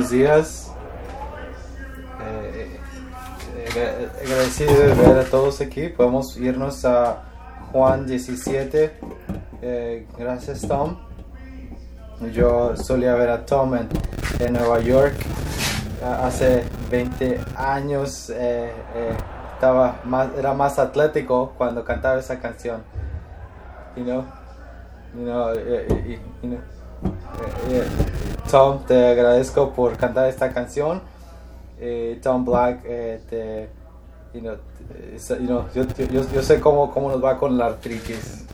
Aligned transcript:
buenos 0.00 0.12
días. 0.12 0.72
Eh, 2.22 2.80
eh, 3.76 4.08
agradecido 4.24 4.72
de 4.72 4.94
ver 4.94 5.18
a 5.18 5.24
todos 5.24 5.60
aquí. 5.60 5.88
Podemos 5.88 6.38
irnos 6.38 6.86
a 6.86 7.22
Juan 7.70 8.06
17. 8.06 8.92
Eh, 9.60 10.06
gracias, 10.18 10.66
Tom. 10.66 10.96
Yo 12.32 12.74
solía 12.78 13.14
ver 13.14 13.28
a 13.28 13.44
Tom 13.44 13.74
en, 13.74 13.88
en 14.38 14.54
Nueva 14.54 14.80
York 14.80 15.16
hace 16.02 16.64
20 16.90 17.38
años. 17.56 18.32
estaba 19.52 20.00
más, 20.04 20.28
era 20.38 20.54
más 20.54 20.78
atlético 20.78 21.52
cuando 21.58 21.84
cantaba 21.84 22.18
esa 22.18 22.38
canción. 22.40 22.82
You 23.96 24.04
know? 24.04 24.24
You 25.14 25.24
know, 25.24 25.54
you 26.42 26.48
know. 26.48 28.29
Tom, 28.50 28.80
te 28.84 29.10
agradezco 29.10 29.70
por 29.70 29.96
cantar 29.96 30.28
esta 30.28 30.52
canción. 30.52 31.00
Eh, 31.78 32.18
Tom 32.20 32.44
Black, 32.44 32.80
eh, 32.84 33.20
te, 33.30 33.68
you 34.34 34.40
know, 34.40 35.66
yo, 35.72 35.84
yo, 36.10 36.22
yo, 36.32 36.42
sé 36.42 36.58
cómo, 36.58 36.90
cómo 36.90 37.10
nos 37.10 37.22
va 37.22 37.38
con 37.38 37.56
la 37.56 37.66
artritis. 37.66 38.44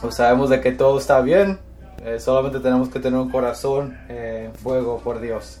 Pues 0.00 0.16
sabemos 0.16 0.50
de 0.50 0.60
que 0.60 0.72
todo 0.72 0.98
está 0.98 1.20
bien, 1.20 1.60
eh, 2.04 2.18
solamente 2.18 2.58
tenemos 2.58 2.88
que 2.88 2.98
tener 2.98 3.18
un 3.18 3.30
corazón 3.30 3.96
en 4.08 4.52
fuego 4.54 4.98
por 4.98 5.20
Dios. 5.20 5.60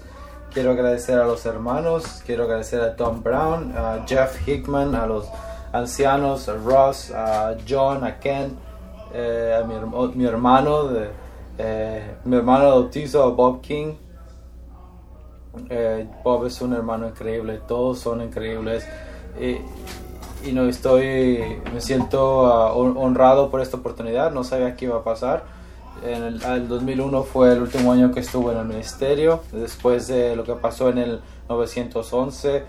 Quiero 0.52 0.72
agradecer 0.72 1.18
a 1.20 1.24
los 1.24 1.46
hermanos, 1.46 2.22
quiero 2.26 2.44
agradecer 2.44 2.80
a 2.80 2.96
Tom 2.96 3.22
Brown, 3.22 3.74
a 3.76 4.04
Jeff 4.08 4.46
Hickman, 4.46 4.96
a 4.96 5.06
los 5.06 5.28
ancianos, 5.72 6.48
a 6.48 6.54
Ross, 6.54 7.12
a 7.12 7.54
John, 7.68 8.02
a 8.02 8.18
Ken, 8.18 8.56
a 9.14 9.64
mi, 9.64 9.74
mi 10.16 10.26
hermano 10.26 10.88
de 10.88 11.25
eh, 11.58 12.16
mi 12.24 12.36
hermano 12.36 12.66
bautizo 12.66 13.32
Bob 13.34 13.60
King. 13.60 13.94
Eh, 15.70 16.06
Bob 16.22 16.46
es 16.46 16.60
un 16.60 16.74
hermano 16.74 17.08
increíble, 17.08 17.60
todos 17.66 17.98
son 17.98 18.22
increíbles. 18.22 18.86
Y, 19.40 19.58
no 20.52 20.68
estoy, 20.68 21.60
me 21.74 21.80
siento 21.80 22.46
ah, 22.46 22.72
honrado 22.72 23.50
por 23.50 23.60
esta 23.60 23.78
oportunidad, 23.78 24.30
no 24.30 24.44
sabía 24.44 24.76
qué 24.76 24.84
iba 24.84 24.98
a 24.98 25.02
pasar. 25.04 25.44
En 26.04 26.22
el, 26.22 26.68
2001 26.68 27.22
fue 27.24 27.52
el 27.52 27.62
último 27.62 27.92
año 27.92 28.12
que 28.12 28.20
estuve 28.20 28.52
en 28.52 28.58
el 28.58 28.66
ministerio, 28.66 29.40
después 29.50 30.06
de 30.06 30.36
lo 30.36 30.44
que 30.44 30.52
pasó 30.52 30.90
en 30.90 30.98
el 30.98 31.20
911, 31.48 32.62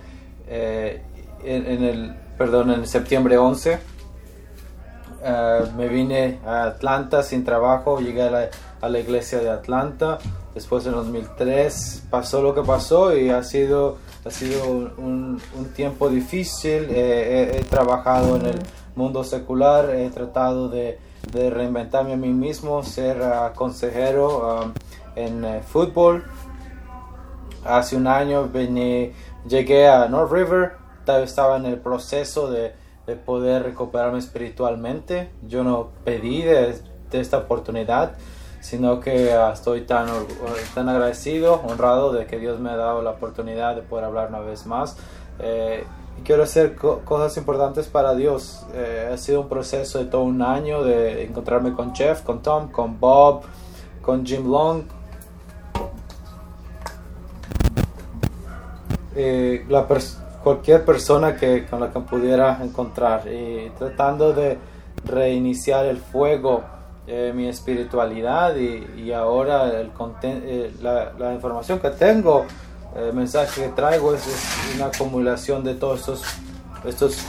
eh, 0.47 1.01
en, 1.43 1.83
el, 1.83 2.15
perdón, 2.37 2.71
en 2.71 2.79
el 2.79 2.87
septiembre 2.87 3.37
11. 3.37 3.79
me 5.77 5.87
vine 5.87 6.39
a 6.47 6.63
Atlanta 6.63 7.21
sin 7.21 7.43
trabajo, 7.43 7.99
llegué 7.99 8.23
a 8.23 8.31
la, 8.31 8.49
a 8.81 8.89
la 8.89 8.99
iglesia 8.99 9.39
de 9.39 9.49
Atlanta. 9.49 10.19
Después 10.53 10.85
en 10.85 10.93
2003 10.93 12.07
pasó 12.09 12.41
lo 12.41 12.55
que 12.55 12.61
pasó 12.61 13.15
y 13.15 13.29
ha 13.29 13.43
sido, 13.43 13.97
ha 14.25 14.31
sido 14.31 14.65
un, 14.97 15.41
tiempo 15.75 16.09
difícil. 16.09 16.87
he, 16.89 17.63
trabajado 17.69 18.37
en 18.37 18.47
el 18.47 18.59
mundo 18.95 19.23
secular, 19.23 19.91
he 19.91 20.09
tratado 20.09 20.69
de, 20.69 20.99
de 21.31 21.49
reinventarme 21.49 22.13
a 22.13 22.17
mí 22.17 22.29
mismo, 22.29 22.83
ser 22.83 23.21
uh, 23.21 23.55
consejero 23.55 24.63
um, 24.63 24.73
en 25.15 25.45
uh, 25.45 25.61
fútbol. 25.61 26.23
Hace 27.63 27.95
un 27.95 28.07
año 28.07 28.49
vení, 28.51 29.11
llegué 29.47 29.87
a 29.87 30.07
North 30.07 30.31
River, 30.31 30.71
estaba 31.23 31.57
en 31.57 31.65
el 31.65 31.77
proceso 31.77 32.49
de, 32.49 32.73
de 33.05 33.15
poder 33.15 33.63
recuperarme 33.63 34.19
espiritualmente. 34.19 35.29
Yo 35.47 35.63
no 35.63 35.89
pedí 36.03 36.41
de 36.41 36.81
esta 37.11 37.37
oportunidad 37.37 38.13
sino 38.67 38.99
que 38.99 39.31
ah, 39.31 39.53
estoy 39.53 39.83
tan, 39.83 40.09
tan 40.75 40.89
agradecido, 40.89 41.61
honrado 41.65 42.11
de 42.11 42.25
que 42.25 42.37
Dios 42.37 42.59
me 42.59 42.69
ha 42.69 42.75
dado 42.75 43.01
la 43.01 43.11
oportunidad 43.11 43.77
de 43.77 43.81
poder 43.81 44.03
hablar 44.03 44.27
una 44.27 44.39
vez 44.39 44.65
más. 44.65 44.97
Eh, 45.39 45.85
quiero 46.25 46.43
hacer 46.43 46.75
cosas 46.75 47.37
importantes 47.37 47.87
para 47.87 48.13
Dios. 48.13 48.65
Eh, 48.73 49.11
ha 49.13 49.15
sido 49.15 49.39
un 49.39 49.47
proceso 49.47 49.99
de 49.99 50.05
todo 50.05 50.23
un 50.23 50.41
año 50.41 50.83
de 50.83 51.23
encontrarme 51.23 51.71
con 51.71 51.95
Jeff, 51.95 52.23
con 52.23 52.41
Tom, 52.41 52.69
con 52.69 52.99
Bob, 52.99 53.43
con 54.01 54.25
Jim 54.25 54.51
Long. 54.51 54.83
Eh, 59.15 59.65
la 59.69 59.87
cualquier 60.43 60.83
persona 60.83 61.37
que, 61.37 61.65
con 61.67 61.79
la 61.79 61.89
que 61.89 62.01
pudiera 62.01 62.59
encontrar 62.61 63.29
y 63.29 63.71
tratando 63.77 64.33
de 64.33 64.57
reiniciar 65.05 65.85
el 65.85 65.99
fuego 65.99 66.75
eh, 67.09 67.31
mi 67.33 67.47
espiritualidad 67.47 68.53
y, 68.57 69.13
ahora 69.13 69.79
el 69.79 69.91
eh, 70.23 70.73
la, 70.81 71.13
la, 71.17 71.33
información 71.33 71.79
que 71.79 71.91
tengo, 71.91 72.45
el 72.97 73.13
mensaje 73.13 73.61
que 73.61 73.69
traigo 73.69 74.13
es, 74.13 74.27
una 74.75 74.87
acumulación 74.87 75.63
de 75.63 75.75
todos 75.75 76.01
estos, 76.01 76.23
estos 76.83 77.19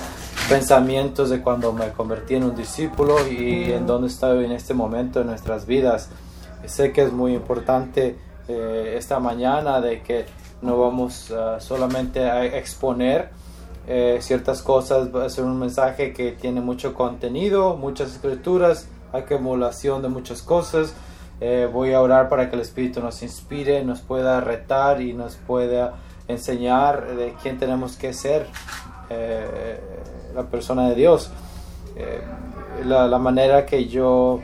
pensamientos 0.49 1.31
de 1.31 1.41
cuando 1.43 1.73
me 1.73 1.93
convertí 1.93 2.35
en 2.35 2.43
un 2.43 2.57
discípulo 2.57 3.19
y 3.29 3.71
en 3.71 3.87
dónde 3.87 4.09
estoy 4.09 4.47
en 4.47 4.51
este 4.51 4.75
momento 4.75 5.21
en 5.21 5.29
nuestras 5.29 5.65
vidas. 5.65 6.09
Sé 6.67 6.91
que 6.91 7.03
es 7.03 7.13
muy 7.13 7.35
importante 7.35 8.19
eh, 8.49 8.95
esta 8.99 9.21
mañana 9.21 9.81
de 9.81 10.03
que 10.03 10.27
no 10.61 10.77
vamos 10.81 11.31
ah, 11.31 11.59
solamente 11.61 12.29
a 12.29 12.45
exponer 12.47 13.31
ciertas 14.21 14.61
cosas, 14.61 15.15
va 15.15 15.25
a 15.25 15.31
ser 15.31 15.45
un 15.45 15.59
mensaje 15.59 16.13
que 16.13 16.33
tiene 16.33 16.61
mucho 16.61 16.93
contenido, 16.93 17.75
muchas 17.75 18.11
escrituras, 18.11 18.87
acumulación 19.13 20.03
de 20.03 20.09
muchas 20.09 20.43
cosas. 20.43 20.95
Eh, 21.41 21.69
voy 21.73 21.93
a 21.93 22.01
orar 22.01 22.29
para 22.29 22.51
que 22.51 22.57
el 22.57 22.63
Espíritu 22.63 23.01
nos 23.01 23.23
inspire, 23.23 23.85
nos 23.85 24.01
pueda 24.01 24.41
retar 24.41 25.01
y 25.01 25.13
nos 25.13 25.37
pueda 25.37 25.95
enseñar 26.27 27.17
de 27.17 27.35
quién 27.43 27.59
tenemos 27.59 27.97
que 27.97 28.13
ser, 28.13 28.47
eh, 29.09 29.81
la 30.35 30.43
persona 30.45 30.89
de 30.89 30.95
Dios. 30.95 31.31
Eh, 31.97 32.23
la, 32.85 33.07
la, 33.07 33.19
manera 33.19 33.65
que 33.67 33.87
yo 33.87 34.41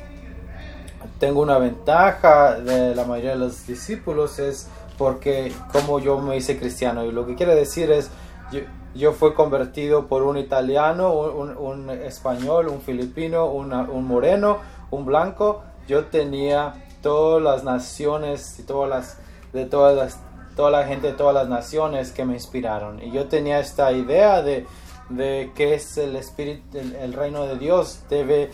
tengo 1.18 1.40
una 1.40 1.58
ventaja 1.58 2.54
de 2.60 2.94
la 2.94 3.04
mayoría 3.04 3.32
de 3.32 3.38
los 3.38 3.66
discípulos 3.66 4.38
es 4.38 4.68
porque 4.96 5.52
como 5.72 5.98
yo 5.98 6.18
me 6.20 6.36
hice 6.36 6.58
cristiano 6.58 7.04
y 7.04 7.12
lo 7.12 7.26
que 7.26 7.34
quiere 7.34 7.54
decir 7.54 7.90
es 7.90 8.10
yo, 8.50 8.60
yo 8.94 9.12
fui 9.12 9.34
convertido 9.34 10.06
por 10.06 10.22
un 10.22 10.36
italiano, 10.36 11.12
un, 11.12 11.90
español, 11.90 12.68
un 12.68 12.80
filipino, 12.80 13.46
un 13.46 14.06
moreno, 14.06 14.58
un 14.90 15.04
blanco. 15.04 15.62
Yo 15.88 16.06
tenía 16.06 16.74
todas 17.02 17.42
las 17.42 17.64
naciones 17.64 18.58
y 18.58 18.62
todas 18.62 18.88
las, 18.88 19.18
de 19.52 19.66
todas 19.66 19.96
las, 19.96 20.20
toda 20.56 20.70
la 20.70 20.86
gente 20.86 21.08
de 21.08 21.12
todas 21.14 21.34
las 21.34 21.48
naciones 21.48 22.12
que 22.12 22.24
me 22.24 22.34
inspiraron. 22.34 23.02
Y 23.02 23.10
yo 23.10 23.26
tenía 23.26 23.58
esta 23.58 23.92
idea 23.92 24.42
de, 24.42 24.66
de 25.08 25.52
que 25.54 25.74
es 25.74 25.98
el 25.98 26.16
espíritu, 26.16 26.78
el, 26.78 27.12
reino 27.12 27.46
de 27.46 27.58
Dios 27.58 28.00
debe, 28.08 28.50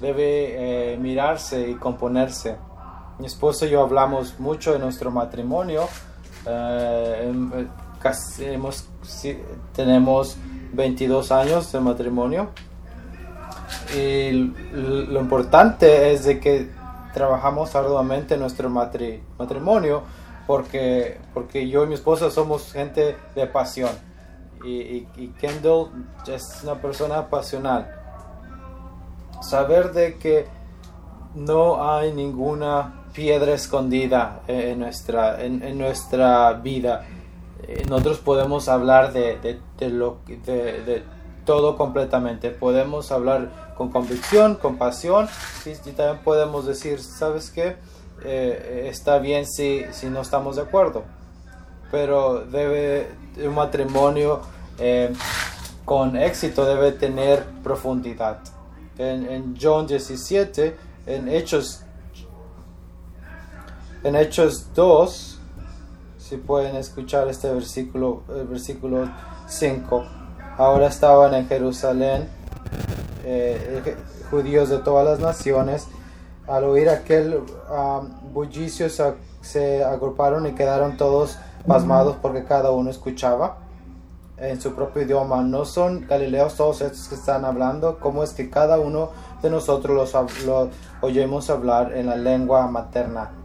debe 0.00 0.92
eh, 0.92 0.96
mirarse 0.98 1.70
y 1.70 1.74
componerse. 1.74 2.56
Mi 3.18 3.26
esposo 3.26 3.66
y 3.66 3.70
yo 3.70 3.82
hablamos 3.82 4.38
mucho 4.40 4.72
de 4.72 4.80
nuestro 4.80 5.10
matrimonio. 5.10 5.88
Eh, 6.46 7.32
hemos, 8.40 8.88
tenemos 9.74 10.36
22 10.72 11.32
años 11.32 11.72
de 11.72 11.80
matrimonio. 11.80 12.50
Y 13.96 14.32
lo 14.72 15.20
importante 15.20 16.12
es 16.12 16.24
de 16.24 16.40
que 16.40 16.70
trabajamos 17.12 17.74
arduamente 17.76 18.34
en 18.34 18.40
nuestro 18.40 18.68
matrimonio 18.68 20.02
porque, 20.46 21.18
porque 21.32 21.68
yo 21.68 21.84
y 21.84 21.86
mi 21.86 21.94
esposa 21.94 22.30
somos 22.30 22.72
gente 22.72 23.16
de 23.34 23.46
pasión. 23.46 23.90
Y, 24.64 25.06
Kendall 25.38 25.90
es 26.26 26.60
una 26.62 26.74
persona 26.76 27.28
pasional. 27.28 27.86
Saber 29.42 29.92
de 29.92 30.16
que 30.16 30.46
no 31.34 31.86
hay 31.86 32.12
ninguna 32.12 33.04
piedra 33.12 33.52
escondida 33.52 34.40
en 34.46 34.78
nuestra, 34.78 35.42
en 35.44 35.78
nuestra 35.78 36.52
vida 36.54 37.06
nosotros 37.88 38.18
podemos 38.18 38.68
hablar 38.68 39.12
de, 39.12 39.38
de, 39.38 39.60
de, 39.78 41.02
todo 41.44 41.76
completamente. 41.76 42.50
Podemos 42.50 43.12
hablar 43.12 43.74
con 43.76 43.90
convicción, 43.90 44.56
con 44.56 44.76
pasión 44.78 45.28
y, 45.66 45.74
también 45.90 46.18
podemos 46.24 46.66
decir, 46.66 47.00
¿sabes 47.00 47.50
qué? 47.50 47.76
Eh, 48.24 48.88
está 48.90 49.18
bien 49.18 49.46
si, 49.46 49.84
si 49.92 50.06
no 50.06 50.22
estamos 50.22 50.56
de 50.56 50.62
acuerdo. 50.62 51.04
Pero 51.90 52.44
debe 52.46 53.08
un 53.36 53.54
matrimonio 53.54 54.40
eh, 54.78 55.12
con 55.84 56.16
éxito 56.16 56.64
debe 56.64 56.92
tener 56.92 57.44
profundidad. 57.62 58.38
En, 58.98 59.28
en 59.30 59.56
John 59.60 59.86
17, 59.86 60.76
en 61.06 61.28
Hechos, 61.28 61.82
en 64.02 64.16
Hechos 64.16 64.72
2, 64.74 65.33
si 66.28 66.38
pueden 66.38 66.76
escuchar 66.76 67.28
este 67.28 67.52
versículo, 67.52 68.22
el 68.34 68.46
versículo 68.46 69.10
5. 69.46 70.04
Ahora 70.56 70.86
estaban 70.86 71.34
en 71.34 71.46
Jerusalén 71.46 72.28
eh, 73.24 73.96
judíos 74.30 74.70
de 74.70 74.78
todas 74.78 75.06
las 75.06 75.20
naciones 75.20 75.86
al 76.46 76.64
oír 76.64 76.88
aquel 76.88 77.40
bullicio 78.32 78.88
se, 78.90 79.84
agruparon 79.84 80.46
y 80.46 80.52
quedaron 80.52 80.96
todos 80.96 81.38
pasmados 81.66 82.16
porque 82.20 82.44
cada 82.44 82.70
uno 82.70 82.90
escuchaba 82.90 83.58
en 84.36 84.60
su 84.60 84.74
propio 84.74 85.02
idioma. 85.02 85.42
No 85.42 85.64
son 85.64 86.06
galileos 86.06 86.54
todos 86.54 86.82
estos 86.82 87.08
que 87.08 87.14
están 87.14 87.44
hablando, 87.44 87.98
como 87.98 88.22
es 88.22 88.32
que 88.32 88.50
cada 88.50 88.78
uno 88.78 89.10
de 89.42 89.50
nosotros 89.50 89.94
los, 90.12 90.44
los 90.44 90.68
oyemos 91.00 91.48
hablar 91.50 91.96
en 91.96 92.06
la 92.06 92.16
lengua 92.16 92.66
materna. 92.66 93.43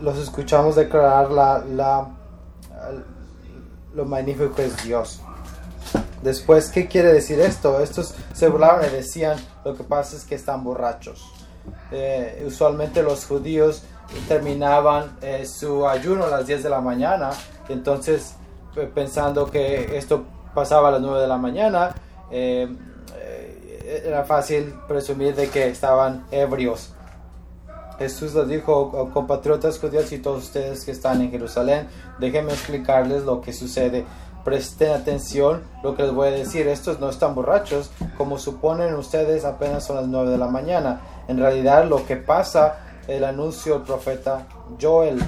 Los 0.00 0.18
escuchamos 0.18 0.76
declarar 0.76 1.30
la, 1.30 1.64
la, 1.64 2.08
lo 3.94 4.04
magnífico 4.04 4.60
es 4.60 4.84
Dios. 4.84 5.20
Después, 6.22 6.70
¿qué 6.70 6.86
quiere 6.86 7.12
decir 7.12 7.40
esto? 7.40 7.80
Estos 7.80 8.14
se 8.34 8.48
burlaron 8.48 8.84
y 8.84 8.90
decían, 8.90 9.38
lo 9.64 9.76
que 9.76 9.84
pasa 9.84 10.16
es 10.16 10.24
que 10.24 10.34
están 10.34 10.64
borrachos. 10.64 11.32
Eh, 11.90 12.44
usualmente 12.46 13.02
los 13.02 13.26
judíos 13.26 13.82
terminaban 14.28 15.16
eh, 15.20 15.46
su 15.46 15.86
ayuno 15.86 16.24
a 16.24 16.28
las 16.28 16.46
10 16.46 16.62
de 16.62 16.70
la 16.70 16.80
mañana, 16.80 17.30
entonces 17.68 18.34
pensando 18.94 19.50
que 19.50 19.96
esto 19.96 20.24
pasaba 20.54 20.88
a 20.88 20.92
las 20.92 21.00
9 21.00 21.20
de 21.20 21.28
la 21.28 21.38
mañana, 21.38 21.94
eh, 22.30 22.68
era 24.04 24.24
fácil 24.24 24.74
presumir 24.88 25.34
de 25.34 25.48
que 25.48 25.68
estaban 25.68 26.26
ebrios. 26.30 26.92
Jesús 27.98 28.34
les 28.34 28.48
dijo, 28.48 28.72
oh, 28.72 29.10
compatriotas 29.10 29.78
judíos 29.78 30.12
y 30.12 30.18
todos 30.18 30.44
ustedes 30.44 30.84
que 30.84 30.90
están 30.90 31.20
en 31.20 31.30
Jerusalén, 31.30 31.88
déjenme 32.18 32.52
explicarles 32.52 33.24
lo 33.24 33.40
que 33.40 33.52
sucede. 33.52 34.04
Presten 34.44 34.92
atención 34.92 35.62
lo 35.82 35.96
que 35.96 36.04
les 36.04 36.12
voy 36.12 36.28
a 36.28 36.30
decir. 36.32 36.68
Estos 36.68 37.00
no 37.00 37.08
están 37.08 37.34
borrachos, 37.34 37.90
como 38.16 38.38
suponen 38.38 38.94
ustedes, 38.94 39.44
apenas 39.44 39.84
son 39.84 39.96
las 39.96 40.06
9 40.06 40.30
de 40.30 40.38
la 40.38 40.46
mañana. 40.46 41.00
En 41.26 41.38
realidad 41.38 41.88
lo 41.88 42.06
que 42.06 42.16
pasa, 42.16 42.78
el 43.08 43.24
anuncio 43.24 43.74
del 43.74 43.82
profeta 43.82 44.46
Joel 44.80 45.20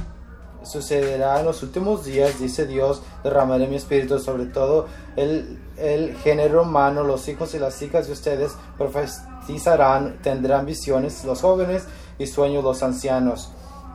sucederá 0.62 1.40
en 1.40 1.46
los 1.46 1.62
últimos 1.62 2.04
días, 2.04 2.38
dice 2.38 2.66
Dios, 2.66 3.02
derramaré 3.24 3.66
mi 3.66 3.76
espíritu 3.76 4.18
sobre 4.18 4.46
todo 4.46 4.86
el, 5.16 5.58
el 5.76 6.16
género 6.16 6.62
humano, 6.62 7.04
los 7.04 7.28
hijos 7.28 7.54
y 7.54 7.58
las 7.58 7.80
hijas 7.82 8.06
de 8.06 8.12
ustedes 8.12 8.52
profetizarán, 8.76 10.18
tendrán 10.22 10.66
visiones 10.66 11.24
los 11.24 11.40
jóvenes 11.40 11.84
y 12.18 12.26
sueños 12.26 12.64
los 12.64 12.82
ancianos. 12.82 13.50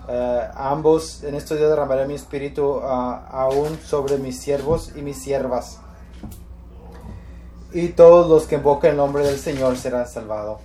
Eh, 0.08 0.48
ambos 0.56 1.24
en 1.24 1.36
estos 1.36 1.58
días 1.58 1.70
derramaré 1.70 2.06
mi 2.08 2.16
espíritu 2.16 2.80
ah, 2.84 3.28
aún 3.32 3.78
sobre 3.86 4.18
mis 4.18 4.40
siervos 4.40 4.92
y 4.96 5.02
mis 5.02 5.18
siervas. 5.18 5.80
Y 7.74 7.90
todos 7.90 8.30
los 8.30 8.46
que 8.46 8.56
invoquen 8.56 8.92
el 8.92 8.98
nombre 8.98 9.26
del 9.26 9.38
Señor 9.38 9.78
serán 9.78 10.08
salvados. 10.08 10.60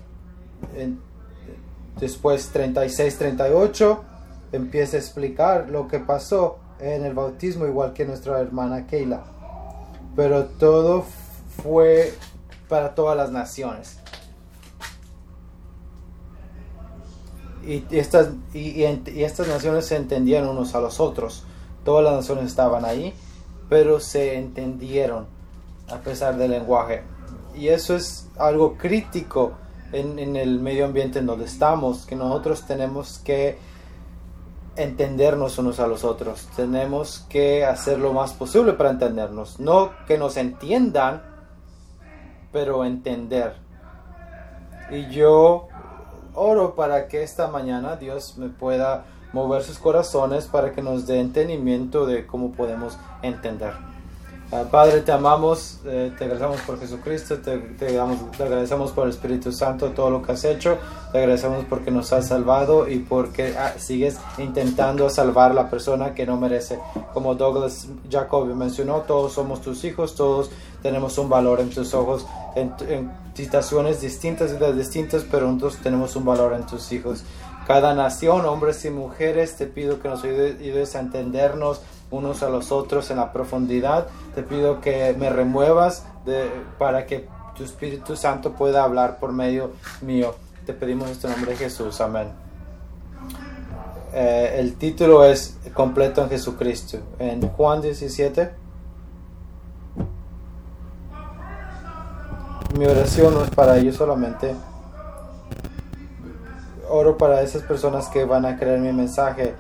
Después 1.99 2.55
36-38 2.55 3.99
empieza 4.53 4.97
a 4.97 5.01
explicar 5.01 5.71
lo 5.71 5.89
que 5.89 5.99
pasó 5.99 6.59
en 6.81 7.05
el 7.05 7.15
bautismo, 7.15 7.67
igual 7.67 7.93
que 7.93 8.05
nuestra 8.05 8.41
hermana 8.41 8.87
Keila. 8.87 9.25
Pero 10.15 10.45
todo 10.45 11.05
fue 11.63 12.15
para 12.69 12.95
todas 12.95 13.17
las 13.17 13.31
naciones. 13.31 13.99
Y 17.67 17.85
estas, 17.91 18.31
y, 18.55 18.83
estas 18.83 19.49
naciones 19.49 19.87
se 19.87 19.97
entendían 19.97 20.49
unos 20.49 20.75
a 20.75 20.81
los 20.81 21.01
otros. 21.01 21.45
Todas 21.85 22.05
las 22.05 22.15
naciones 22.15 22.47
estaban 22.47 22.85
ahí, 22.85 23.15
pero 23.69 24.01
se 24.01 24.37
entendieron 24.37 25.27
a 25.89 25.99
pesar 25.99 26.37
del 26.37 26.51
lenguaje. 26.51 27.03
Y 27.55 27.69
eso 27.69 27.97
es 27.97 28.29
algo 28.39 28.77
crítico 28.77 29.53
en, 29.93 30.19
en 30.19 30.37
el 30.37 30.61
medio 30.61 30.85
ambiente 30.85 31.19
en 31.19 31.27
donde 31.27 31.47
estamos, 31.47 32.07
que 32.07 32.17
nosotros 32.17 32.63
tenemos 32.67 33.19
que 33.19 33.59
entendernos 34.79 35.59
unos 35.59 35.81
a 35.81 35.87
los 35.87 36.05
otros. 36.05 36.49
Tenemos 36.57 37.27
que 37.29 37.65
hacer 37.65 37.99
lo 37.99 38.13
más 38.13 38.33
posible 38.33 38.73
para 38.75 38.91
entendernos. 38.91 39.59
No 39.59 39.91
que 40.07 40.19
nos 40.19 40.37
entiendan, 40.37 41.23
pero 42.53 42.85
entender. 42.85 43.57
Y 44.91 45.09
yo 45.11 45.68
oro 46.39 46.75
para 46.75 47.09
que 47.09 47.23
esta 47.23 47.49
mañana 47.49 47.97
Dios 47.97 48.39
me 48.39 48.49
pueda 48.49 49.05
mover 49.33 49.63
sus 49.63 49.79
corazones 49.79 50.47
para 50.47 50.73
que 50.73 50.83
nos 50.83 51.07
dé 51.07 51.21
entendimiento 51.21 52.07
de 52.07 52.27
cómo 52.27 52.53
podemos 52.53 52.97
entender. 53.23 53.73
Ah, 54.51 54.65
Padre, 54.71 55.03
te 55.03 55.13
amamos, 55.13 55.81
eh, 55.85 56.11
te 56.17 56.25
agradecemos 56.25 56.63
por 56.63 56.81
Jesucristo, 56.81 57.37
te, 57.37 57.59
te, 57.59 58.01
agradecemos 58.01 58.93
por 58.93 59.05
el 59.05 59.11
Espíritu 59.11 59.53
Santo, 59.53 59.91
todo 59.91 60.09
lo 60.09 60.23
que 60.23 60.33
has 60.33 60.43
hecho, 60.47 60.79
te 61.13 61.19
agradecemos 61.19 61.67
porque 61.69 61.91
nos 61.91 62.15
has 62.15 62.29
salvado 62.29 62.89
y 62.89 63.01
porque 63.01 63.55
ah, 63.59 63.75
sigues 63.77 64.17
intentando 64.39 65.11
salvar 65.11 65.51
a 65.51 65.55
la 65.55 65.69
persona 65.69 66.15
que 66.15 66.25
no 66.25 66.39
merece. 66.39 66.79
Como 67.13 67.35
Douglas 67.35 67.89
Jacob 68.11 68.47
mencionó, 68.55 69.03
todos 69.03 69.35
somos 69.35 69.61
tus 69.61 69.85
hijos, 69.85 70.15
todos 70.15 70.51
tenemos 70.83 71.19
un 71.19 71.29
valor 71.29 71.61
en 71.61 71.71
tus 71.71 71.95
ojos, 71.95 72.27
en, 72.55 72.73
situaciones 73.35 74.01
distintas, 74.01 74.53
vidas 74.53 74.77
distintas, 74.77 75.25
pero 75.31 75.47
nosotros 75.47 75.79
tenemos 75.83 76.17
un 76.17 76.25
valor 76.25 76.55
en 76.55 76.67
tus 76.67 76.91
hijos. 76.93 77.23
Cada 77.67 77.95
nación, 77.95 78.47
hombres 78.47 78.85
y 78.85 78.91
mujeres, 78.91 79.57
te 79.57 79.67
pido 79.67 80.01
que 80.01 80.09
nos 80.09 80.25
ayudes 80.25 80.97
a 80.97 81.01
entendernos 81.01 81.83
unos 82.11 82.43
a 82.43 82.49
los 82.49 82.73
otros 82.73 83.11
en 83.11 83.19
la 83.19 83.33
profundidad. 83.33 84.07
Te 84.35 84.43
pido 84.43 84.81
que 84.81 85.15
me 85.19 85.31
remuevas 85.31 86.05
de, 86.25 86.51
para 86.79 87.07
que 87.07 87.29
tu 87.57 87.65
Espíritu 87.65 88.17
Santo 88.17 88.53
pueda 88.53 88.85
hablar 88.85 89.19
por 89.19 89.33
medio 89.33 89.73
mío. 90.01 90.35
Te 90.65 90.73
pedimos 90.73 91.23
en 91.25 91.31
nombre 91.31 91.53
de 91.53 91.59
Jesús. 91.59 92.01
Amén. 92.01 92.29
Eh, 94.13 94.57
el 94.59 94.77
título 94.77 95.25
es 95.25 95.59
Completo 95.75 96.23
en 96.23 96.31
Jesucristo. 96.31 96.99
En 97.19 97.47
Juan 97.49 97.83
17. 97.83 98.68
Mi 102.79 102.87
oración 102.87 103.35
no 103.35 103.43
es 103.43 103.51
para 103.51 103.77
ellos 103.77 103.97
solamente. 103.97 104.55
Oro 106.89 107.19
para 107.19 107.43
esas 107.43 107.63
personas 107.63 108.07
que 108.07 108.25
van 108.25 108.47
a 108.47 108.57
creer 108.57 108.79
mi 108.79 108.93
mensaje. 108.93 109.57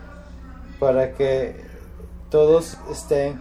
Para 0.78 1.14
que 1.14 1.56
todos 2.30 2.78
estén 2.92 3.40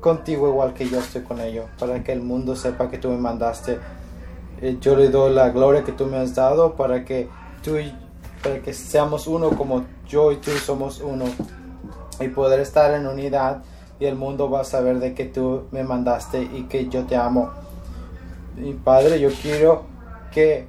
contigo 0.00 0.48
igual 0.48 0.74
que 0.74 0.88
yo 0.88 0.98
estoy 0.98 1.22
con 1.22 1.40
ellos, 1.40 1.66
para 1.78 2.02
que 2.02 2.10
el 2.10 2.20
mundo 2.20 2.56
sepa 2.56 2.90
que 2.90 2.98
tú 2.98 3.08
me 3.10 3.16
mandaste. 3.16 3.78
Eh, 4.60 4.78
yo 4.80 4.96
le 4.96 5.08
doy 5.08 5.32
la 5.32 5.50
gloria 5.50 5.84
que 5.84 5.92
tú 5.92 6.06
me 6.06 6.16
has 6.16 6.34
dado 6.34 6.74
para 6.74 7.04
que 7.04 7.28
tú 7.62 7.76
y, 7.76 7.94
para 8.42 8.58
que 8.58 8.74
seamos 8.74 9.28
uno 9.28 9.50
como 9.50 9.84
yo 10.08 10.32
y 10.32 10.38
tú 10.38 10.50
somos 10.50 11.00
uno 11.00 11.26
y 12.18 12.26
poder 12.26 12.58
estar 12.58 12.92
en 12.92 13.06
unidad 13.06 13.62
y 14.00 14.06
el 14.06 14.16
mundo 14.16 14.50
va 14.50 14.62
a 14.62 14.64
saber 14.64 14.98
de 14.98 15.14
que 15.14 15.26
tú 15.26 15.62
me 15.70 15.84
mandaste 15.84 16.42
y 16.42 16.64
que 16.64 16.88
yo 16.88 17.04
te 17.04 17.14
amo. 17.14 17.65
Y 18.56 18.72
Padre, 18.72 19.20
yo 19.20 19.30
quiero 19.30 19.84
que, 20.32 20.66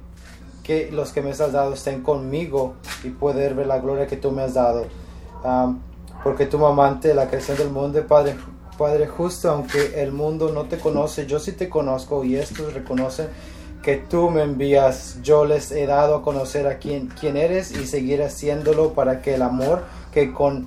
que 0.62 0.90
los 0.92 1.12
que 1.12 1.22
me 1.22 1.30
has 1.30 1.38
dado 1.38 1.72
estén 1.72 2.02
conmigo 2.02 2.74
y 3.04 3.10
poder 3.10 3.54
ver 3.54 3.66
la 3.66 3.78
gloria 3.78 4.06
que 4.06 4.16
tú 4.16 4.30
me 4.30 4.42
has 4.42 4.54
dado 4.54 4.86
porque 6.22 6.46
tú 6.46 6.64
amante 6.66 7.14
la 7.14 7.28
creación 7.28 7.58
del 7.58 7.70
mundo, 7.70 8.04
Padre, 8.06 8.36
Padre 8.76 9.06
justo, 9.06 9.50
aunque 9.50 10.02
el 10.02 10.12
mundo 10.12 10.50
no 10.52 10.64
te 10.64 10.78
conoce, 10.78 11.26
yo 11.26 11.38
sí 11.38 11.52
te 11.52 11.68
conozco 11.68 12.24
y 12.24 12.36
estos 12.36 12.74
reconocen 12.74 13.28
que 13.82 13.96
tú 13.96 14.30
me 14.30 14.42
envías. 14.42 15.18
Yo 15.22 15.44
les 15.44 15.70
he 15.70 15.86
dado 15.86 16.16
a 16.16 16.22
conocer 16.22 16.66
a 16.66 16.78
quién, 16.78 17.08
quién 17.08 17.36
eres 17.36 17.72
y 17.72 17.86
seguir 17.86 18.22
haciéndolo 18.22 18.92
para 18.92 19.22
que 19.22 19.34
el 19.34 19.42
amor 19.42 19.84
que 20.12 20.32
con 20.32 20.66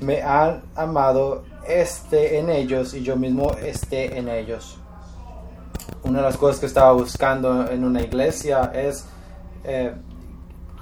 me 0.00 0.22
han 0.22 0.62
amado 0.74 1.44
esté 1.66 2.38
en 2.38 2.50
ellos 2.50 2.94
y 2.94 3.02
yo 3.02 3.16
mismo 3.16 3.52
esté 3.52 4.18
en 4.18 4.28
ellos. 4.28 4.78
Una 6.06 6.18
de 6.18 6.24
las 6.24 6.36
cosas 6.36 6.60
que 6.60 6.66
estaba 6.66 6.92
buscando 6.92 7.68
en 7.68 7.82
una 7.82 8.00
iglesia 8.00 8.70
es 8.72 9.06
eh, 9.64 9.92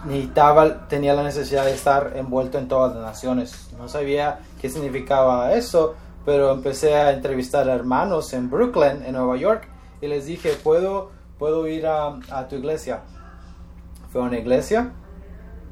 necesitaba, 0.04 0.86
tenía 0.86 1.14
la 1.14 1.22
necesidad 1.22 1.64
de 1.64 1.72
estar 1.72 2.12
envuelto 2.16 2.58
en 2.58 2.68
todas 2.68 2.94
las 2.94 3.02
naciones. 3.02 3.70
No 3.78 3.88
sabía 3.88 4.40
qué 4.60 4.68
significaba 4.68 5.54
eso, 5.54 5.94
pero 6.26 6.52
empecé 6.52 6.94
a 6.94 7.12
entrevistar 7.12 7.70
a 7.70 7.74
hermanos 7.74 8.34
en 8.34 8.50
Brooklyn, 8.50 9.02
en 9.06 9.14
Nueva 9.14 9.36
York, 9.38 9.66
y 10.02 10.08
les 10.08 10.26
dije, 10.26 10.50
¿puedo, 10.62 11.10
puedo 11.38 11.66
ir 11.68 11.86
a, 11.86 12.18
tu 12.50 12.56
iglesia? 12.56 13.00
Fue 14.12 14.20
una 14.20 14.38
iglesia 14.38 14.92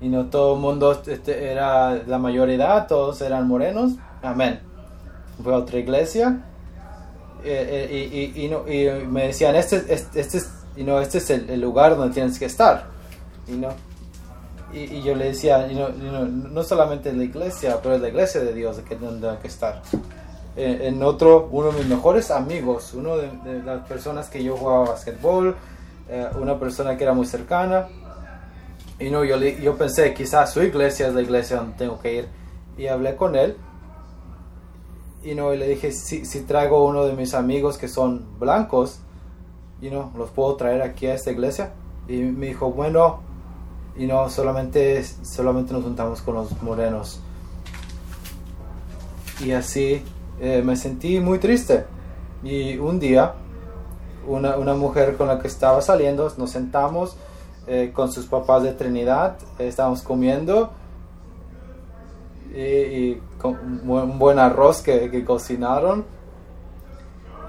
y 0.00 0.08
no 0.08 0.30
todo 0.30 0.54
el 0.54 0.60
mundo 0.60 1.00
este, 1.06 1.52
era 1.52 2.02
la 2.06 2.18
mayoría 2.18 2.86
todos 2.86 3.20
eran 3.20 3.46
morenos. 3.46 3.92
Amén. 4.22 4.60
Fue 5.44 5.52
a 5.52 5.58
otra 5.58 5.78
iglesia 5.78 6.42
eh, 7.44 7.88
eh, 7.90 8.32
y, 8.34 8.46
y, 8.46 9.06
me 9.06 9.28
decían, 9.28 9.54
este, 9.56 9.84
este, 9.88 10.20
este, 10.20 10.42
no, 10.76 11.00
este 11.00 11.18
es 11.18 11.30
el, 11.30 11.50
el, 11.50 11.60
lugar 11.60 11.96
donde 11.96 12.14
tienes 12.14 12.38
que 12.38 12.46
estar. 12.46 12.86
Y 13.48 13.52
no, 13.52 13.68
y, 14.72 15.02
yo 15.02 15.14
le 15.14 15.26
decía, 15.26 15.68
no 15.68 16.62
solamente 16.62 17.12
la 17.12 17.24
iglesia, 17.24 17.78
pero 17.82 17.96
es 17.96 18.00
la 18.00 18.08
iglesia 18.08 18.40
de 18.40 18.54
Dios 18.54 18.78
que 18.88 18.96
donde 18.96 19.28
que 19.40 19.48
estar. 19.48 19.82
Eh, 20.56 20.80
en 20.82 21.02
otro, 21.02 21.48
uno 21.50 21.70
de 21.72 21.78
mis 21.78 21.86
mejores 21.86 22.30
amigos, 22.30 22.92
uno 22.94 23.16
de, 23.16 23.62
las 23.64 23.86
personas 23.86 24.28
que 24.28 24.42
yo 24.42 24.56
jugaba 24.56 24.90
basquetbol, 24.90 25.56
eh, 26.08 26.28
una 26.40 26.58
persona 26.58 26.96
que 26.96 27.04
era 27.04 27.12
muy 27.12 27.26
cercana, 27.26 27.88
Y 28.98 29.10
no, 29.10 29.24
yo, 29.24 29.36
yo 29.36 29.76
pensé, 29.76 30.14
quizás 30.14 30.52
su 30.52 30.62
iglesia 30.62 31.08
es 31.08 31.14
la 31.14 31.22
iglesia 31.22 31.56
donde 31.56 31.76
tengo 31.76 31.98
que 32.00 32.14
ir. 32.14 32.28
Y 32.78 32.86
hablé 32.86 33.16
con 33.16 33.34
él. 33.34 33.56
Y 35.24 35.34
no, 35.34 35.54
y 35.54 35.58
le 35.58 35.68
dije, 35.68 35.92
si, 35.92 36.24
si 36.24 36.40
traigo 36.40 36.84
uno 36.84 37.04
de 37.04 37.14
mis 37.14 37.34
amigos 37.34 37.78
que 37.78 37.88
son 37.88 38.24
blancos, 38.40 39.00
y 39.80 39.90
no, 39.90 40.12
los 40.16 40.30
puedo 40.30 40.54
traer 40.54 40.80
aquí 40.82 41.06
a 41.06 41.14
esta 41.14 41.30
iglesia. 41.30 41.72
Y 42.08 42.18
me 42.18 42.46
dijo, 42.46 42.70
bueno, 42.70 43.20
y 43.96 44.06
no, 44.06 44.28
solamente, 44.30 45.04
solamente 45.04 45.72
nos 45.72 45.82
juntamos 45.82 46.22
con 46.22 46.34
los 46.34 46.62
morenos. 46.62 47.20
Y 49.44 49.52
así 49.52 50.02
eh, 50.40 50.62
me 50.64 50.76
sentí 50.76 51.18
muy 51.20 51.38
triste. 51.38 51.84
Y 52.44 52.78
un 52.78 52.98
día, 53.00 53.34
una, 54.26 54.56
una, 54.56 54.74
mujer 54.74 55.16
con 55.16 55.28
la 55.28 55.40
que 55.40 55.48
estaba 55.48 55.82
saliendo, 55.82 56.32
nos 56.36 56.50
sentamos 56.50 57.16
eh, 57.66 57.90
con 57.92 58.10
sus 58.10 58.26
papás 58.26 58.62
de 58.62 58.72
Trinidad, 58.72 59.36
estábamos 59.58 60.02
comiendo 60.02 60.72
y, 62.54 63.20
con 63.38 63.56
un 63.88 64.18
buen 64.18 64.38
arroz 64.38 64.82
que, 64.82 65.10
que 65.10 65.24
cocinaron 65.24 66.04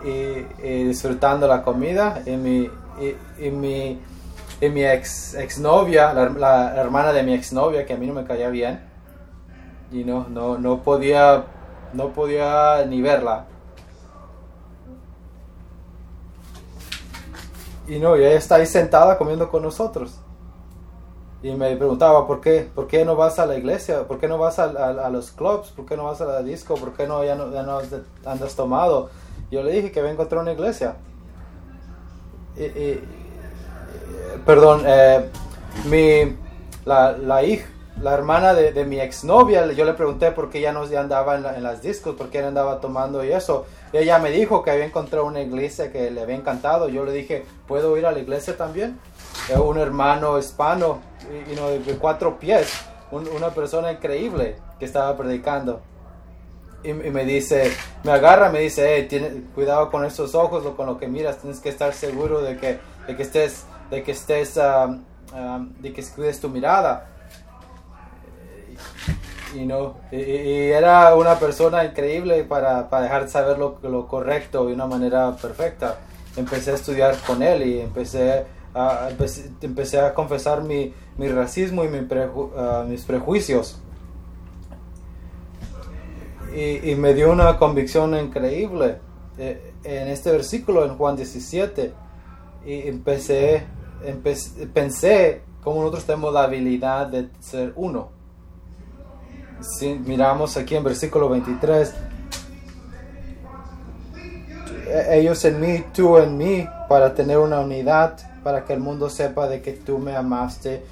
y, 0.04 0.84
disfrutando 0.84 1.48
la 1.48 1.64
comida. 1.64 2.22
Y 2.26 2.32
mi, 2.32 2.70
y, 3.40 3.50
mi, 3.50 4.00
mi 4.62 4.86
ex, 4.86 5.36
exnovia, 5.36 6.14
la, 6.14 6.30
la, 6.30 6.76
hermana 6.76 7.12
de 7.12 7.24
mi 7.24 7.34
exnovia, 7.34 7.86
que 7.86 7.94
a 7.94 7.98
mí 7.98 8.08
no 8.08 8.14
me 8.14 8.24
caía 8.24 8.50
bien, 8.50 8.82
y 9.92 10.04
no, 10.04 10.28
no, 10.30 10.58
no 10.58 10.82
podía 10.82 11.46
no 11.94 12.10
podía 12.12 12.86
ni 12.86 13.02
verla. 13.02 13.46
Y 17.88 18.00
no, 18.00 18.18
y 18.18 18.22
ella 18.22 18.38
está 18.38 18.56
ahí 18.56 18.66
sentada 18.66 19.18
comiendo 19.18 19.50
con 19.50 19.62
nosotros. 19.62 20.20
Y 21.44 21.52
me 21.52 21.76
preguntaba, 21.76 22.26
¿por 22.26 22.40
qué? 22.40 22.70
¿Por 22.74 22.88
qué 22.88 23.04
no 23.04 23.18
vas 23.18 23.38
a 23.38 23.46
la 23.46 23.58
iglesia? 23.58 24.08
¿Por 24.08 24.18
qué 24.18 24.30
no 24.30 24.38
vas 24.38 24.60
a, 24.60 24.64
a, 24.64 25.10
los 25.10 25.32
clubs? 25.32 25.72
¿Por 25.72 25.86
qué 25.86 25.98
no 25.98 26.06
vas 26.06 26.22
a 26.22 26.26
la 26.26 26.42
disco? 26.42 26.76
¿Por 26.76 26.94
qué 26.94 27.06
no 27.06 27.24
ya 27.26 27.36
no, 27.36 27.52
ya 27.52 27.64
no 27.64 27.82
andas 28.26 28.56
tomado? 28.56 29.10
Yo 29.52 29.62
le 29.62 29.72
dije 29.74 29.92
que 29.92 30.02
vengo 30.02 30.12
a 30.12 30.14
encontrar 30.14 30.42
una 30.42 30.54
iglesia. 30.54 30.96
Y, 32.56 32.64
y, 32.64 33.04
perdón, 34.46 34.84
eh, 34.88 35.30
mi, 35.90 36.34
la, 36.86 37.18
la 37.18 37.44
hija, 37.44 37.68
la 38.02 38.14
hermana 38.14 38.54
de, 38.54 38.72
de 38.72 38.86
mi 38.86 39.02
exnovia, 39.02 39.70
yo 39.74 39.84
le 39.84 39.94
pregunté 39.94 40.32
por 40.32 40.50
qué 40.50 40.62
ya 40.62 40.72
no 40.72 40.86
ya 40.86 41.02
andaba 41.02 41.36
en, 41.36 41.64
las 41.64 41.82
discos, 41.82 42.16
por 42.16 42.30
qué 42.30 42.42
no 42.42 42.48
andaba 42.48 42.80
tomando 42.80 43.24
y 43.24 43.34
eso. 43.34 43.66
ella 43.92 44.18
me 44.18 44.32
dijo 44.32 44.64
que 44.64 44.72
había 44.72 44.86
encontrado 44.86 45.26
una 45.26 45.42
iglesia 45.42 45.92
que 45.92 46.10
le 46.10 46.22
había 46.22 46.36
encantado. 46.36 46.88
Yo 46.88 47.04
le 47.04 47.12
dije, 47.12 47.46
¿puedo 47.68 47.98
ir 47.98 48.06
a 48.06 48.14
la 48.14 48.20
iglesia 48.20 48.56
también? 48.56 48.98
Un 49.50 49.78
hermano 49.78 50.38
hispano, 50.38 51.00
y, 51.50 51.56
no, 51.56 51.70
de 51.70 51.98
cuatro 51.98 52.40
pies, 52.40 52.86
una 53.12 53.50
persona 53.50 53.92
increíble 53.92 54.56
que 54.80 54.86
estaba 54.86 55.16
predicando. 55.16 55.82
Y, 56.84 56.94
me 56.94 57.24
dice, 57.24 57.72
me 58.04 58.12
agarra, 58.12 58.50
me 58.50 58.60
dice, 58.60 59.04
tiene, 59.04 59.44
cuidado 59.56 59.90
con 59.90 60.04
esos 60.04 60.36
ojos 60.36 60.66
o 60.66 60.76
con 60.76 60.86
lo 60.86 60.98
que 60.98 61.08
miras, 61.08 61.38
tienes 61.38 61.60
que 61.60 61.70
estar 61.70 61.94
seguro 61.94 62.42
de 62.42 62.58
que, 62.58 62.80
de 63.08 63.16
que 63.16 63.24
estés, 63.24 63.66
de 63.90 64.04
que 64.04 64.12
estés, 64.12 64.56
de 64.56 65.94
que 65.94 66.04
cuides 66.14 66.42
tu 66.42 66.50
mirada. 66.50 67.10
Y 69.56 69.66
no 69.66 69.98
y, 70.12 70.72
era 70.72 71.16
una 71.16 71.40
persona 71.40 71.86
increíble 71.86 72.44
para, 72.44 72.90
para 72.90 73.04
dejar 73.04 73.30
saber 73.30 73.60
lo, 73.60 73.78
lo, 73.84 74.08
correcto 74.08 74.66
de 74.66 74.74
una 74.74 74.88
manera 74.88 75.32
perfecta. 75.42 76.00
Empecé 76.36 76.72
a 76.72 76.74
estudiar 76.74 77.16
con 77.26 77.44
él 77.44 77.62
y 77.62 77.80
empecé 77.82 78.46
a, 78.74 79.10
empecé, 79.62 80.00
a 80.00 80.14
confesar 80.14 80.64
mi, 80.64 80.94
mi 81.18 81.28
racismo 81.28 81.84
y 81.84 81.88
mi 81.88 82.00
uh, 82.00 82.84
mis 82.88 83.04
prejuicios. 83.04 83.80
Y, 86.56 86.92
y, 86.92 86.96
me 86.96 87.14
dio 87.14 87.32
una 87.32 87.58
convicción 87.58 88.16
increíble 88.16 88.98
eh, 89.40 89.74
en 89.84 90.08
este 90.08 90.32
versículo 90.32 90.86
en 90.86 90.96
Juan 90.96 91.16
17 91.16 91.94
y 92.66 92.88
empecé, 92.88 93.66
empecé 94.06 94.68
pensé 94.68 95.42
como 95.64 95.80
nosotros 95.80 96.06
tenemos 96.06 96.34
la 96.34 96.44
habilidad 96.44 97.08
de 97.08 97.30
ser 97.40 97.74
uno. 97.76 98.10
Si 99.62 99.96
miramos 99.96 100.58
aquí 100.58 100.76
en 100.76 100.84
versículo 100.84 101.30
23, 101.30 101.94
ellos 105.10 105.44
en 105.46 105.60
mí, 105.60 105.84
tú 105.94 106.18
en 106.18 106.38
mí, 106.38 106.68
para 106.90 107.14
tener 107.16 107.38
una 107.38 107.62
unidad, 107.62 108.18
para 108.44 108.66
que 108.66 108.74
el 108.74 108.80
mundo 108.80 109.10
sepa 109.10 109.48
de 109.48 109.62
que 109.62 109.74
tú 109.74 109.98
me 110.00 110.16
amaste 110.16 110.84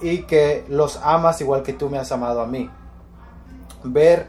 y 0.00 0.22
que 0.22 0.64
los 0.68 0.96
amas 1.02 1.40
igual 1.40 1.62
que 1.62 1.72
tú 1.72 1.88
me 1.88 1.98
has 1.98 2.12
amado 2.12 2.40
a 2.40 2.46
mí. 2.46 2.70
Ver, 3.84 4.26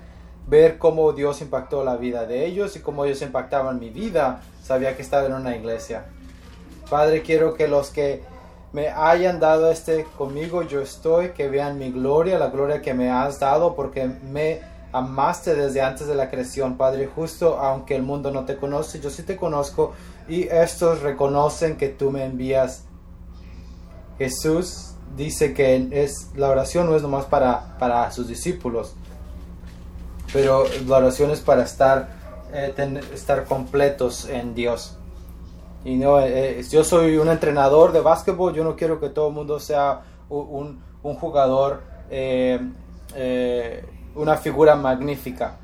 ver 0.48 0.78
cómo 0.78 1.14
Dios 1.14 1.42
impactó 1.42 1.84
la 1.84 1.98
vida 1.98 2.26
de 2.26 2.46
ellos 2.46 2.76
y 2.76 2.80
cómo 2.80 3.06
ellos 3.06 3.22
impactaban 3.22 3.80
mi 3.80 3.90
vida, 3.90 4.42
sabía 4.64 4.96
que 4.96 5.02
estaba 5.02 5.26
en 5.26 5.34
una 5.34 5.56
iglesia. 5.56 6.06
Padre, 6.90 7.22
quiero 7.22 7.54
que 7.54 7.68
los 7.68 7.90
que 7.90 8.24
me 8.72 8.90
hayan 8.90 9.40
dado 9.40 9.70
este 9.70 10.06
conmigo, 10.18 10.64
yo 10.64 10.82
estoy, 10.82 11.30
que 11.30 11.48
vean 11.48 11.78
mi 11.78 11.92
gloria, 11.92 12.40
la 12.40 12.48
gloria 12.48 12.82
que 12.82 12.94
me 12.94 13.12
has 13.12 13.40
dado, 13.40 13.76
porque 13.76 14.06
me 14.06 14.62
amaste 14.94 15.56
desde 15.56 15.82
antes 15.82 16.08
de 16.08 16.16
la 16.16 16.30
creación, 16.30 16.78
Padre 16.78 17.08
justo, 17.08 17.58
aunque 17.58 17.96
el 17.96 18.04
mundo 18.04 18.32
no 18.32 18.46
te 18.46 18.56
conoce, 18.56 19.02
yo 19.02 19.10
sí 19.10 19.24
te 19.24 19.36
conozco, 19.36 19.94
y 20.30 20.44
estos 20.44 21.02
reconocen 21.02 21.76
que 21.76 21.90
tú 21.90 22.12
me 22.12 22.24
envías. 22.24 22.86
Jesús 24.20 24.94
dice 25.18 25.54
que 25.54 25.90
es, 25.92 26.30
la 26.36 26.50
oración 26.50 26.86
no 26.86 26.96
es 26.96 27.02
nomás 27.02 27.26
para, 27.26 27.76
para 27.80 28.10
sus 28.12 28.28
discípulos, 28.28 28.94
pero 30.32 30.66
la 30.88 30.98
oración 30.98 31.32
es 31.32 31.42
para 31.42 31.64
estar, 31.64 32.10
eh, 32.54 33.02
estar 33.14 33.46
completos 33.46 34.30
en 34.30 34.54
Dios. 34.54 34.98
Y 35.84 35.96
no, 35.96 36.20
eh, 36.20 36.60
eh, 36.60 36.64
yo 36.70 36.84
soy 36.84 37.18
un 37.18 37.30
entrenador 37.30 37.94
de 37.94 38.02
básquetbol, 38.02 38.54
yo 38.54 38.64
no 38.64 38.76
quiero 38.76 39.00
que 39.00 39.10
todo 39.10 39.30
el 39.30 39.34
mundo 39.34 39.60
sea 39.60 40.02
un, 40.30 40.84
un 41.02 41.16
jugador, 41.16 41.82
una 44.16 44.38
figura 44.38 44.76
magnífica. 44.76 45.58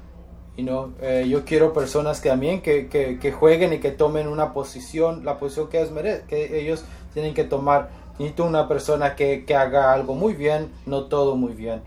Y 0.58 0.63
no, 0.63 0.91
yo 1.25 1.46
quiero 1.46 1.72
personas 1.72 2.20
que 2.20 2.29
también 2.29 2.62
que, 2.62 2.89
que, 2.89 3.18
que, 3.18 3.32
jueguen 3.32 3.72
y 3.72 3.79
que 3.79 3.91
tomen 3.91 4.27
una 4.27 4.51
posición, 4.51 5.24
la 5.24 5.38
posición 5.38 5.70
que, 5.70 5.82
es 5.82 5.89
que 6.27 6.60
ellos 6.60 6.84
tienen 7.13 7.34
que 7.34 7.46
tomar. 7.46 7.89
Necesito 8.20 8.44
una 8.44 8.68
persona 8.68 9.15
que, 9.15 9.46
que 9.46 9.56
haga 9.56 9.94
algo 9.94 10.15
muy 10.15 10.34
bien, 10.34 10.70
no 10.86 11.06
todo 11.06 11.38
muy 11.38 11.53
bien. 11.53 11.82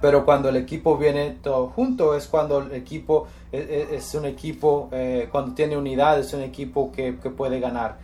Pero 0.00 0.24
cuando 0.24 0.48
el 0.48 0.56
equipo 0.56 0.96
viene 0.96 1.36
todo 1.42 1.68
junto 1.68 2.14
es 2.16 2.26
cuando 2.26 2.60
el 2.60 2.72
equipo 2.72 3.26
es, 3.52 4.14
un 4.14 4.24
equipo, 4.24 4.88
eh, 4.92 5.28
cuando 5.30 5.54
tiene 5.54 5.76
unidad 5.76 6.18
es 6.18 6.32
un 6.32 6.40
equipo 6.40 6.90
que, 6.90 7.18
que 7.18 7.30
puede 7.30 7.60
ganar. 7.60 7.98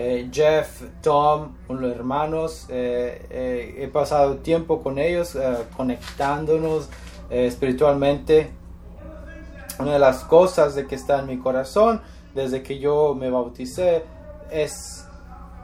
Eh, 0.00 0.28
Jeff, 0.30 0.82
Tom, 1.02 1.56
los 1.68 1.92
hermanos, 1.92 2.66
eh, 2.68 3.74
he 3.78 3.88
pasado 3.88 4.36
tiempo 4.36 4.80
con 4.80 4.96
ellos, 4.98 5.36
conectándonos 5.76 6.88
espiritualmente. 7.30 8.50
Una 9.80 9.94
de 9.94 9.98
las 9.98 10.22
cosas 10.22 10.76
de 10.76 10.86
que 10.86 10.94
está 10.94 11.18
en 11.18 11.26
mi 11.26 11.38
corazón 11.38 12.00
desde 12.32 12.62
que 12.62 12.78
yo 12.78 13.16
me 13.18 13.28
bauticé 13.28 14.04
es 14.52 15.04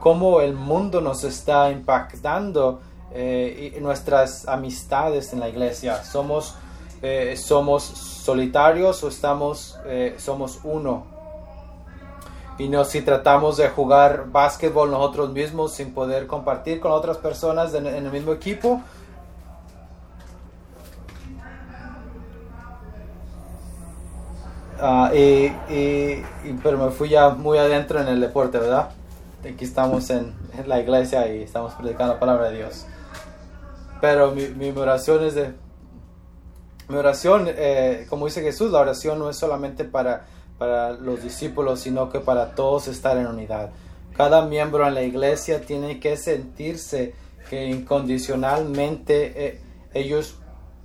cómo 0.00 0.40
el 0.40 0.54
mundo 0.54 1.00
nos 1.00 1.22
está 1.22 1.70
impactando 1.70 2.80
eh, 3.12 3.78
nuestras 3.80 4.48
amistades 4.48 5.32
en 5.32 5.38
la 5.38 5.48
iglesia. 5.48 6.02
Somos, 6.02 6.56
eh, 7.02 7.36
somos 7.36 7.84
solitarios 7.84 9.04
o 9.04 9.08
estamos, 9.08 9.78
eh, 9.86 10.16
somos 10.18 10.58
uno. 10.64 11.13
Y 12.56 12.68
no 12.68 12.84
si 12.84 13.02
tratamos 13.02 13.56
de 13.56 13.68
jugar 13.68 14.26
básquetbol 14.30 14.90
nosotros 14.90 15.32
mismos 15.32 15.72
sin 15.72 15.92
poder 15.92 16.26
compartir 16.26 16.78
con 16.78 16.92
otras 16.92 17.18
personas 17.18 17.74
en, 17.74 17.86
el 17.86 18.10
mismo 18.10 18.32
equipo. 18.32 18.80
Ah, 24.80 25.10
y, 25.14 25.52
pero 26.62 26.78
me 26.78 26.90
fui 26.90 27.08
ya 27.08 27.30
muy 27.30 27.58
adentro 27.58 28.00
en 28.00 28.08
el 28.08 28.20
deporte, 28.20 28.58
¿verdad? 28.58 28.90
Aquí 29.40 29.64
estamos 29.64 30.08
en, 30.10 30.34
en 30.56 30.68
la 30.68 30.80
iglesia 30.80 31.26
y 31.32 31.42
estamos 31.42 31.74
predicando 31.74 32.14
la 32.14 32.20
palabra 32.20 32.50
de 32.50 32.58
Dios. 32.58 32.86
Pero 34.00 34.32
mi, 34.32 34.48
mi 34.48 34.70
oración 34.70 35.24
es 35.24 35.34
de... 35.34 35.54
Mi 36.88 36.96
oración, 36.96 37.46
eh, 37.48 38.06
como 38.10 38.26
dice 38.26 38.42
Jesús, 38.42 38.70
la 38.70 38.80
oración 38.80 39.18
no 39.18 39.30
es 39.30 39.36
solamente 39.36 39.84
para, 39.84 40.26
para 40.58 40.92
los 40.92 41.22
discípulos, 41.22 41.80
sino 41.80 42.10
que 42.10 42.20
para 42.20 42.54
todos 42.54 42.88
estar 42.88 43.16
en 43.16 43.26
unidad. 43.26 43.70
Cada 44.16 44.46
miembro 44.46 44.86
en 44.86 44.94
la 44.94 45.02
iglesia 45.02 45.60
tiene 45.60 45.98
que 45.98 46.16
sentirse 46.16 47.14
que 47.50 47.66
incondicionalmente 47.66 49.46
eh, 49.46 49.60
ellos 49.92 50.38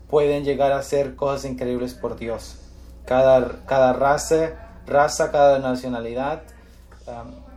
pueden 0.10 0.44
llegar 0.44 0.72
a 0.72 0.80
hacer 0.80 1.16
cosas 1.16 1.46
increíbles 1.46 1.94
por 1.94 2.18
Dios. 2.18 2.58
Cada, 3.06 3.66
cada 3.66 3.94
raza, 3.94 4.82
raza, 4.88 5.32
cada 5.32 5.60
nacionalidad, 5.60 6.42
um, 7.08 7.50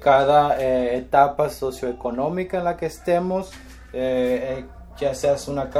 cada 0.00 0.60
eh, 0.60 0.96
etapa 0.96 1.50
socioeconómica 1.50 2.58
en 2.58 2.64
la 2.64 2.76
que 2.76 2.86
estemos, 2.86 3.50
eh, 3.92 4.64
ya 4.96 5.14
seas 5.14 5.48
una 5.48 5.70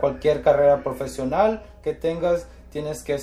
cualquier 0.00 0.42
carrera 0.42 0.82
profesional 0.84 1.62
que 1.82 1.92
tengas, 1.92 2.46
tienes 2.70 3.02
que 3.02 3.18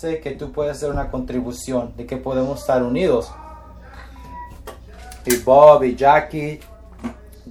sentirte 0.00 0.20
que 0.20 0.32
tú 0.32 0.52
puedes 0.52 0.76
hacer 0.76 0.90
una 0.90 1.10
contribución, 1.10 1.94
de 1.96 2.06
que 2.06 2.16
podemos 2.16 2.60
estar 2.60 2.82
unidos. 2.82 3.30
Y 5.26 5.36
Bob 5.38 5.84
y 5.84 5.94
Jackie, 5.94 6.60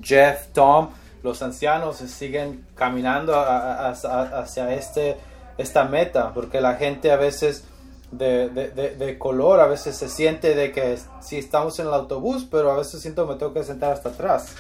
Jeff, 0.02 0.48
Tom, 0.54 0.90
los 1.22 1.42
ancianos 1.42 1.98
siguen 1.98 2.66
caminando 2.76 3.36
hacia 3.38 4.74
este, 4.74 5.18
esta 5.58 5.84
meta, 5.84 6.34
porque 6.34 6.62
la 6.62 6.76
gente 6.76 7.12
a 7.12 7.18
veces 7.18 7.66
de, 8.12 8.50
de, 8.50 8.96
de, 8.96 9.20
color, 9.20 9.60
a 9.60 9.68
veces 9.68 9.96
se 9.96 10.10
siente 10.10 10.56
de 10.56 10.72
que 10.72 10.98
si 11.22 11.38
estamos 11.38 11.78
en 11.80 11.88
el 11.88 11.94
autobús, 11.94 12.48
pero 12.50 12.72
a 12.72 12.78
veces 12.78 13.02
siento 13.02 13.28
que 13.28 13.34
me 13.34 13.40
tengo 13.40 13.54
que 13.54 13.64
sentar 13.64 13.94
hasta 13.94 14.10
atrás. 14.10 14.56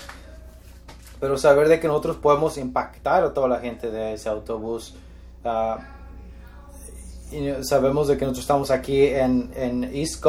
Pero 1.19 1.37
saber 1.37 1.67
de 1.67 1.79
que 1.79 1.87
nosotros 1.87 2.17
podemos 2.17 2.57
impactar 2.57 3.23
a 3.23 3.33
toda 3.33 3.47
la 3.47 3.59
gente 3.59 3.89
de 3.89 4.13
ese 4.13 4.29
autobús. 4.29 4.93
Y 5.43 5.98
sabemos 7.61 8.07
de 8.07 8.17
que 8.17 8.25
nosotros 8.25 8.43
estamos 8.43 8.71
aquí 8.71 9.05
en, 9.05 9.51
en 9.55 9.83
East 9.95 10.23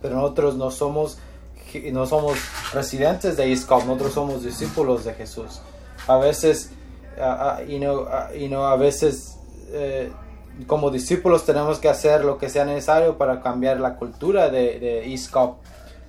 pero 0.00 0.16
nosotros 0.16 0.56
no 0.56 0.70
somos, 0.70 1.18
no 1.92 2.06
somos 2.06 2.38
residentes 2.72 3.36
de 3.36 3.50
East 3.50 3.70
nosotros 3.70 4.12
somos 4.12 4.44
discípulos 4.44 5.04
de 5.04 5.14
Jesús. 5.14 5.60
A 6.06 6.18
veces, 6.18 6.70
y 7.68 7.78
no, 7.78 8.06
y 8.38 8.48
no 8.48 8.66
a 8.66 8.76
veces 8.76 9.38
eh, 9.72 10.12
como 10.66 10.90
discípulos 10.90 11.44
tenemos 11.44 11.78
que 11.78 11.88
hacer 11.88 12.24
lo 12.24 12.38
que 12.38 12.48
sea 12.48 12.64
necesario 12.64 13.18
para 13.18 13.40
cambiar 13.40 13.80
la 13.80 13.96
cultura 13.96 14.48
de, 14.50 14.78
de 14.78 15.10
East 15.10 15.34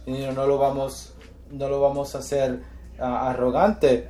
Y 0.06 0.12
no 0.12 0.46
lo 0.46 0.58
vamos, 0.58 1.14
no 1.52 1.68
lo 1.68 1.82
vamos 1.82 2.16
a 2.16 2.20
hacer 2.20 2.62
arrogante. 3.00 4.10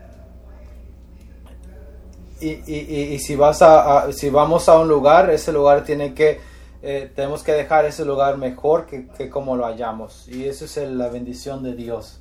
Y, 2.41 2.49
y, 2.65 3.13
y, 3.13 3.19
si, 3.19 3.35
vas 3.35 3.61
a, 3.61 4.11
si 4.11 4.29
vamos 4.29 4.67
a 4.67 4.77
un 4.79 4.87
lugar, 4.87 5.29
ese 5.29 5.51
lugar 5.53 5.85
tiene 5.85 6.13
que, 6.13 6.39
eh, 6.81 7.11
tenemos 7.15 7.43
que 7.43 7.53
dejar 7.53 7.85
ese 7.85 8.03
lugar 8.03 8.37
mejor 8.37 8.85
que, 8.85 9.07
que 9.07 9.29
como 9.29 9.55
lo 9.55 9.65
hallamos. 9.65 10.27
Y 10.27 10.45
eso 10.45 10.65
es 10.65 10.77
la 10.77 11.07
bendición 11.07 11.63
de 11.63 11.75
Dios. 11.75 12.19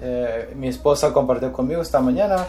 Eh, 0.00 0.52
mi 0.56 0.68
esposa 0.68 1.12
compartió 1.12 1.52
conmigo 1.52 1.80
esta 1.80 2.00
mañana 2.00 2.46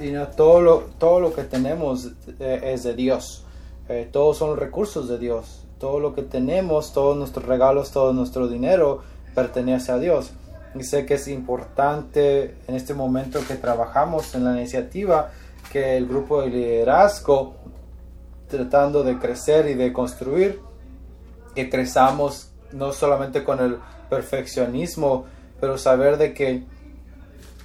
y 0.00 0.10
no, 0.10 0.28
todo, 0.28 0.60
lo, 0.60 0.78
todo 0.98 1.20
lo 1.20 1.32
que 1.32 1.44
tenemos 1.44 2.08
eh, 2.38 2.60
es 2.64 2.82
de 2.84 2.94
Dios. 2.94 3.44
Eh, 3.88 4.08
todos 4.10 4.38
son 4.38 4.56
recursos 4.56 5.08
de 5.08 5.18
Dios. 5.18 5.64
Todo 5.78 5.98
lo 5.98 6.14
que 6.14 6.22
tenemos, 6.22 6.92
todos 6.92 7.16
nuestros 7.16 7.44
regalos, 7.46 7.90
todo 7.90 8.12
nuestro 8.12 8.48
dinero 8.48 9.02
pertenece 9.34 9.92
a 9.92 9.98
Dios. 9.98 10.30
Y 10.74 10.84
sé 10.84 11.04
que 11.04 11.14
es 11.14 11.28
importante 11.28 12.56
en 12.66 12.74
este 12.74 12.94
momento 12.94 13.40
que 13.46 13.54
trabajamos 13.54 14.34
en 14.34 14.44
la 14.44 14.56
iniciativa 14.56 15.30
que 15.70 15.96
el 15.96 16.06
grupo 16.06 16.42
de 16.42 16.48
liderazgo, 16.48 17.54
tratando 18.48 19.02
de 19.02 19.18
crecer 19.18 19.68
y 19.68 19.74
de 19.74 19.92
construir, 19.92 20.60
que 21.54 21.68
crezamos 21.68 22.50
no 22.72 22.92
solamente 22.92 23.44
con 23.44 23.60
el 23.60 23.78
perfeccionismo, 24.08 25.26
pero 25.60 25.78
saber 25.78 26.16
de 26.16 26.34
que 26.34 26.64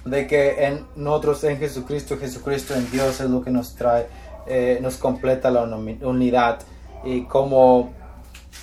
de 0.04 0.26
que 0.26 0.64
en 0.64 0.86
nosotros, 0.96 1.44
en 1.44 1.58
Jesucristo, 1.58 2.16
Jesucristo 2.16 2.74
en 2.74 2.90
Dios 2.90 3.20
es 3.20 3.28
lo 3.28 3.42
que 3.42 3.50
nos 3.50 3.74
trae, 3.74 4.06
eh, 4.46 4.78
nos 4.80 4.96
completa 4.96 5.50
la 5.50 5.64
unidad. 5.64 6.60
Y 7.04 7.24
como, 7.24 7.92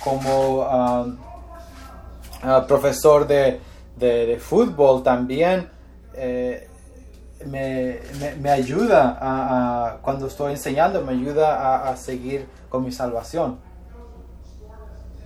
como 0.02 0.60
um, 0.60 1.16
uh, 2.42 2.66
profesor 2.66 3.26
de, 3.26 3.60
de, 3.96 4.38
fútbol 4.40 5.02
también, 5.02 5.68
eh, 6.14 6.68
me, 7.46 8.00
me, 8.40 8.50
ayuda 8.50 9.18
a, 9.20 9.98
cuando 10.02 10.26
estoy 10.26 10.52
enseñando, 10.52 11.02
me 11.02 11.12
ayuda 11.12 11.88
a, 11.88 11.96
seguir 11.96 12.46
con 12.68 12.84
mi 12.84 12.92
salvación. 12.92 13.58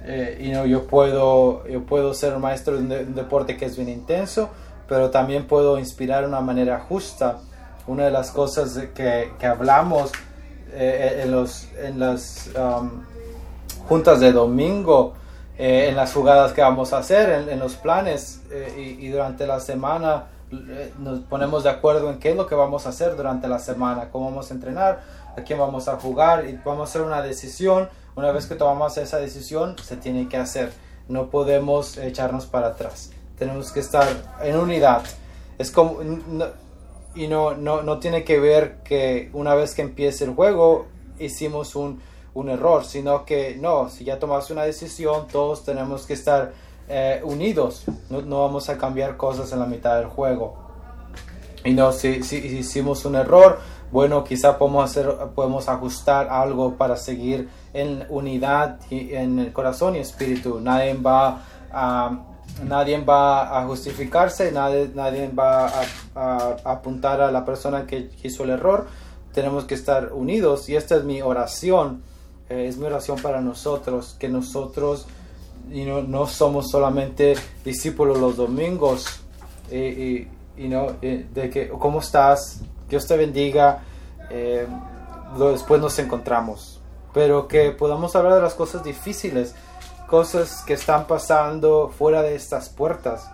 Eh, 0.03 0.53
yo 0.69 0.87
puedo, 0.87 1.67
yo 1.67 1.85
puedo 1.85 2.15
ser 2.15 2.39
maestro 2.39 2.81
de 2.81 3.05
un 3.05 3.15
deporte 3.15 3.57
que 3.57 3.67
es 3.67 3.77
bien 3.77 3.89
intenso, 3.89 4.49
pero 4.89 5.11
también 5.11 5.47
puedo 5.47 5.79
inspirar 5.79 6.23
de 6.23 6.29
una 6.29 6.41
manera 6.41 6.81
justa. 6.81 7.39
Una 7.87 8.05
de 8.05 8.11
las 8.11 8.31
cosas 8.31 8.79
que, 8.95 9.33
que 9.39 9.47
hablamos 9.47 10.13
eh, 10.73 11.23
en, 11.25 11.33
los, 11.33 11.69
en 11.83 11.99
las 11.99 12.49
um, 12.57 13.03
juntas 13.89 14.21
de 14.21 14.31
domingo, 14.31 15.15
eh, 15.61 15.89
en 15.89 15.97
las 15.97 16.13
jugadas 16.13 16.53
que 16.53 16.63
vamos 16.63 16.93
a 16.93 16.99
hacer, 16.99 17.49
en, 17.49 17.59
los 17.59 17.77
planes 17.77 18.41
eh, 18.51 18.97
y, 18.99 19.09
durante 19.09 19.47
la 19.47 19.61
semana 19.61 20.27
nos 20.99 21.21
ponemos 21.21 21.63
de 21.63 21.71
acuerdo 21.71 22.11
en 22.11 22.19
qué 22.19 22.31
es 22.31 22.37
lo 22.37 22.49
que 22.49 22.57
vamos 22.57 22.85
a 22.87 22.89
hacer 22.89 23.15
durante 23.17 23.47
la 23.47 23.61
semana, 23.61 24.09
cómo 24.11 24.31
vamos 24.31 24.51
a 24.51 24.55
entrenar, 24.55 25.01
a 25.37 25.43
quién 25.43 25.61
vamos 25.61 25.87
a 25.87 25.97
jugar 25.97 26.45
y 26.49 26.59
vamos 26.65 26.81
a 26.81 26.91
hacer 26.91 27.03
una 27.03 27.23
decisión. 27.23 27.89
Una 28.17 28.33
vez 28.33 28.47
que 28.47 28.57
tomamos 28.57 28.99
esa 28.99 29.19
decisión, 29.19 29.77
se 29.79 29.97
tiene 29.97 30.29
que 30.29 30.37
hacer. 30.37 30.73
No 31.07 31.31
podemos 31.31 31.97
echarnos 31.99 32.47
para 32.47 32.69
atrás 32.69 33.11
tenemos 33.41 33.73
que 33.73 33.81
estar 33.81 34.07
en 34.43 34.57
unidad. 34.57 35.03
Es 35.59 35.71
como, 35.71 35.99
y 37.15 37.27
no, 37.27 37.57
no, 37.57 37.83
no 37.83 37.99
tiene 37.99 38.23
que 38.23 38.39
ver 38.39 38.77
que 38.85 39.31
una 39.33 39.55
vez 39.55 39.75
que 39.75 39.83
empiece 39.83 40.25
el 40.25 40.35
juego 40.35 40.87
hicimos 41.19 41.75
un, 41.75 42.01
un 42.35 42.49
error, 42.49 42.85
sino 42.85 43.25
que 43.25 43.57
no, 43.61 43.89
si 43.89 44.05
ya 44.05 44.19
tomaste 44.19 44.53
una 44.53 44.63
decisión, 44.63 45.27
todos 45.29 45.65
tenemos 45.65 46.07
que 46.07 46.15
estar 46.15 46.53
eh, 46.89 47.21
unidos, 47.25 47.85
no, 48.09 48.23
no, 48.23 48.41
vamos 48.41 48.69
a 48.69 48.79
cambiar 48.79 49.17
cosas 49.17 49.53
en 49.53 49.61
la 49.61 49.67
mitad 49.67 49.97
del 49.97 50.07
juego. 50.07 50.57
Y 51.65 51.73
no, 51.73 51.93
si, 51.93 52.23
si, 52.23 52.37
hicimos 52.37 53.05
un 53.05 53.17
error, 53.17 53.59
bueno, 53.93 54.25
quizá 54.25 54.57
podemos, 54.59 54.91
hacer, 54.91 55.09
podemos 55.35 55.69
ajustar 55.69 56.29
algo 56.29 56.77
para 56.77 56.97
seguir 56.97 57.49
en 57.75 58.07
unidad 58.09 58.79
y 58.91 59.15
en 59.15 59.39
el 59.39 59.53
corazón 59.53 59.97
y 59.97 59.99
espíritu. 59.99 60.61
Nadie 60.61 60.95
va 60.95 61.43
a 61.73 62.27
nadie 62.65 62.99
va 63.03 63.59
a 63.59 63.67
justificarse, 63.67 64.53
nadie, 64.53 64.91
nadie 64.95 65.29
va 65.29 65.71
a, 66.15 66.57
apuntar 66.65 67.21
a 67.21 67.31
la 67.31 67.45
persona 67.45 67.87
que 67.87 68.11
hizo 68.23 68.45
el 68.45 68.51
error. 68.51 68.87
Tenemos 69.33 69.65
que 69.65 69.75
estar 69.75 70.13
unidos 70.13 70.69
y 70.69 70.77
esta 70.77 70.97
es 70.97 71.05
mi 71.05 71.23
oración, 71.23 72.03
eh, 72.51 72.67
es 72.67 72.77
mi 72.77 72.87
oración 72.87 73.19
para 73.23 73.41
nosotros, 73.41 74.17
que 74.19 74.29
nosotros 74.29 75.07
no, 75.69 76.03
no, 76.03 76.27
somos 76.27 76.71
solamente 76.71 77.35
discípulos 77.65 78.19
los 78.19 78.37
domingos, 78.37 79.07
y, 79.71 80.27
no, 80.57 80.89
de 81.01 81.49
que, 81.51 81.69
¿cómo 81.69 82.01
estás? 82.01 82.61
Dios 82.89 83.07
te 83.07 83.17
bendiga, 83.17 83.83
eh, 84.29 84.67
después 85.39 85.81
nos 85.81 85.99
encontramos, 85.99 86.81
pero 87.15 87.47
que 87.49 87.71
podamos 87.71 88.15
hablar 88.17 88.35
de 88.35 88.43
las 88.43 88.55
cosas 88.55 88.83
difíciles 88.85 89.55
cosas 90.11 90.65
que 90.67 90.73
están 90.73 91.07
pasando 91.07 91.89
fuera 91.89 92.21
de 92.23 92.35
estas 92.35 92.69
puertas, 92.69 93.31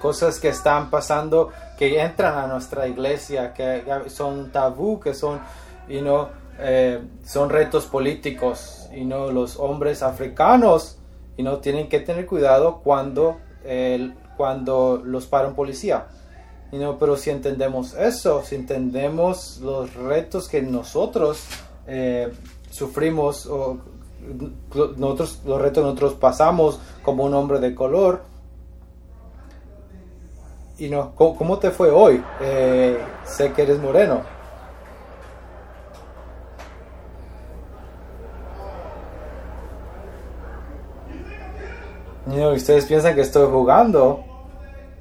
cosas 0.00 0.40
que 0.40 0.48
están 0.48 0.90
pasando 0.90 1.50
que 1.78 2.02
entran 2.02 2.36
a 2.36 2.48
nuestra 2.48 2.88
iglesia, 2.88 3.54
que 3.54 3.84
son 4.08 4.50
tabú, 4.50 4.98
que 4.98 5.14
son, 5.14 5.38
y 5.88 6.00
no 6.00 6.30
eh, 6.58 7.00
son 7.24 7.50
retos 7.50 7.86
políticos, 7.86 8.88
y 8.94 9.04
no 9.04 9.30
los 9.30 9.58
hombres 9.58 10.02
africanos, 10.02 10.98
y 11.36 11.42
no 11.42 11.58
tienen 11.58 11.88
que 11.88 12.00
tener 12.00 12.26
cuidado 12.26 12.80
cuando, 12.82 13.38
cuando 14.36 15.00
los 15.04 15.26
para 15.26 15.48
un 15.48 15.54
policía. 15.54 16.06
Y 16.70 16.76
no, 16.76 16.98
pero 16.98 17.16
si 17.16 17.30
entendemos 17.30 17.94
eso, 17.94 18.42
si 18.44 18.54
entendemos 18.54 19.58
los 19.62 19.94
retos 19.94 20.48
que 20.48 20.60
nosotros 20.60 21.44
eh, 21.86 22.30
sufrimos 22.70 23.46
o 23.46 23.78
nosotros, 24.96 25.40
los 25.46 25.62
retos 25.62 25.82
nosotros 25.82 26.14
pasamos 26.14 26.78
como 27.02 27.24
un 27.24 27.32
hombre 27.32 27.58
de 27.60 27.74
color. 27.74 28.22
Y 30.76 30.90
no, 30.90 31.14
¿cómo, 31.14 31.58
te 31.58 31.70
fue 31.70 31.90
hoy? 31.90 32.22
Eh, 32.40 32.98
sé 33.24 33.52
que 33.52 33.62
eres 33.62 33.80
moreno. 33.80 34.20
Y 42.30 42.36
no, 42.36 42.50
ustedes 42.50 42.84
piensan 42.84 43.14
que 43.14 43.22
estoy 43.22 43.50
jugando 43.50 44.22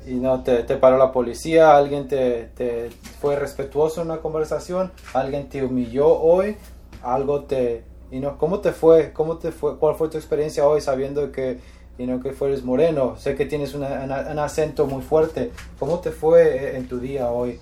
y 0.08 0.14
no 0.14 0.44
te, 0.44 0.64
te 0.64 0.78
paró 0.78 0.98
la 0.98 1.12
policía, 1.12 1.76
alguien 1.76 2.08
te, 2.08 2.46
te, 2.56 2.90
fue 3.20 3.36
respetuoso 3.36 4.02
en 4.02 4.12
una 4.12 4.22
conversación, 4.22 4.94
alguien 5.14 5.50
te 5.50 5.62
humilló 5.62 6.08
hoy, 6.08 6.56
algo 7.04 7.44
te, 7.44 7.84
y 8.12 8.22
no, 8.22 8.38
¿cómo 8.38 8.60
te 8.60 8.72
fue? 8.72 9.12
¿Cómo 9.12 9.38
te 9.38 9.52
fue? 9.52 9.78
¿Cuál 9.78 9.96
fue 9.96 10.08
tu 10.08 10.18
experiencia 10.18 10.66
hoy 10.66 10.80
sabiendo 10.80 11.30
que, 11.34 11.60
you 11.98 12.06
know, 12.06 12.22
que 12.22 12.32
fueres 12.32 12.64
moreno? 12.64 13.18
Sé 13.18 13.36
que 13.36 13.46
tienes 13.46 13.74
un 13.74 13.84
acento 13.84 14.86
muy 14.88 15.02
fuerte. 15.02 15.52
¿Cómo 15.78 16.00
te 16.00 16.12
fue 16.12 16.78
en 16.78 16.88
tu 16.88 17.00
día 17.00 17.30
hoy? 17.30 17.60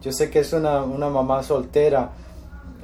Yo 0.00 0.12
sé 0.12 0.30
que 0.30 0.38
es 0.38 0.52
una, 0.52 0.84
una 0.84 1.08
mamá 1.08 1.42
soltera 1.42 2.12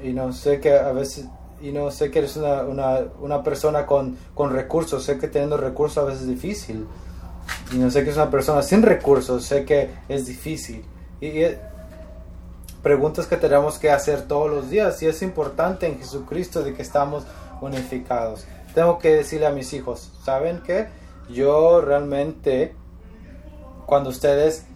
y 0.03 0.13
no 0.13 0.33
sé 0.33 0.59
que 0.59 0.77
a 0.77 0.91
veces 0.91 1.29
y 1.63 1.73
no 1.73 1.91
sé 1.91 2.11
que 2.11 2.19
eres 2.19 2.37
una, 2.37 2.63
una, 2.63 2.99
una 3.21 3.43
persona 3.43 3.87
con, 3.87 4.17
con, 4.35 4.53
recursos, 4.53 5.05
sé 5.05 5.19
que 5.19 5.29
teniendo 5.29 5.57
recursos 5.57 5.99
a 5.99 6.07
veces 6.07 6.23
es 6.23 6.29
difícil. 6.29 6.87
Y 7.73 7.77
no 7.77 7.91
sé 7.91 8.05
que 8.05 8.11
es 8.11 8.17
una 8.17 8.31
persona 8.31 8.63
sin 8.63 8.83
recursos, 8.83 9.45
sé 9.45 9.65
que 9.65 9.91
es 10.09 10.27
difícil. 10.27 10.85
Y, 11.21 11.27
y, 11.27 11.57
preguntas 12.83 13.27
que 13.27 13.37
tenemos 13.37 13.79
que 13.79 13.91
hacer 13.91 14.23
todos 14.23 14.51
los 14.51 14.71
días. 14.71 15.03
Y 15.03 15.07
es 15.07 15.23
importante 15.23 15.87
en 15.87 15.99
Jesucristo 15.99 16.63
de 16.63 16.75
que 16.75 16.83
estamos 16.83 17.25
unificados. 17.61 18.45
Tengo 18.75 18.99
que 18.99 19.15
decirle 19.15 19.47
a 19.47 19.51
mis 19.51 19.73
hijos, 19.73 20.11
¿saben 20.25 20.63
qué? 20.67 20.89
Yo 21.29 21.81
realmente, 21.81 22.75
cuando 23.87 24.11
ustedes 24.11 24.67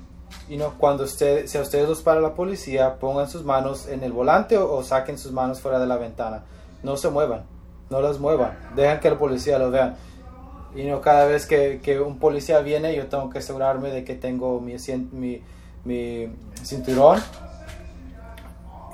y 0.49 0.57
no 0.57 0.75
cuando 0.79 1.05
usted, 1.05 1.47
si 1.47 1.59
a 1.59 1.63
ustedes 1.63 1.89
los 1.89 2.03
para 2.03 2.21
la 2.21 2.35
policía, 2.35 2.99
pongan 2.99 3.29
sus 3.29 3.45
manos 3.45 3.89
en 3.89 4.03
el 4.03 4.13
volante 4.13 4.57
o, 4.59 4.83
saquen 4.83 5.19
sus 5.19 5.33
manos 5.33 5.61
fuera 5.61 5.79
de 5.79 5.87
la 5.87 5.97
ventana. 5.97 6.45
No 6.83 6.97
se 6.97 7.11
muevan, 7.11 7.45
no 7.91 8.01
las 8.01 8.19
muevan, 8.19 8.57
dejan 8.75 9.01
que 9.01 9.09
el 9.09 9.17
policía 9.17 9.59
lo 9.59 9.71
vean. 9.71 9.97
Y 10.75 10.85
no 10.85 11.01
cada 11.01 11.25
vez 11.27 11.47
que, 11.47 11.81
que, 11.83 12.01
un 12.01 12.19
policía 12.19 12.61
viene, 12.61 12.95
yo 12.95 13.07
tengo 13.07 13.31
que 13.31 13.39
asegurarme 13.39 13.91
de 13.91 14.05
que 14.05 14.15
tengo 14.15 14.61
mi, 14.61 14.77
mi, 15.13 15.43
mi 15.85 16.29
cinturón. 16.63 17.23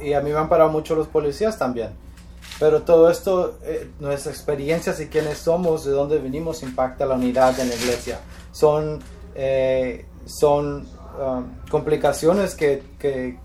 Y 0.01 0.12
a 0.12 0.21
mí 0.21 0.31
me 0.31 0.38
han 0.38 0.49
parado 0.49 0.71
mucho 0.71 0.95
los 0.95 1.09
policías 1.09 1.59
también. 1.59 1.90
Pero 2.61 2.83
todo 2.83 3.11
esto, 3.11 3.59
eh, 3.64 3.90
nuestras 3.99 4.35
experiencias 4.37 5.01
y 5.01 5.09
quiénes 5.09 5.38
somos, 5.38 5.85
de 5.85 5.90
dónde 5.90 6.18
venimos, 6.18 6.62
impacta 6.62 7.05
la 7.05 7.16
unidad 7.16 7.59
en 7.59 7.68
la 7.68 7.75
iglesia. 7.75 8.21
Son, 8.53 9.01
eh, 9.35 10.07
son 10.25 10.87
Um, 11.18 11.45
complicaciones 11.68 12.55
que, 12.55 12.83
que, 12.99 13.38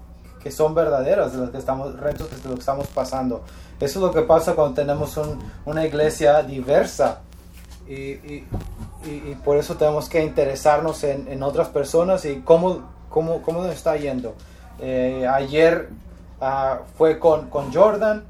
que, 0.47 0.51
son 0.51 0.73
verdaderas 0.73 1.33
de 1.33 1.39
los 1.39 1.49
que 1.49 1.57
estamos, 1.57 1.99
retos 1.99 2.27
que 2.27 2.53
estamos 2.53 2.87
pasando. 2.87 3.43
Eso 3.79 3.99
es 3.99 4.05
lo 4.05 4.11
que 4.11 4.21
pasa 4.21 4.53
cuando 4.55 4.73
tenemos 4.73 5.17
un, 5.17 5.39
una 5.65 5.85
iglesia 5.85 6.41
diversa. 6.43 7.21
Y, 7.87 7.93
y, 7.93 8.47
y, 9.05 9.37
por 9.43 9.57
eso 9.57 9.75
tenemos 9.75 10.09
que 10.09 10.23
interesarnos 10.23 11.03
en, 11.03 11.27
en 11.29 11.41
otras 11.43 11.69
personas 11.69 12.25
y 12.25 12.41
cómo, 12.41 12.81
cómo, 13.09 13.41
cómo 13.41 13.61
nos 13.61 13.73
está 13.73 13.95
yendo. 13.95 14.35
Eh, 14.79 15.25
ayer 15.27 15.89
uh, 16.41 16.83
fue 16.97 17.17
con, 17.17 17.49
con 17.49 17.73
Jordan, 17.73 18.25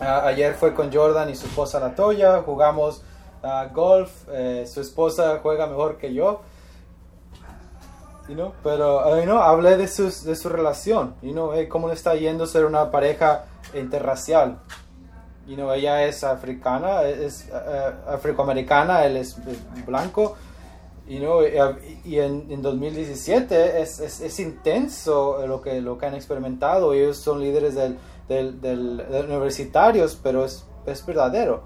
uh, 0.00 0.26
ayer 0.26 0.54
fue 0.54 0.74
con 0.74 0.92
Jordan 0.92 1.30
y 1.30 1.34
su 1.34 1.46
esposa 1.46 1.80
Latoya, 1.80 2.42
jugamos 2.42 3.02
uh, 3.42 3.72
golf, 3.74 4.10
eh, 4.30 4.66
su 4.66 4.80
esposa 4.80 5.40
juega 5.42 5.66
mejor 5.66 5.96
que 5.96 6.12
yo 6.12 6.42
pero 8.62 9.18
you 9.18 9.24
know, 9.24 9.38
hablé 9.38 9.76
de, 9.76 9.86
sus, 9.86 10.24
de 10.24 10.34
su 10.34 10.48
relación, 10.48 11.14
you 11.22 11.32
know, 11.32 11.52
cómo 11.68 11.88
le 11.88 11.94
está 11.94 12.14
yendo 12.14 12.46
ser 12.46 12.64
una 12.64 12.90
pareja 12.90 13.44
interracial. 13.74 14.58
You 15.46 15.56
know, 15.56 15.70
ella 15.72 16.04
es 16.04 16.24
africana, 16.24 17.02
es 17.02 17.50
uh, 17.52 18.10
afroamericana, 18.10 19.04
él 19.04 19.18
es, 19.18 19.36
blanco. 19.84 20.36
You 21.06 21.18
know, 21.18 21.42
y 21.42 22.18
en, 22.18 22.46
en 22.50 22.62
2017 22.62 23.82
es, 23.82 24.00
es, 24.00 24.20
es, 24.22 24.40
intenso 24.40 25.46
lo 25.46 25.60
que, 25.60 25.82
lo 25.82 25.98
que 25.98 26.06
han 26.06 26.14
experimentado. 26.14 26.94
Ellos 26.94 27.18
son 27.18 27.40
líderes 27.40 27.74
del, 27.74 27.98
del, 28.26 28.58
del, 28.62 29.26
universitarios, 29.28 30.18
pero 30.22 30.46
es, 30.46 30.64
es 30.86 31.04
verdadero. 31.04 31.64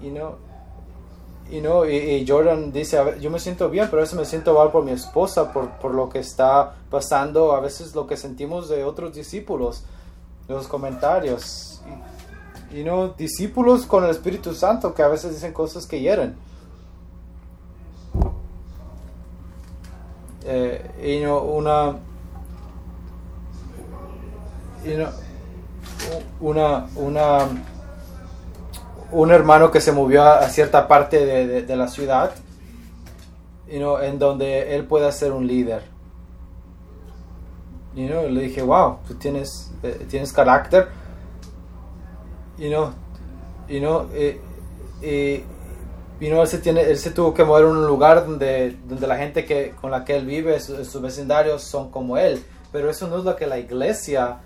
You 0.00 0.10
know, 0.10 0.38
y, 1.52 1.60
no, 1.60 1.84
y, 1.84 2.24
Jordan 2.26 2.72
dice, 2.72 2.98
yo 3.20 3.30
me 3.30 3.38
siento 3.38 3.68
bien, 3.68 3.86
pero 3.90 3.98
a 3.98 4.04
veces 4.04 4.18
me 4.18 4.24
siento 4.24 4.54
mal 4.54 4.70
por 4.70 4.82
mi 4.84 4.92
esposa, 4.92 5.52
por, 5.52 5.68
por 5.72 5.94
lo 5.94 6.08
que 6.08 6.18
está 6.18 6.76
pasando, 6.88 7.52
a 7.52 7.60
veces 7.60 7.94
lo 7.94 8.06
que 8.06 8.16
sentimos 8.16 8.70
de 8.70 8.84
otros 8.84 9.14
discípulos, 9.14 9.84
los 10.48 10.66
comentarios. 10.66 11.82
Y, 12.74 12.82
no, 12.84 13.08
discípulos 13.08 13.84
con 13.84 14.02
el 14.04 14.10
Espíritu 14.10 14.54
Santo 14.54 14.94
que 14.94 15.02
a 15.02 15.08
veces 15.08 15.34
dicen 15.34 15.52
cosas 15.52 15.86
que 15.86 16.00
hieren. 16.00 16.36
Eh, 20.44 21.18
y 21.20 21.22
no, 21.22 21.42
una... 21.42 21.98
Y 24.86 24.94
no, 24.96 25.08
una, 26.40 26.88
una 26.96 27.48
un 29.12 29.30
hermano 29.30 29.70
que 29.70 29.80
se 29.80 29.92
movió 29.92 30.24
a, 30.24 30.48
cierta 30.48 30.88
parte 30.88 31.24
de, 31.24 31.62
de, 31.62 31.76
la 31.76 31.86
ciudad, 31.88 32.32
you 33.70 33.78
know, 33.78 33.98
en 33.98 34.18
donde 34.18 34.74
él 34.74 34.86
pueda 34.86 35.12
ser 35.12 35.32
un 35.32 35.46
líder. 35.46 35.82
You 37.94 38.08
know, 38.08 38.26
le 38.26 38.42
dije, 38.42 38.62
wow, 38.62 38.98
tú 39.06 39.14
tienes, 39.14 39.70
eh, 39.82 40.06
tienes 40.08 40.32
carácter. 40.32 40.88
You 42.56 42.70
know, 42.70 42.92
you 43.68 43.80
know, 43.80 44.08
eh, 44.14 44.40
eh, 45.02 45.44
you 46.18 46.28
know, 46.28 46.40
él, 46.40 46.48
se 46.48 46.58
tiene, 46.58 46.80
él 46.80 46.96
se 46.96 47.10
tuvo 47.10 47.34
que 47.34 47.44
mover 47.44 47.64
a 47.64 47.68
un 47.68 47.86
lugar 47.86 48.26
donde, 48.26 48.78
donde 48.86 49.06
la 49.06 49.16
gente 49.16 49.44
que, 49.44 49.74
con 49.78 49.90
la 49.90 50.06
que 50.06 50.16
él 50.16 50.24
vive, 50.24 50.58
sus 50.58 50.88
su 50.88 51.02
vecindarios, 51.02 51.62
son 51.62 51.90
como 51.90 52.16
él. 52.16 52.42
Pero 52.72 52.88
eso 52.88 53.08
no 53.08 53.18
es 53.18 53.24
lo 53.24 53.36
que 53.36 53.46
la 53.46 53.58
iglesia 53.58 54.38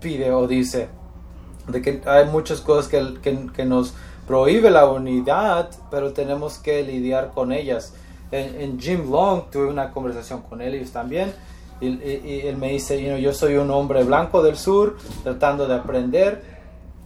pide 0.00 0.32
o 0.32 0.46
dice 0.46 0.88
de 1.68 1.82
que 1.82 2.02
hay 2.06 2.26
muchas 2.26 2.60
cosas 2.60 2.88
que, 2.88 3.20
que, 3.22 3.48
que, 3.54 3.64
nos 3.64 3.94
prohíbe 4.26 4.70
la 4.70 4.86
unidad, 4.86 5.70
pero 5.90 6.12
tenemos 6.12 6.58
que 6.58 6.82
lidiar 6.82 7.30
con 7.32 7.52
ellas. 7.52 7.94
En, 8.30 8.80
Jim 8.80 9.10
Long 9.10 9.50
tuve 9.50 9.66
una 9.66 9.90
conversación 9.92 10.42
con 10.42 10.62
ellos 10.62 10.90
también, 10.90 11.32
y, 11.80 11.88
y, 11.88 12.42
él 12.46 12.56
me 12.56 12.70
dice, 12.70 13.00
you 13.00 13.08
know, 13.08 13.18
yo 13.18 13.32
soy 13.34 13.56
un 13.56 13.70
hombre 13.70 14.04
blanco 14.04 14.42
del 14.42 14.56
sur, 14.56 14.96
tratando 15.22 15.66
de 15.66 15.74
aprender, 15.74 16.42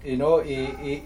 you 0.05 0.17
know, 0.17 0.41
y, 0.43 1.03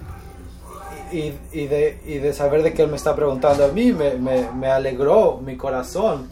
y, 1.12 1.34
y, 1.52 1.66
de, 1.66 2.00
y 2.04 2.18
de 2.18 2.32
saber 2.32 2.62
de 2.62 2.72
que 2.72 2.82
él 2.82 2.88
me 2.88 2.96
está 2.96 3.16
preguntando 3.16 3.64
a 3.64 3.68
mí, 3.68 3.92
me, 3.92 4.14
me, 4.14 4.50
me 4.52 4.68
alegró 4.68 5.38
mi 5.38 5.56
corazón 5.56 6.30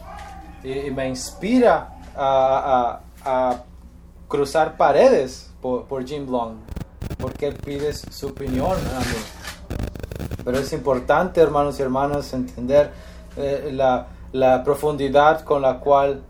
y, 0.63 0.91
me 0.91 1.07
inspira 1.09 1.97
a, 2.15 3.01
a, 3.25 3.49
a 3.49 3.63
cruzar 4.27 4.77
paredes 4.77 5.51
por, 5.61 5.85
por 5.85 6.05
Jim 6.05 6.29
Long 6.29 6.57
porque 7.19 7.51
pides 7.51 8.03
su 8.09 8.27
opinión. 8.27 8.77
Pero 10.43 10.57
es 10.57 10.73
importante, 10.73 11.41
hermanos 11.41 11.79
y 11.79 11.83
hermanas, 11.83 12.33
entender 12.33 12.91
eh, 13.37 13.69
la, 13.73 14.07
la, 14.31 14.63
profundidad 14.63 15.41
con 15.41 15.61
la 15.61 15.79
cual 15.79 16.21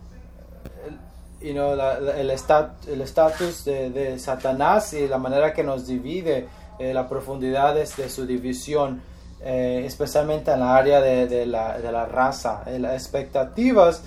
you 1.42 1.54
know, 1.54 1.76
la, 1.76 1.98
el 1.98 2.30
estatus 2.32 3.64
de, 3.66 3.92
de, 3.92 4.20
Satanás 4.20 4.94
y 4.94 5.08
la 5.08 5.18
manera 5.18 5.54
que 5.54 5.64
nos 5.64 5.88
divide, 5.88 6.48
eh, 6.80 6.94
la 6.94 7.08
profundidad 7.08 7.76
de, 7.76 7.86
su 7.86 8.26
división, 8.26 9.02
eh, 9.42 9.84
especialmente 9.86 10.52
en 10.52 10.60
la 10.60 10.76
área 10.76 11.00
de, 11.00 11.46
la, 11.46 11.78
de 11.78 11.92
la 11.92 12.06
raza. 12.06 12.64
las 12.80 12.94
expectativas 12.94 14.02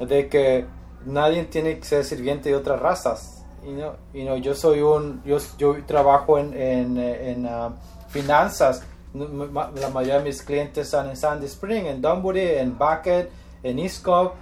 de 0.00 0.28
que 0.28 0.66
nadie 1.06 1.44
tiene 1.44 1.78
que 1.78 1.84
ser 1.84 2.04
sirviente 2.04 2.50
de 2.50 2.56
otras 2.56 2.80
razas 2.80 3.35
you 3.66 4.24
know, 4.24 4.36
yo 4.36 4.54
soy 4.54 4.80
un, 4.80 5.22
yo, 5.24 5.38
yo 5.58 5.76
trabajo 5.84 6.38
en, 6.38 6.54
en, 6.54 6.98
en 6.98 7.46
uh, 7.46 7.72
finanzas. 8.08 8.82
La 9.14 9.88
mayoría 9.92 10.18
de 10.18 10.24
mis 10.24 10.42
clientes 10.42 10.86
están 10.86 11.08
en 11.08 11.16
Sandy 11.16 11.46
Spring, 11.46 11.86
en 11.86 12.02
Dunwoody, 12.02 12.40
en 12.40 12.76
Bucket, 12.78 13.30
en 13.62 13.78
Isco. 13.78 14.34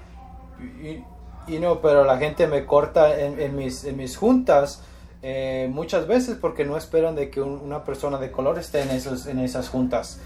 Y, 1.46 1.58
no, 1.58 1.80
pero 1.80 2.04
la 2.04 2.16
gente 2.16 2.46
me 2.46 2.64
corta 2.64 3.18
en, 3.20 3.54
mis, 3.54 3.84
en 3.84 3.96
mis 3.98 4.16
juntas 4.16 4.82
eh, 5.26 5.70
muchas 5.72 6.06
veces 6.06 6.37
porque 6.38 6.66
no 6.66 6.76
esperan 6.76 7.14
de 7.14 7.30
que 7.30 7.40
una 7.40 7.82
persona 7.82 8.18
de 8.18 8.30
color 8.30 8.58
esté 8.58 8.82
en, 8.82 8.90
esos, 8.90 9.26
en 9.26 9.38
esas 9.38 9.70
juntas. 9.70 10.20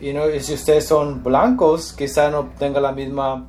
y 0.00 0.12
no 0.12 0.28
y 0.30 0.40
si 0.40 0.54
ustedes 0.54 0.86
son 0.86 1.24
blancos, 1.24 1.92
quizá 1.92 2.30
no 2.30 2.50
tenga 2.56 2.80
la 2.80 2.92
misma 2.92 3.48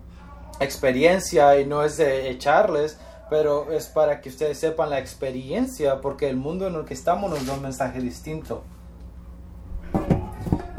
experiencia 0.59 1.59
y 1.59 1.65
no 1.65 1.83
es 1.83 1.97
de 1.97 2.29
echarles, 2.29 2.97
pero 3.29 3.71
es 3.71 3.88
para 3.88 4.21
que 4.21 4.29
ustedes 4.29 4.57
sepan 4.57 4.89
la 4.89 4.99
experiencia, 4.99 6.01
porque 6.01 6.29
el 6.29 6.38
mundo 6.38 6.67
en 6.67 6.75
el 6.75 6.86
que 6.86 6.93
estamos 6.93 7.29
nos 7.29 7.45
da 7.45 7.53
un 7.53 7.62
mensaje 7.62 7.99
distinto. 7.99 8.63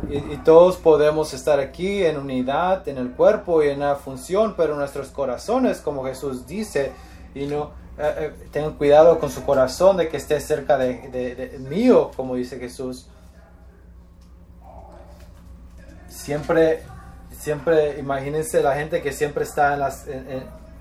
Y, 0.08 0.36
todos 0.38 0.76
podemos 0.76 1.32
estar 1.32 1.58
aquí 1.58 2.04
en 2.04 2.18
unidad, 2.18 2.86
en 2.88 2.98
el 2.98 3.12
cuerpo 3.12 3.62
y 3.62 3.68
en 3.68 3.80
la 3.80 3.96
función, 3.96 4.54
pero 4.56 4.76
nuestros 4.76 5.08
corazones, 5.08 5.80
como 5.80 6.04
Jesús 6.04 6.46
dice, 6.46 6.92
y 7.34 7.46
no 7.46 7.72
eh, 7.98 8.14
eh, 8.18 8.48
tengan 8.52 8.74
cuidado 8.74 9.18
con 9.18 9.30
su 9.30 9.44
corazón 9.44 9.96
de 9.96 10.08
que 10.08 10.16
esté 10.18 10.38
cerca 10.40 10.76
de, 10.76 11.08
de, 11.08 11.58
mío, 11.58 12.10
como 12.16 12.34
dice 12.34 12.58
Jesús. 12.58 13.08
Siempre, 16.08 16.82
siempre, 17.36 17.98
imagínense 17.98 18.62
la 18.62 18.74
gente 18.74 19.00
que 19.02 19.12
siempre 19.12 19.44
está 19.44 19.74
en 19.74 19.80
las, 19.80 20.06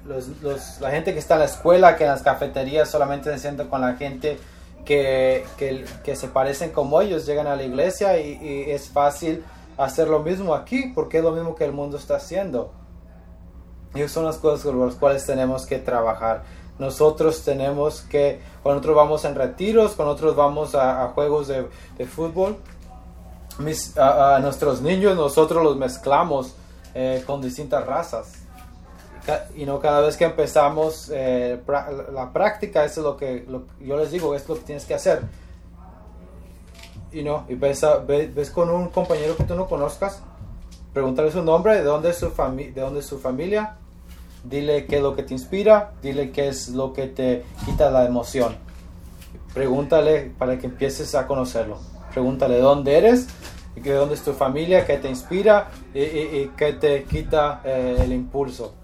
los, 0.06 0.82
la 0.82 0.92
gente 0.92 1.13
que 1.13 1.20
está 1.20 1.36
en 1.36 1.42
la 1.42 1.46
escuela, 1.46 1.96
que 1.96 2.04
en 2.04 2.10
las 2.10 2.22
cafeterías 2.22 2.89
solamente 2.89 3.32
se 3.32 3.39
sientan 3.39 3.68
con 3.68 3.82
la 3.82 3.96
gente 3.96 4.38
que, 4.86 5.46
que, 5.58 5.86
que, 6.04 6.16
se 6.16 6.28
parecen 6.28 6.72
como 6.72 7.00
ellos, 7.02 7.26
llegan 7.26 7.48
a 7.48 7.56
la 7.56 7.63
iglesia 7.63 8.20
y, 8.20 8.70
es 8.70 8.89
fácil 8.89 9.44
hacer 9.78 10.08
lo 10.08 10.20
mismo 10.20 10.54
aquí 10.54 10.92
porque 10.94 11.20
es 11.20 11.24
lo 11.24 11.32
mismo 11.32 11.56
que 11.56 11.63
el 11.66 11.72
mundo 11.72 11.98
está 11.98 12.18
haciendo. 12.18 12.72
Y 13.96 14.08
son 14.08 14.26
las 14.26 14.38
cosas 14.38 14.66
con 14.66 14.86
las 14.86 14.96
cuales 14.96 15.26
tenemos 15.26 15.66
que 15.66 15.80
trabajar. 15.80 16.44
nosotros 16.80 17.44
tenemos 17.44 18.02
que, 18.02 18.42
cuando 18.63 18.78
nosotros 18.82 18.96
vamos 18.96 19.26
en 19.26 19.36
retiros, 19.36 19.94
cuando 19.94 20.13
nosotros 20.13 20.36
vamos 20.36 20.76
a, 20.76 21.08
juegos 21.10 21.48
de, 21.48 22.06
fútbol, 22.06 22.58
a, 23.98 24.39
nuestros 24.42 24.82
niños 24.82 25.16
nosotros 25.16 25.63
los 25.63 25.78
mezclamos 25.78 26.56
eh, 26.94 27.24
con 27.26 27.42
distintas 27.42 27.86
razas. 27.86 28.43
Y 29.56 29.66
no 29.66 29.80
cada 29.80 30.02
vez 30.02 30.18
que 30.18 30.26
empezamos 30.26 31.10
eh, 31.14 31.62
la 32.14 32.34
práctica, 32.34 32.84
eso 32.84 33.00
es 33.00 33.06
lo 33.06 33.18
que 33.18 33.46
yo 33.80 33.98
les 33.98 34.12
digo, 34.12 34.36
es 34.36 34.48
lo 34.50 34.56
que 34.56 34.62
tienes 34.62 34.86
que 34.86 34.94
hacer. 34.94 35.22
Y 37.12 37.24
no, 37.24 37.46
y 37.48 37.56
ves, 37.56 37.86
ves, 38.06 38.50
con 38.50 38.70
un 38.70 38.90
compañero 38.90 39.38
que 39.38 39.44
tú 39.44 39.56
no 39.56 39.68
conozcas, 39.68 40.22
pregúntale 40.94 41.32
su 41.32 41.42
nombre, 41.42 41.76
de 41.76 41.84
dónde 41.84 42.10
es 42.10 42.18
su, 42.18 42.32
de 42.32 42.82
dónde 42.82 43.00
es 43.00 43.06
su 43.06 43.20
familia, 43.20 43.78
dile 44.44 44.88
qué 44.88 44.98
es 44.98 45.02
lo 45.02 45.16
que 45.16 45.24
te 45.24 45.34
inspira, 45.34 45.94
dile 46.02 46.32
qué 46.32 46.50
es 46.50 46.70
lo 46.70 46.92
que 46.92 47.08
te 47.08 47.46
quita 47.66 47.92
la 47.92 48.06
emoción. 48.06 48.58
Pregúntale 49.54 50.34
para 50.38 50.58
que 50.58 50.66
empieces 50.66 51.16
a 51.16 51.28
conocerlo. 51.28 51.78
Pregúntale 52.12 52.60
dónde 52.60 52.98
eres, 52.98 53.28
de 53.76 53.94
dónde 53.94 54.16
es 54.16 54.24
tu 54.24 54.34
familia, 54.34 54.86
qué 54.86 54.98
te 54.98 55.08
inspira 55.08 55.70
y, 55.94 56.48
qué 56.58 56.74
te 56.74 57.04
quita 57.04 57.62
eh, 57.64 57.98
el 58.02 58.12
impulso. 58.12 58.83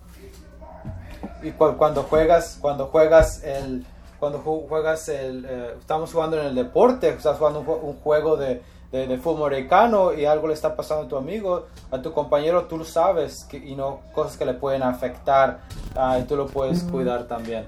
Y 1.41 1.51
cuando 1.51 2.03
juegas, 2.03 2.57
cuando 2.59 2.87
juegas 2.87 3.43
el, 3.43 3.85
cuando 4.19 4.39
juegas 4.39 5.07
el, 5.07 5.45
eh, 5.45 5.75
estamos 5.79 6.11
jugando 6.11 6.39
en 6.39 6.47
el 6.47 6.55
deporte, 6.55 7.09
estás 7.09 7.37
jugando 7.37 7.61
un, 7.61 7.93
juego 7.99 8.35
de, 8.35 8.61
de, 8.91 9.17
fútbol 9.17 9.53
americano 9.53 10.13
y 10.13 10.25
algo 10.25 10.47
le 10.47 10.53
está 10.53 10.75
pasando 10.75 11.05
a 11.05 11.07
tu 11.07 11.15
amigo, 11.15 11.67
a 11.89 12.01
tu 12.01 12.11
compañero, 12.11 12.65
tú 12.65 12.77
lo 12.77 12.83
sabes 12.83 13.45
que, 13.45 13.57
y 13.57 13.75
no 13.75 14.01
cosas 14.13 14.35
que 14.35 14.45
le 14.45 14.53
pueden 14.53 14.83
afectar 14.83 15.61
ah, 15.95 16.19
y 16.19 16.23
tú 16.23 16.35
lo 16.35 16.47
puedes 16.47 16.83
cuidar 16.83 17.23
también. 17.23 17.65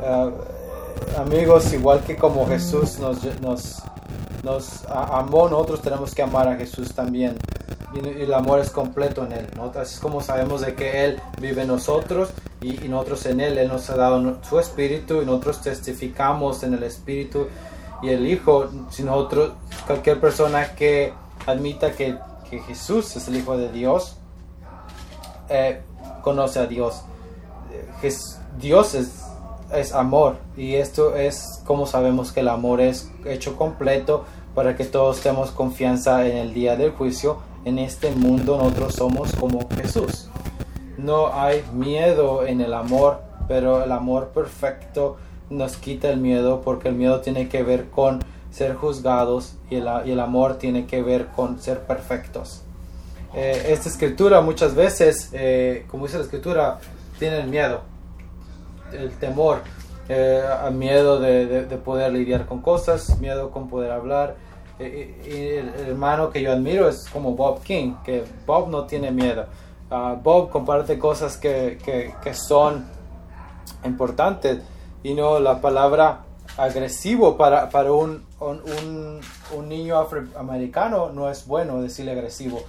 Ah, 0.00 0.30
amigos, 1.18 1.72
igual 1.72 2.00
que 2.04 2.16
como 2.16 2.46
Jesús 2.46 3.00
nos, 3.00 3.24
nos, 3.40 3.82
nos 4.44 4.84
amó, 4.86 5.48
nosotros 5.48 5.80
tenemos 5.80 6.14
que 6.14 6.22
amar 6.22 6.46
a 6.46 6.54
Jesús 6.54 6.94
también 6.94 7.36
y, 7.94 8.22
el 8.22 8.34
amor 8.34 8.60
es 8.60 8.70
completo 8.70 9.24
en 9.24 9.32
Él. 9.32 9.46
Así 9.74 9.94
es 9.94 10.00
como 10.00 10.20
sabemos 10.20 10.60
de 10.60 10.74
que 10.74 11.04
Él 11.04 11.20
vive 11.40 11.62
en 11.62 11.68
nosotros 11.68 12.30
y, 12.60 12.72
nosotros 12.88 13.26
en 13.26 13.40
Él. 13.40 13.58
Él 13.58 13.68
nos 13.68 13.88
ha 13.90 13.96
dado 13.96 14.38
su 14.42 14.58
Espíritu 14.58 15.22
y 15.22 15.26
nosotros 15.26 15.60
testificamos 15.62 16.62
en 16.62 16.74
el 16.74 16.82
Espíritu 16.82 17.48
y 18.02 18.10
el 18.10 18.26
Hijo. 18.26 18.68
Si 18.90 19.02
nosotros, 19.02 19.52
cualquier 19.86 20.20
persona 20.20 20.74
que 20.74 21.12
admita 21.46 21.92
que, 21.92 22.16
que 22.48 22.60
Jesús 22.60 23.16
es 23.16 23.28
el 23.28 23.36
Hijo 23.36 23.56
de 23.56 23.70
Dios, 23.70 24.16
eh, 25.48 25.82
conoce 26.22 26.60
a 26.60 26.66
Dios. 26.66 27.02
Dios 28.58 28.94
es, 28.94 29.22
es 29.72 29.92
amor 29.92 30.36
y 30.56 30.74
esto 30.74 31.16
es 31.16 31.62
como 31.64 31.86
sabemos 31.86 32.32
que 32.32 32.40
el 32.40 32.48
amor 32.48 32.80
es 32.80 33.10
hecho 33.24 33.56
completo 33.56 34.24
para 34.54 34.76
que 34.76 34.84
todos 34.84 35.20
tengamos 35.20 35.50
confianza 35.52 36.26
en 36.26 36.36
el 36.36 36.52
día 36.52 36.76
del 36.76 36.90
juicio 36.90 37.38
en 37.64 37.78
este 37.78 38.10
mundo 38.12 38.56
nosotros 38.56 38.94
somos 38.94 39.32
como 39.36 39.68
Jesús. 39.70 40.28
No 40.98 41.32
hay 41.32 41.64
miedo 41.72 42.46
en 42.46 42.60
el 42.60 42.74
amor, 42.74 43.22
pero 43.48 43.84
el 43.84 43.92
amor 43.92 44.28
perfecto 44.28 45.16
nos 45.50 45.76
quita 45.76 46.10
el 46.10 46.18
miedo 46.18 46.62
porque 46.62 46.88
el 46.88 46.94
miedo 46.94 47.20
tiene 47.20 47.48
que 47.48 47.62
ver 47.62 47.90
con 47.90 48.20
ser 48.50 48.74
juzgados 48.74 49.54
y 49.70 49.76
el, 49.76 50.20
amor 50.20 50.58
tiene 50.58 50.86
que 50.86 51.02
ver 51.02 51.28
con 51.28 51.58
ser 51.60 51.80
perfectos. 51.80 52.62
Eh, 53.34 53.68
esta 53.68 53.88
escritura 53.88 54.42
muchas 54.42 54.74
veces, 54.74 55.30
eh, 55.32 55.86
como 55.90 56.04
dice 56.04 56.18
la 56.18 56.24
escritura, 56.24 56.78
tiene 57.18 57.40
el 57.40 57.48
miedo, 57.48 57.80
el 58.92 59.10
temor, 59.12 59.62
eh, 60.08 60.42
miedo 60.72 61.18
de, 61.18 61.64
de, 61.64 61.76
poder 61.78 62.12
lidiar 62.12 62.44
con 62.44 62.60
cosas, 62.60 63.18
miedo 63.20 63.50
con 63.50 63.68
poder 63.68 63.90
hablar, 63.90 64.36
el 64.82 65.68
hermano 65.88 66.30
que 66.30 66.42
yo 66.42 66.52
admiro 66.52 66.88
es 66.88 67.08
como 67.10 67.34
Bob 67.34 67.62
King, 67.62 67.94
que 68.04 68.24
Bob 68.46 68.68
no 68.68 68.84
tiene 68.86 69.10
miedo. 69.10 69.46
Ah, 69.90 70.16
Bob 70.20 70.50
comparte 70.50 70.98
cosas 70.98 71.36
que, 71.36 71.78
que, 71.84 72.34
son 72.34 72.86
importantes 73.84 74.62
y 75.02 75.14
no 75.14 75.38
la 75.38 75.60
palabra 75.60 76.24
agresivo 76.56 77.36
para, 77.36 77.68
para 77.68 77.92
un, 77.92 78.24
un, 78.40 79.20
un, 79.54 79.68
niño 79.68 79.98
afroamericano 79.98 81.10
no 81.12 81.28
es 81.28 81.46
bueno 81.46 81.82
decirle 81.82 82.12
agresivo. 82.12 82.62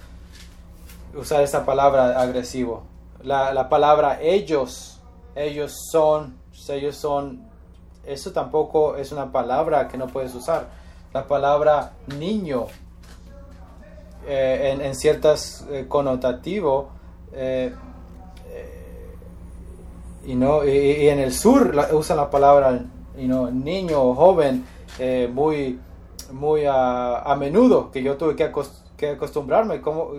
Usar 1.14 1.42
esa 1.42 1.64
palabra 1.64 2.20
agresivo. 2.20 2.82
La, 3.22 3.54
la 3.54 3.68
palabra 3.68 4.20
ellos, 4.20 5.00
ellos 5.34 5.74
son, 5.90 6.36
ellos 6.68 6.96
son, 6.96 7.48
eso 8.04 8.32
tampoco 8.32 8.96
es 8.96 9.12
una 9.12 9.32
palabra 9.32 9.88
que 9.88 9.96
no 9.96 10.08
puedes 10.08 10.34
usar 10.34 10.83
la 11.14 11.26
palabra 11.28 11.92
niño 12.18 12.66
eh, 14.26 14.76
en, 14.82 14.94
ciertas 14.96 15.64
eh, 15.70 15.84
conotativo 15.86 16.88
eh, 17.32 17.72
y, 20.26 20.34
no, 20.34 20.64
y, 20.64 21.08
en 21.08 21.20
el 21.20 21.32
sur 21.32 21.72
usan 21.92 22.16
la 22.16 22.28
palabra 22.28 22.84
niño 23.16 24.02
o 24.02 24.14
joven 24.14 24.64
muy, 25.32 25.78
muy 26.32 26.64
a, 26.66 27.36
menudo 27.38 27.92
que 27.92 28.02
yo 28.02 28.16
tuve 28.16 28.34
que, 28.34 29.06
acostumbrarme 29.06 29.80
como, 29.80 30.12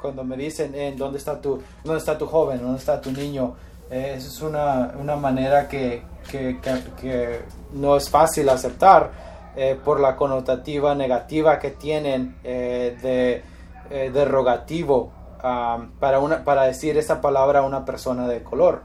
cuando 0.00 0.22
me 0.22 0.36
dicen 0.36 0.74
en 0.76 0.96
dónde 0.96 1.18
está 1.18 1.40
tu 1.40 1.60
dónde 1.82 1.98
está 1.98 2.16
tu 2.16 2.26
joven 2.26 2.60
dónde 2.60 2.78
está 2.78 3.00
tu 3.00 3.10
niño 3.10 3.54
es 3.90 4.40
una, 4.42 4.94
una 5.00 5.16
manera 5.16 5.66
que, 5.66 6.02
que, 6.30 6.60
que, 7.00 7.40
no 7.72 7.96
es 7.96 8.08
fácil 8.08 8.48
aceptar 8.48 9.29
eh, 9.56 9.76
por 9.84 9.98
la 9.98 10.14
connotativa 10.14 10.94
negativa 10.94 11.58
que 11.58 11.70
tienen 11.70 12.36
eh, 12.44 12.96
de 13.02 13.42
eh, 13.90 14.10
derogativo 14.12 15.10
para, 15.98 16.20
una, 16.20 16.44
para 16.44 16.64
decir 16.64 16.96
esa 16.96 17.20
palabra 17.20 17.60
a 17.60 17.62
una 17.62 17.84
persona 17.84 18.28
de 18.28 18.44
color. 18.44 18.82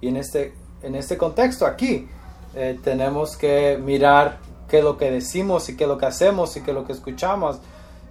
Y 0.00 0.08
en 0.08 0.16
este, 0.16 0.54
en 0.82 0.94
este 0.94 1.18
contexto 1.18 1.66
aquí 1.66 2.08
tenemos 2.82 3.36
que 3.36 3.78
mirar 3.82 4.38
qué 4.68 4.78
es 4.78 4.84
lo 4.84 4.96
que 4.96 5.10
decimos 5.10 5.68
y 5.68 5.76
qué 5.76 5.84
es 5.84 5.88
lo 5.88 5.98
que 5.98 6.06
hacemos 6.06 6.56
y 6.56 6.62
qué 6.62 6.70
es 6.70 6.74
lo 6.74 6.86
que 6.86 6.92
escuchamos. 6.92 7.58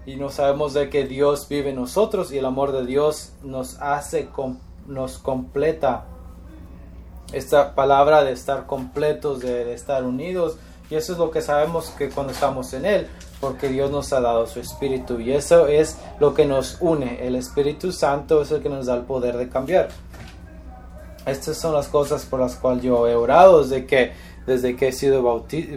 Y 0.06 0.18
no 0.18 0.30
sabemos 0.30 0.74
de 0.74 0.90
que 0.90 1.06
Dios 1.06 1.48
vive 1.48 1.70
en 1.70 1.78
nosotros 1.78 2.32
y 2.32 2.38
el 2.38 2.46
amor 2.46 2.72
de 2.74 2.86
Dios 2.86 3.34
nos 3.44 3.82
hace, 3.82 4.28
nos 4.88 5.18
completa. 5.18 6.06
Esta 7.32 7.76
palabra 7.76 8.26
de 8.26 8.34
estar 8.34 8.66
completos, 8.68 9.40
de 9.40 9.74
estar 9.74 10.04
unidos, 10.04 10.58
y 10.92 10.96
eso 10.98 11.14
es 11.14 11.20
lo 11.20 11.32
que 11.32 11.42
sabemos 11.42 11.90
que 11.92 12.10
cuando 12.10 12.34
estamos 12.34 12.74
en 12.74 12.86
Él, 12.86 13.08
porque 13.40 13.70
Dios 13.70 13.90
nos 13.90 14.12
ha 14.12 14.20
dado 14.20 14.46
su 14.46 14.60
Espíritu. 14.60 15.22
Y 15.22 15.32
eso 15.32 15.68
es 15.68 15.98
lo 16.20 16.34
que 16.34 16.46
nos 16.46 16.80
une. 16.82 17.26
El 17.26 17.38
Espíritu 17.38 17.94
Santo 17.94 18.42
es 18.42 18.52
el 18.52 18.62
que 18.62 18.68
nos 18.68 18.88
da 18.88 18.96
el 18.96 19.04
poder 19.04 19.38
de 19.38 19.48
cambiar. 19.48 19.88
Estas 21.26 21.58
son 21.58 21.74
las 21.74 21.88
cosas 21.88 22.26
por 22.26 22.42
las 22.42 22.58
cuales 22.58 22.84
yo 22.84 23.08
he 23.08 23.16
orado 23.16 23.64
desde 23.64 23.86
que, 23.86 24.12
desde 24.46 24.76
que 24.76 24.90
he 24.90 24.92
sido 24.92 25.24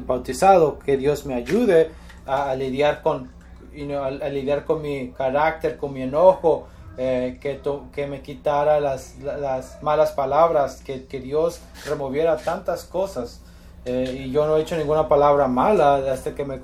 bautizado, 0.05 0.81
que 0.81 0.97
Dios 0.97 1.27
me 1.27 1.35
ayude 1.35 1.93
a, 2.27 2.53
lidiar 2.57 3.01
con 3.01 3.31
a, 3.97 4.11
lidiar 4.11 4.65
con 4.65 4.83
mi 4.83 5.13
carácter, 5.13 5.77
con 5.77 5.93
mi 5.93 6.03
enojo, 6.03 6.67
eh, 6.99 7.39
que, 7.41 7.61
que 7.93 8.07
me 8.09 8.21
quitara 8.21 8.81
las, 8.81 9.17
las 9.21 9.81
malas 9.81 10.11
palabras, 10.11 10.83
que 10.85 11.21
Dios 11.21 11.61
removiera 11.87 12.37
tantas 12.37 12.83
cosas 12.83 13.44
eh, 13.87 14.25
y 14.27 14.31
yo 14.31 14.47
no 14.47 14.57
he 14.57 14.63
hecho 14.63 14.77
ninguna 14.77 15.07
palabra 15.09 15.47
mala 15.47 16.01
desde, 16.01 16.33
que 16.35 16.45
me 16.45 16.59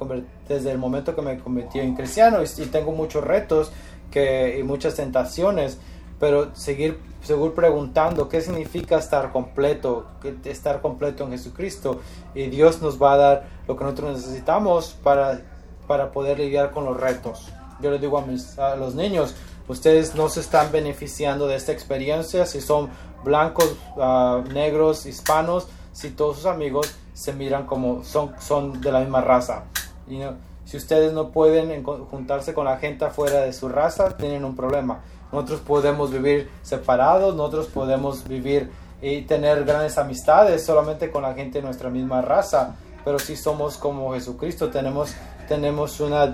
desde 0.49 0.71
el 0.71 0.79
momento 0.79 1.15
que 1.15 1.21
me 1.21 1.39
convertí 1.39 1.79
en 1.79 1.95
cristiano 1.95 2.39
y, 2.43 2.67
tengo 2.67 2.93
muchos 2.93 3.23
retos 3.23 3.71
que, 4.11 4.59
y 4.59 4.63
muchas 4.63 4.95
tentaciones, 4.95 5.79
pero 6.19 6.55
seguir, 6.55 6.99
seguir 7.23 7.53
preguntando 7.53 8.29
qué 8.29 8.41
significa 8.41 8.99
estar 8.99 9.33
completo, 9.33 10.07
estar 10.45 10.81
completo 10.81 11.25
en 11.25 11.33
Jesucristo 11.33 12.01
y 12.35 12.47
Dios 12.47 12.81
nos 12.81 13.01
va 13.01 13.13
a 13.13 13.17
dar 13.17 13.49
lo 13.69 13.77
que 13.77 13.85
nosotros 13.85 14.17
necesitamos 14.17 14.97
para, 15.03 15.43
para 15.87 16.13
poder 16.13 16.39
lidiar 16.39 16.71
con 16.71 16.87
los 16.87 16.99
retos. 16.99 17.53
Yo 17.83 17.91
les 17.91 18.01
digo 18.01 18.17
a, 18.19 18.25
mis, 18.25 18.59
a 18.59 18.77
los 18.77 18.95
niños, 18.95 19.35
ustedes 19.69 20.15
no 20.15 20.31
se 20.31 20.41
están 20.41 20.73
beneficiando 20.73 21.47
de 21.47 21.57
esta 21.57 21.73
experiencia 21.73 22.47
si 22.47 22.63
son 22.63 22.89
blancos, 23.25 23.77
uh, 23.97 24.43
negros, 24.53 25.05
hispanos, 25.05 25.69
si 25.93 26.11
todos 26.11 26.37
sus 26.37 26.47
amigos 26.47 26.95
se 27.21 27.35
miran 27.35 27.67
como 27.67 28.03
son, 28.03 28.33
son 28.41 28.81
de 28.81 28.91
la 28.91 29.01
misma 29.01 29.21
raza. 29.21 29.65
y 30.09 30.17
no 30.17 30.51
si 30.71 30.77
ustedes 30.77 31.13
no 31.13 31.33
pueden 31.33 31.83
juntarse 31.83 32.55
con 32.55 32.65
la 32.65 32.77
gente 32.77 33.05
afuera 33.05 33.41
de 33.41 33.53
su 33.53 33.69
raza, 33.69 34.17
tienen 34.17 34.45
un 34.45 34.55
problema. 34.55 35.01
Nosotros 35.33 35.63
podemos 35.63 36.13
vivir 36.13 36.49
separados, 36.63 37.35
nosotros 37.35 37.67
podemos 37.67 38.29
vivir 38.29 38.71
y 39.03 39.23
tener 39.23 39.65
grandes 39.65 39.99
amistades 39.99 40.65
solamente 40.65 41.11
con 41.11 41.23
la 41.23 41.35
gente 41.35 41.59
de 41.59 41.65
nuestra 41.65 41.91
misma 41.91 42.23
raza, 42.23 42.77
pero 43.05 43.19
si 43.19 43.35
somos 43.35 43.79
como 43.79 44.15
Jesucristo, 44.15 44.71
tenemos, 44.71 45.13
tenemos 45.49 45.99
una, 45.99 46.33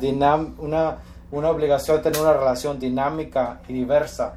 una, 0.58 0.98
una 1.30 1.50
obligación 1.50 1.96
de 1.96 2.02
tener 2.02 2.20
una 2.20 2.34
relación 2.34 2.78
dinámica 2.78 3.62
y 3.68 3.72
diversa. 3.72 4.34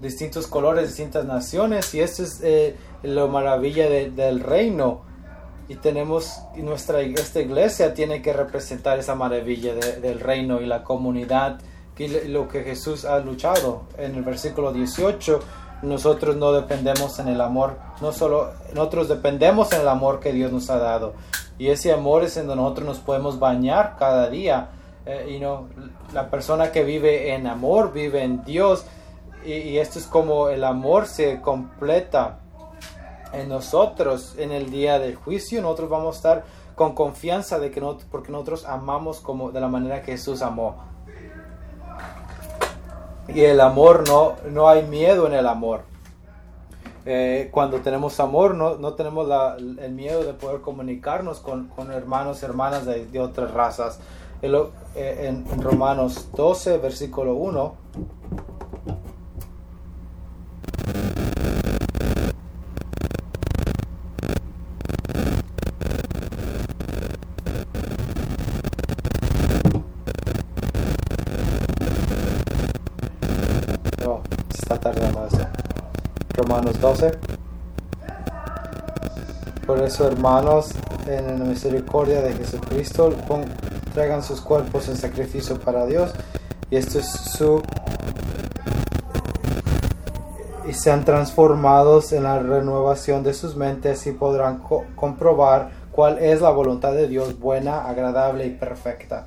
distintos 0.00 0.46
colores, 0.46 0.88
distintas 0.88 1.26
naciones 1.26 1.94
y 1.94 2.00
esto 2.00 2.22
es 2.22 2.40
eh, 2.42 2.74
la 3.02 3.26
maravilla 3.26 3.90
del 3.90 4.40
reino 4.40 5.11
y 5.72 5.76
tenemos 5.76 6.42
nuestra 6.54 7.00
esta 7.00 7.40
iglesia 7.40 7.94
tiene 7.94 8.20
que 8.20 8.34
representar 8.34 8.98
esa 8.98 9.14
maravilla 9.14 9.74
del 9.74 10.20
reino 10.20 10.60
y 10.60 10.66
la 10.66 10.84
comunidad 10.84 11.60
que 11.94 12.28
lo 12.28 12.46
que 12.46 12.62
Jesús 12.62 13.06
ha 13.06 13.18
luchado. 13.20 13.84
En 13.96 14.14
el 14.14 14.22
versículo 14.22 14.70
18 14.70 15.40
nosotros 15.80 16.36
no 16.36 16.52
dependemos 16.52 17.18
en 17.20 17.28
el 17.28 17.40
amor 17.40 17.78
no 18.02 18.12
solo 18.12 18.52
nosotros 18.74 19.08
dependemos 19.08 19.72
en 19.72 19.80
el 19.80 19.88
amor 19.88 20.20
que 20.20 20.34
Dios 20.34 20.52
nos 20.52 20.68
ha 20.68 20.76
dado. 20.76 21.14
Y 21.58 21.68
ese 21.68 21.90
amor 21.90 22.22
es 22.22 22.36
en 22.36 22.48
donde 22.48 22.62
nosotros 22.62 22.86
nos 22.88 22.98
podemos 22.98 23.38
bañar 23.38 23.96
cada 23.98 24.28
día. 24.28 24.68
Eh, 25.06 25.36
y 25.36 25.40
no 25.40 25.68
la 26.12 26.28
persona 26.28 26.70
que 26.70 26.84
vive 26.84 27.34
en 27.34 27.46
amor 27.46 27.94
vive 27.94 28.22
en 28.22 28.44
Dios. 28.44 28.84
Y, 29.46 29.78
esto 29.78 29.98
es 29.98 30.04
como 30.04 30.50
el 30.50 30.64
amor 30.64 31.06
se 31.06 31.40
completa 31.40 32.40
en 33.32 33.48
nosotros 33.48 34.34
en 34.38 34.52
el 34.52 34.70
día 34.70 34.98
del 34.98 35.14
juicio. 35.14 35.62
Nosotros 35.62 35.90
vamos 35.90 36.14
a 36.14 36.18
estar 36.18 36.44
con 36.74 36.94
confianza 36.94 37.58
de 37.58 37.70
que 37.70 37.80
no, 37.80 37.98
porque 38.10 38.32
nosotros 38.32 38.64
amamos 38.64 39.20
como 39.20 39.50
de 39.50 39.60
la 39.60 39.68
manera 39.68 40.02
que 40.02 40.12
Jesús 40.12 40.42
amó. 40.42 40.76
Y 43.28 43.42
el 43.42 43.60
amor 43.60 44.08
no, 44.08 44.34
no 44.50 44.68
hay 44.68 44.82
miedo 44.84 45.26
en 45.26 45.34
el 45.34 45.46
amor. 45.46 45.82
Eh, 47.04 47.48
cuando 47.50 47.80
tenemos 47.80 48.20
amor, 48.20 48.54
no, 48.54 48.76
no 48.76 48.94
tenemos 48.94 49.28
el 49.58 49.92
miedo 49.92 50.22
de 50.22 50.34
poder 50.34 50.60
comunicarnos 50.60 51.40
con, 51.40 51.68
con 51.68 51.90
hermanos 51.90 52.42
y 52.42 52.44
hermanas 52.44 52.86
de, 52.86 53.06
de 53.06 53.20
otras 53.20 53.52
razas. 53.52 53.98
En, 54.40 54.54
eh, 54.96 55.44
en 55.46 55.62
Romanos 55.62 56.28
12, 56.34 56.78
versículo 56.78 57.34
1. 57.34 57.74
Romanos 76.34 76.71
12. 76.82 77.12
Por 79.64 79.78
eso, 79.78 80.08
hermanos, 80.08 80.72
en 81.06 81.38
la 81.38 81.44
misericordia 81.44 82.20
de 82.20 82.32
Jesucristo, 82.32 83.14
traigan 83.94 84.22
sus 84.22 84.40
cuerpos 84.40 84.88
en 84.88 84.96
sacrificio 84.96 85.60
para 85.60 85.86
Dios. 85.86 86.10
Y 86.70 86.76
esto 86.76 86.98
es 86.98 87.06
su. 87.08 87.62
Y 90.68 90.74
sean 90.74 91.04
transformados 91.04 92.12
en 92.12 92.24
la 92.24 92.40
renovación 92.40 93.22
de 93.22 93.32
sus 93.32 93.54
mentes 93.54 94.04
y 94.08 94.12
podrán 94.12 94.62
comprobar 94.96 95.70
cuál 95.92 96.18
es 96.18 96.40
la 96.40 96.50
voluntad 96.50 96.92
de 96.94 97.06
Dios 97.06 97.38
buena, 97.38 97.86
agradable 97.86 98.46
y 98.46 98.50
perfecta. 98.50 99.26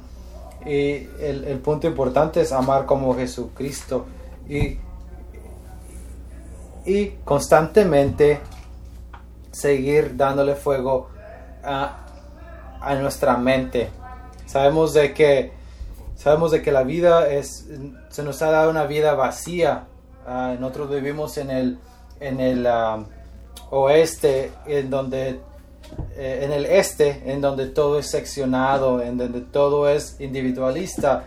Y 0.66 1.08
el, 1.22 1.46
el 1.46 1.60
punto 1.60 1.88
importante 1.88 2.42
es 2.42 2.52
amar 2.52 2.86
como 2.86 3.16
Jesucristo. 3.16 4.06
Y 4.50 4.78
y 6.86 7.08
constantemente 7.24 8.40
seguir 9.52 10.16
dándole 10.16 10.56
fuego 10.56 11.10
a, 11.64 12.02
nuestra 13.02 13.36
mente. 13.38 13.90
Sabemos 14.46 14.94
de 14.94 15.14
que 15.14 15.52
sabemos 16.16 16.52
de 16.52 16.62
que 16.62 16.72
la 16.72 16.84
vida 16.84 17.28
es 17.28 17.68
se 18.10 18.24
nos 18.24 18.42
ha 18.44 18.52
dado 18.52 18.70
una 18.70 18.86
vida 18.86 19.16
vacía. 19.16 19.86
Uh, 20.28 20.60
nosotros 20.60 20.92
vivimos 20.92 21.38
en 21.38 21.50
el 21.50 21.80
en 22.20 22.40
el 22.40 22.68
ah, 22.68 23.04
oeste 23.72 24.52
en 24.68 24.90
donde 24.90 25.40
eh, 26.16 26.42
en 26.44 26.52
el 26.52 26.66
este 26.66 27.24
en 27.26 27.42
donde 27.42 27.68
todo 27.68 27.98
es 27.98 28.10
seccionado, 28.10 29.02
en 29.02 29.18
donde 29.18 29.42
todo 29.42 29.90
es 29.90 30.18
individualista, 30.20 31.26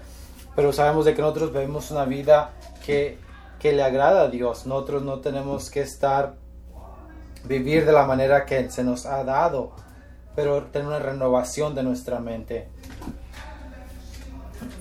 pero 0.55 0.73
sabemos 0.73 1.05
de 1.05 1.15
que 1.15 1.23
nosotros 1.23 1.53
vivimos 1.53 1.91
una 1.91 2.05
vida 2.05 2.53
que 2.87 3.19
que 3.59 3.73
le 3.73 3.83
agrada 3.83 4.23
a 4.23 4.29
Dios. 4.29 4.67
Nosotros 4.67 5.03
no 5.03 5.21
tenemos 5.21 5.71
que 5.71 5.81
estar, 5.81 6.35
vivir 7.45 7.85
de 7.85 7.93
la 7.93 8.07
manera 8.07 8.45
que 8.47 8.71
se 8.71 8.85
nos 8.85 9.07
ha 9.07 9.25
dado, 9.25 9.73
pero 10.35 10.65
tener 10.65 10.89
una 10.89 10.99
renovación 10.99 11.75
de 11.75 11.83
nuestra 11.83 12.21
mente. 12.21 12.69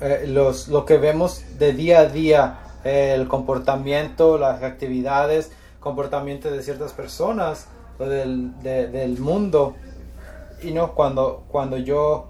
Eh, 0.02 0.26
los, 0.28 0.68
lo 0.68 0.86
que 0.86 0.98
vemos 0.98 1.44
de 1.58 1.74
día 1.74 2.00
a 2.00 2.06
día, 2.06 2.60
el 2.84 3.28
comportamiento, 3.28 4.38
las 4.38 4.62
actividades, 4.63 5.52
comportamiento 5.80 6.52
de 6.52 6.62
ciertas 6.62 6.94
personas 6.94 7.68
del, 8.00 8.62
del 8.62 9.20
mundo, 9.20 9.76
y 10.62 10.72
no 10.72 10.94
cuando, 10.94 11.46
cuando 11.48 11.78
yo, 11.78 12.28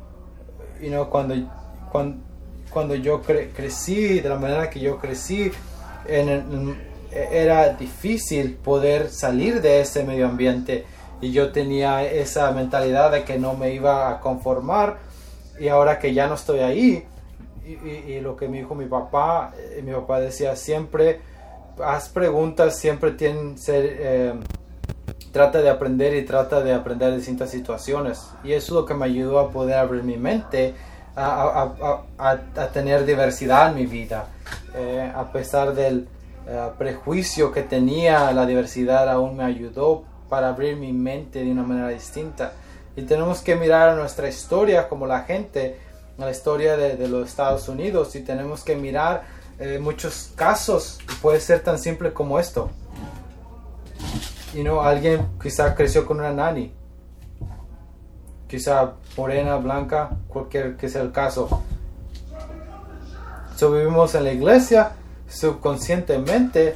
y 0.82 0.90
no 0.90 1.10
cuando, 1.10 1.36
cuando, 1.92 2.22
cuando 2.70 2.96
yo 2.96 3.22
crecí, 3.22 4.20
de 4.20 4.30
la 4.30 4.38
manera 4.38 4.70
que 4.70 4.80
yo 4.80 4.98
crecí, 4.98 5.52
era 6.08 7.70
difícil 7.74 8.56
poder 8.56 9.10
salir 9.10 9.62
de 9.62 9.82
ese 9.82 10.04
medio 10.04 10.28
ambiente 10.28 10.86
y 11.22 11.32
yo 11.32 11.52
tenía 11.52 12.04
esa 12.04 12.52
mentalidad 12.52 13.12
de 13.12 13.24
que 13.24 13.38
no 13.38 13.56
me 13.56 13.74
iba 13.74 14.10
a 14.10 14.20
conformar 14.20 14.98
y 15.60 15.68
ahora 15.68 16.00
que 16.00 16.14
ya 16.14 16.28
no 16.28 16.36
estoy 16.36 16.60
ahí 16.60 17.04
y, 17.66 18.20
lo 18.22 18.38
que 18.38 18.48
me 18.48 18.60
dijo 18.60 18.76
mi 18.76 18.86
papá, 18.86 19.54
eh, 19.58 19.82
mi 19.84 19.92
papá 19.92 20.22
decía 20.22 20.56
siempre 20.56 21.20
haz 21.84 22.08
preguntas, 22.08 22.78
siempre 22.78 23.12
tienen 23.12 23.58
ser 23.58 23.98
eh, 24.00 24.34
trata 25.32 25.62
de 25.62 25.70
aprender 25.70 26.16
y 26.16 26.24
trata 26.24 26.62
de 26.62 26.74
aprender 26.74 27.12
de 27.12 27.18
distintas 27.18 27.50
situaciones 27.50 28.30
y 28.44 28.54
eso 28.54 28.68
es 28.68 28.72
lo 28.72 28.86
que 28.86 28.94
me 28.94 29.06
ayudó 29.06 29.40
a 29.40 29.52
poder 29.52 29.76
abrir 29.76 30.04
mi 30.04 30.18
mente 30.18 30.76
a, 31.24 32.04
a 32.18 32.68
tener 32.68 33.06
diversidad 33.06 33.70
en 33.70 33.76
mi 33.76 33.86
vida 33.86 34.28
eh, 34.76 35.12
a 35.16 35.32
pesar 35.32 35.74
del 35.74 36.08
eh, 36.48 36.70
prejuicio 36.78 37.52
que 37.52 37.64
tenía, 37.64 38.32
la 38.32 38.46
diversidad 38.46 39.10
aún 39.10 39.38
me 39.38 39.44
ayudó 39.44 40.04
para 40.30 40.50
abrir 40.50 40.76
mi 40.76 40.94
mente 40.94 41.44
de 41.44 41.52
una 41.52 41.64
manera 41.64 41.90
distinta. 41.90 42.54
Y 42.96 43.04
tenemos 43.04 43.42
que 43.42 43.56
mirar 43.56 43.90
a 43.90 43.96
nuestra 43.96 44.28
historia 44.28 44.88
como 44.88 45.08
la 45.08 45.22
gente, 45.22 45.80
a 46.20 46.26
la 46.26 46.32
historia 46.32 46.78
de, 46.78 47.08
los 47.08 47.28
Estados 47.28 47.68
Unidos, 47.70 48.16
y 48.16 48.22
tenemos 48.22 48.64
que 48.64 48.76
mirar 48.76 49.24
eh, 49.60 49.80
muchos 49.80 50.32
casos, 50.36 51.00
puede 51.22 51.40
ser 51.40 51.62
tan 51.62 51.80
simple 51.80 52.14
como 52.14 52.40
esto. 52.40 52.70
Y 54.54 54.64
no, 54.64 54.82
alguien 54.82 55.28
quizá 55.42 55.74
creció 55.76 56.06
con 56.06 56.20
una 56.20 56.32
nani, 56.32 56.72
quizá 58.48 58.94
morena, 59.18 59.58
blanca, 59.58 60.12
cualquier 60.30 60.78
que 60.78 60.88
sea 60.88 61.02
el 61.02 61.12
caso 61.12 61.64
So, 63.58 63.72
vivimos 63.72 64.14
en 64.14 64.24
la 64.24 64.32
iglesia 64.32 64.92
subconscientemente, 65.28 66.76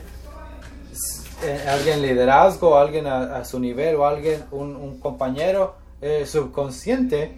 eh, 1.44 1.66
alguien 1.70 2.02
liderazgo, 2.02 2.76
alguien 2.76 3.06
a, 3.06 3.46
su 3.46 3.60
nivel 3.60 3.98
o 3.98 4.08
alguien, 4.08 4.44
un, 4.50 5.00
compañero 5.00 5.76
eh, 6.02 6.26
subconsciente 6.26 7.38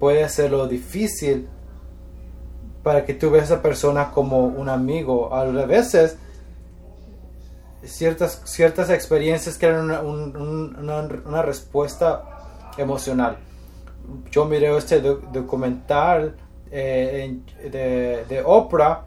puede 0.00 0.24
hacerlo 0.24 0.66
difícil 0.66 1.48
para 2.82 3.04
que 3.04 3.14
tú 3.14 3.30
veas 3.30 3.48
a 3.48 3.54
esa 3.54 3.62
persona 3.62 4.10
como 4.10 4.44
un 4.44 4.68
amigo. 4.68 5.32
A 5.32 5.44
veces, 5.44 6.18
ciertas, 7.84 8.42
ciertas 8.44 8.90
experiencias 8.90 9.56
crean 9.56 9.84
una, 9.84 10.00
una, 10.00 11.42
respuesta 11.42 12.24
emocional. 12.76 13.38
Yo 14.30 14.44
miré 14.44 14.76
este 14.76 15.00
documental 15.00 16.36
eh, 16.70 17.38
de, 18.28 18.42
Oprah 18.44 19.04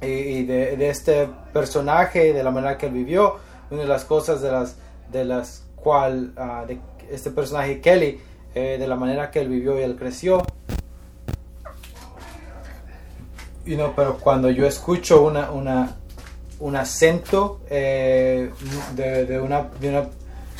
y, 0.00 0.44
de, 0.44 0.88
este 0.88 1.28
personaje, 1.52 2.32
de 2.32 2.42
la 2.42 2.50
manera 2.50 2.76
que 2.76 2.86
él 2.86 2.92
vivió, 2.92 3.36
una 3.70 3.82
de 3.82 3.88
las 3.88 4.04
cosas 4.04 4.40
de 4.40 4.52
las, 4.52 4.76
de 5.10 5.24
las 5.24 5.64
cual 5.74 6.32
ah, 6.36 6.64
de 6.66 6.78
este 7.10 7.30
personaje 7.30 7.80
Kelly, 7.80 8.20
eh, 8.54 8.76
de 8.78 8.88
la 8.88 8.96
manera 8.96 9.30
que 9.30 9.40
él 9.40 9.48
vivió 9.48 9.78
y 9.78 9.82
él 9.82 9.96
creció. 9.96 10.42
Y 13.64 13.76
no, 13.76 13.94
pero 13.94 14.18
cuando 14.18 14.48
yo 14.50 14.66
escucho 14.66 15.22
una, 15.22 15.50
una, 15.50 15.96
un 16.60 16.76
acento 16.76 17.60
eh, 17.68 18.50
de, 18.94 19.40
una, 19.40 19.62
de, 19.80 19.90
una, 19.90 20.08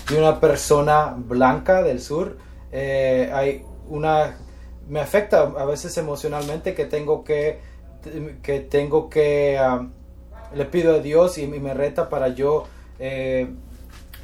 de, 0.09 0.19
una, 0.19 0.41
persona 0.41 1.15
blanca 1.17 1.83
del 1.83 2.01
sur, 2.01 2.37
hay 2.77 3.65
una 3.89 4.37
me 4.89 5.01
afecta 5.01 5.43
a 5.43 5.65
veces 5.65 5.97
emocionalmente 5.99 6.75
que 6.75 6.85
tengo 6.85 7.25
que, 7.25 7.59
que 8.43 8.61
tengo 8.61 9.11
que, 9.11 9.59
le 10.55 10.65
pido 10.67 10.95
a 10.95 10.99
Dios 11.01 11.39
y, 11.39 11.47
me 11.47 11.75
reta 11.75 12.09
para 12.09 12.29
yo 12.29 12.65
eh, 12.99 13.49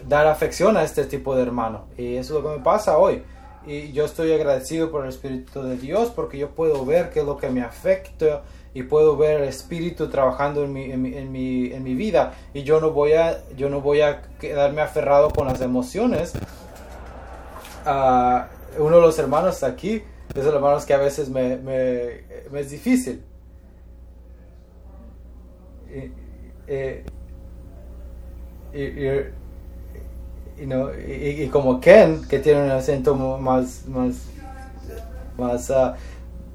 dar 0.07 0.27
afección 0.27 0.77
a 0.77 0.85
este 0.85 1.05
tipo 1.05 1.35
de 1.35 1.43
hermano. 1.43 1.87
Y 1.97 2.17
eso 2.17 2.37
es 2.37 2.43
lo 2.43 2.51
que 2.51 2.59
me 2.59 2.65
pasa 2.65 2.99
hoy. 2.99 3.23
y 3.67 3.93
yo 3.93 4.05
estoy 4.05 4.33
agradecido 4.33 4.91
por 4.91 5.05
el 5.05 5.11
Espíritu 5.11 5.63
de 5.63 5.77
Dios 5.77 6.11
porque 6.11 6.39
yo 6.39 6.51
puedo 6.51 6.85
ver 6.85 7.11
qué 7.11 7.21
es 7.21 7.27
lo 7.27 7.37
que 7.37 7.49
me 7.49 7.63
afecta 7.63 8.43
y 8.75 8.85
puedo 8.85 9.17
ver 9.17 9.43
el 9.43 9.49
Espíritu 9.49 10.09
trabajando 10.09 10.65
en 10.65 10.73
mi, 10.73 10.91
en 10.91 11.03
mi, 11.03 11.15
en 11.15 11.31
mi, 11.31 11.73
en 11.73 11.83
mi 11.83 11.95
vida 11.95 12.33
y 12.55 12.63
yo 12.63 12.81
no 12.81 12.91
voy 12.91 13.13
a 13.13 13.39
yo 13.55 13.69
no 13.69 13.81
voy 13.81 14.01
a 14.01 14.23
quedarme 14.41 14.81
aferrado 14.81 15.31
con 15.31 15.47
las 15.47 15.61
emociones 15.61 16.33
uno 18.79 18.97
de 18.97 19.03
los 19.03 19.19
hermanos 19.19 19.63
aquí 19.63 20.03
es 20.35 20.45
los 20.45 20.55
hermanos 20.55 20.85
que 20.85 20.95
a 20.95 20.99
veces 20.99 21.29
me, 21.29 21.59
es 22.55 22.71
difícil. 22.71 23.23
Y, 25.91 26.11
y, 31.13 31.49
como 31.49 31.81
Ken, 31.81 32.27
que 32.29 32.39
tiene 32.39 32.65
un 32.65 32.71
acento 32.71 33.15
más, 33.15 33.85
más, 33.87 34.15
más, 35.37 35.71
uh, 35.71 35.93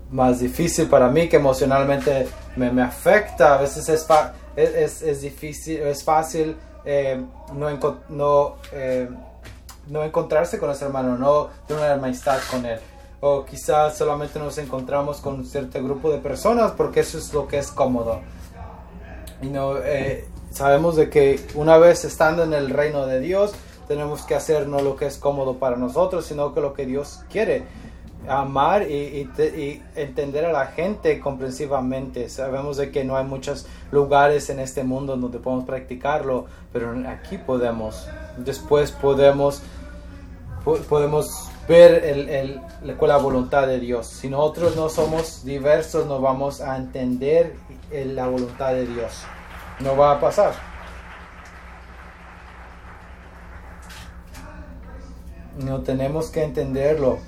más 0.09 0.39
difícil 0.39 0.87
para 0.87 1.09
mí, 1.09 1.29
que 1.29 1.35
emocionalmente 1.35 2.27
me, 2.55 2.71
me 2.71 2.81
afecta, 2.81 3.55
a 3.55 3.61
veces 3.61 3.87
es, 3.89 4.07
es, 4.55 5.01
es, 5.03 5.21
difícil, 5.21 5.81
es 5.81 6.03
fácil 6.03 6.55
eh, 6.89 7.21
no, 7.53 7.99
no, 8.07 8.55
eh, 8.71 9.09
no 9.89 10.03
encontrarse 10.03 10.59
con 10.59 10.69
ese 10.69 10.85
hermano, 10.85 11.17
no 11.17 11.49
tener 11.67 11.83
una 11.83 11.93
amistad 11.93 12.39
con 12.51 12.65
él. 12.65 12.79
O 13.19 13.45
quizás 13.45 13.97
solamente 13.97 14.37
nos 14.37 14.57
encontramos 14.57 15.21
con 15.21 15.35
un 15.35 15.45
cierto 15.45 15.81
grupo 15.83 16.11
de 16.11 16.19
personas 16.19 16.73
porque 16.73 16.99
eso 16.99 17.17
es 17.17 17.33
lo 17.33 17.47
que 17.47 17.57
es 17.57 17.71
cómodo. 17.71 18.21
Y 19.41 19.47
no, 19.47 19.77
eh, 19.77 20.27
sabemos 20.51 20.95
de 20.95 21.09
que 21.09 21.39
una 21.55 21.77
vez 21.77 22.05
estando 22.05 22.43
en 22.43 22.53
el 22.53 22.69
reino 22.69 23.05
de 23.05 23.19
Dios, 23.19 23.53
tenemos 23.87 24.23
que 24.23 24.35
hacer 24.35 24.67
no 24.67 24.81
lo 24.81 24.95
que 24.95 25.05
es 25.05 25.17
cómodo 25.17 25.57
para 25.57 25.77
nosotros, 25.77 26.25
sino 26.25 26.53
que 26.53 26.61
lo 26.61 26.73
que 26.73 26.85
Dios 26.85 27.21
quiere. 27.29 27.63
Amar 28.27 28.89
y, 28.89 29.29
y, 29.37 29.83
entender 29.95 30.45
a 30.45 30.51
la 30.51 30.65
gente 30.65 31.19
comprensivamente. 31.21 32.27
Sabemos 32.29 32.75
de 32.75 32.91
que 32.91 33.05
no 33.05 33.15
hay 33.15 33.23
muchos 33.23 33.65
lugares 33.91 34.49
en 34.49 34.59
este 34.59 34.83
mundo 34.83 35.15
donde 35.15 35.39
podemos 35.39 35.63
practicarlo, 35.63 36.45
pero 36.73 36.93
aquí 37.07 37.37
podemos. 37.37 38.07
Después 38.35 38.91
podemos, 38.91 39.61
podemos 40.75 41.49
ver 41.67 42.03
el, 42.05 42.29
el, 42.29 42.61
la 42.99 43.17
voluntad 43.17 43.67
de 43.67 43.79
Dios. 43.79 44.07
Si 44.07 44.29
nosotros 44.29 44.75
no 44.75 44.89
somos 44.89 45.43
diversos, 45.43 46.05
no 46.05 46.19
vamos 46.21 46.61
a 46.61 46.77
entender 46.77 47.55
la 47.91 48.27
voluntad 48.27 48.73
de 48.73 48.85
Dios. 48.85 49.23
No 49.79 49.95
va 49.95 50.13
a 50.13 50.19
pasar. 50.19 50.53
No 55.57 55.81
tenemos 55.81 56.29
que 56.29 56.43
entenderlo. 56.43 57.19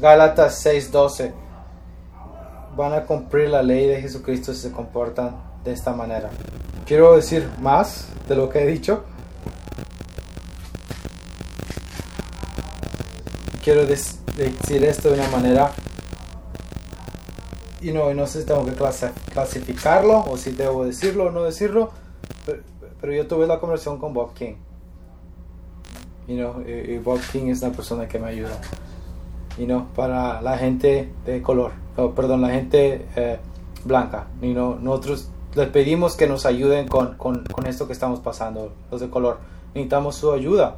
Gálatas 0.00 0.64
6:12. 0.64 1.32
Van 2.76 2.92
a 2.92 3.04
cumplir 3.04 3.48
la 3.48 3.62
ley 3.62 3.86
de 3.86 4.02
Jesucristo 4.02 4.52
si 4.52 4.60
se 4.60 4.72
comportan 4.72 5.36
de 5.64 5.72
esta 5.72 5.92
manera. 5.92 6.28
Quiero 6.84 7.16
decir 7.16 7.48
más 7.60 8.08
de 8.28 8.36
lo 8.36 8.50
que 8.50 8.62
he 8.62 8.66
dicho. 8.66 9.04
Quiero 13.66 13.84
decir 13.84 14.84
esto 14.84 15.10
de 15.10 15.18
una 15.18 15.28
manera 15.28 15.72
y 17.80 17.90
no, 17.90 18.14
no 18.14 18.24
sé 18.28 18.42
si 18.42 18.46
tengo 18.46 18.64
que 18.64 18.74
clasificarlo 19.32 20.24
o 20.30 20.36
si 20.36 20.52
debo 20.52 20.84
decirlo 20.84 21.24
o 21.24 21.30
no 21.32 21.42
decirlo, 21.42 21.90
pero, 23.00 23.12
yo 23.12 23.26
tuve 23.26 23.48
la 23.48 23.58
conversación 23.58 23.98
con 23.98 24.14
Bob 24.14 24.34
King 24.34 24.54
you 26.28 26.36
know, 26.36 26.62
y, 26.64 26.96
Bob 26.98 27.18
King 27.32 27.48
es 27.48 27.60
una 27.62 27.72
persona 27.72 28.06
que 28.06 28.20
me 28.20 28.28
ayuda. 28.28 28.56
You 29.58 29.66
know, 29.66 29.86
para 29.96 30.40
la 30.42 30.56
gente 30.58 31.12
de 31.24 31.42
color, 31.42 31.72
perdón, 32.14 32.42
la 32.42 32.50
gente 32.50 33.08
eh, 33.16 33.40
blanca. 33.84 34.28
You 34.42 34.52
know, 34.52 34.78
nosotros 34.78 35.28
les 35.56 35.68
pedimos 35.70 36.14
que 36.14 36.28
nos 36.28 36.46
ayuden 36.46 36.86
con, 36.86 37.16
con, 37.16 37.66
esto 37.66 37.88
que 37.88 37.94
estamos 37.94 38.20
pasando, 38.20 38.72
los 38.92 39.00
de 39.00 39.10
color. 39.10 39.38
Necesitamos 39.74 40.14
su 40.14 40.30
ayuda. 40.30 40.76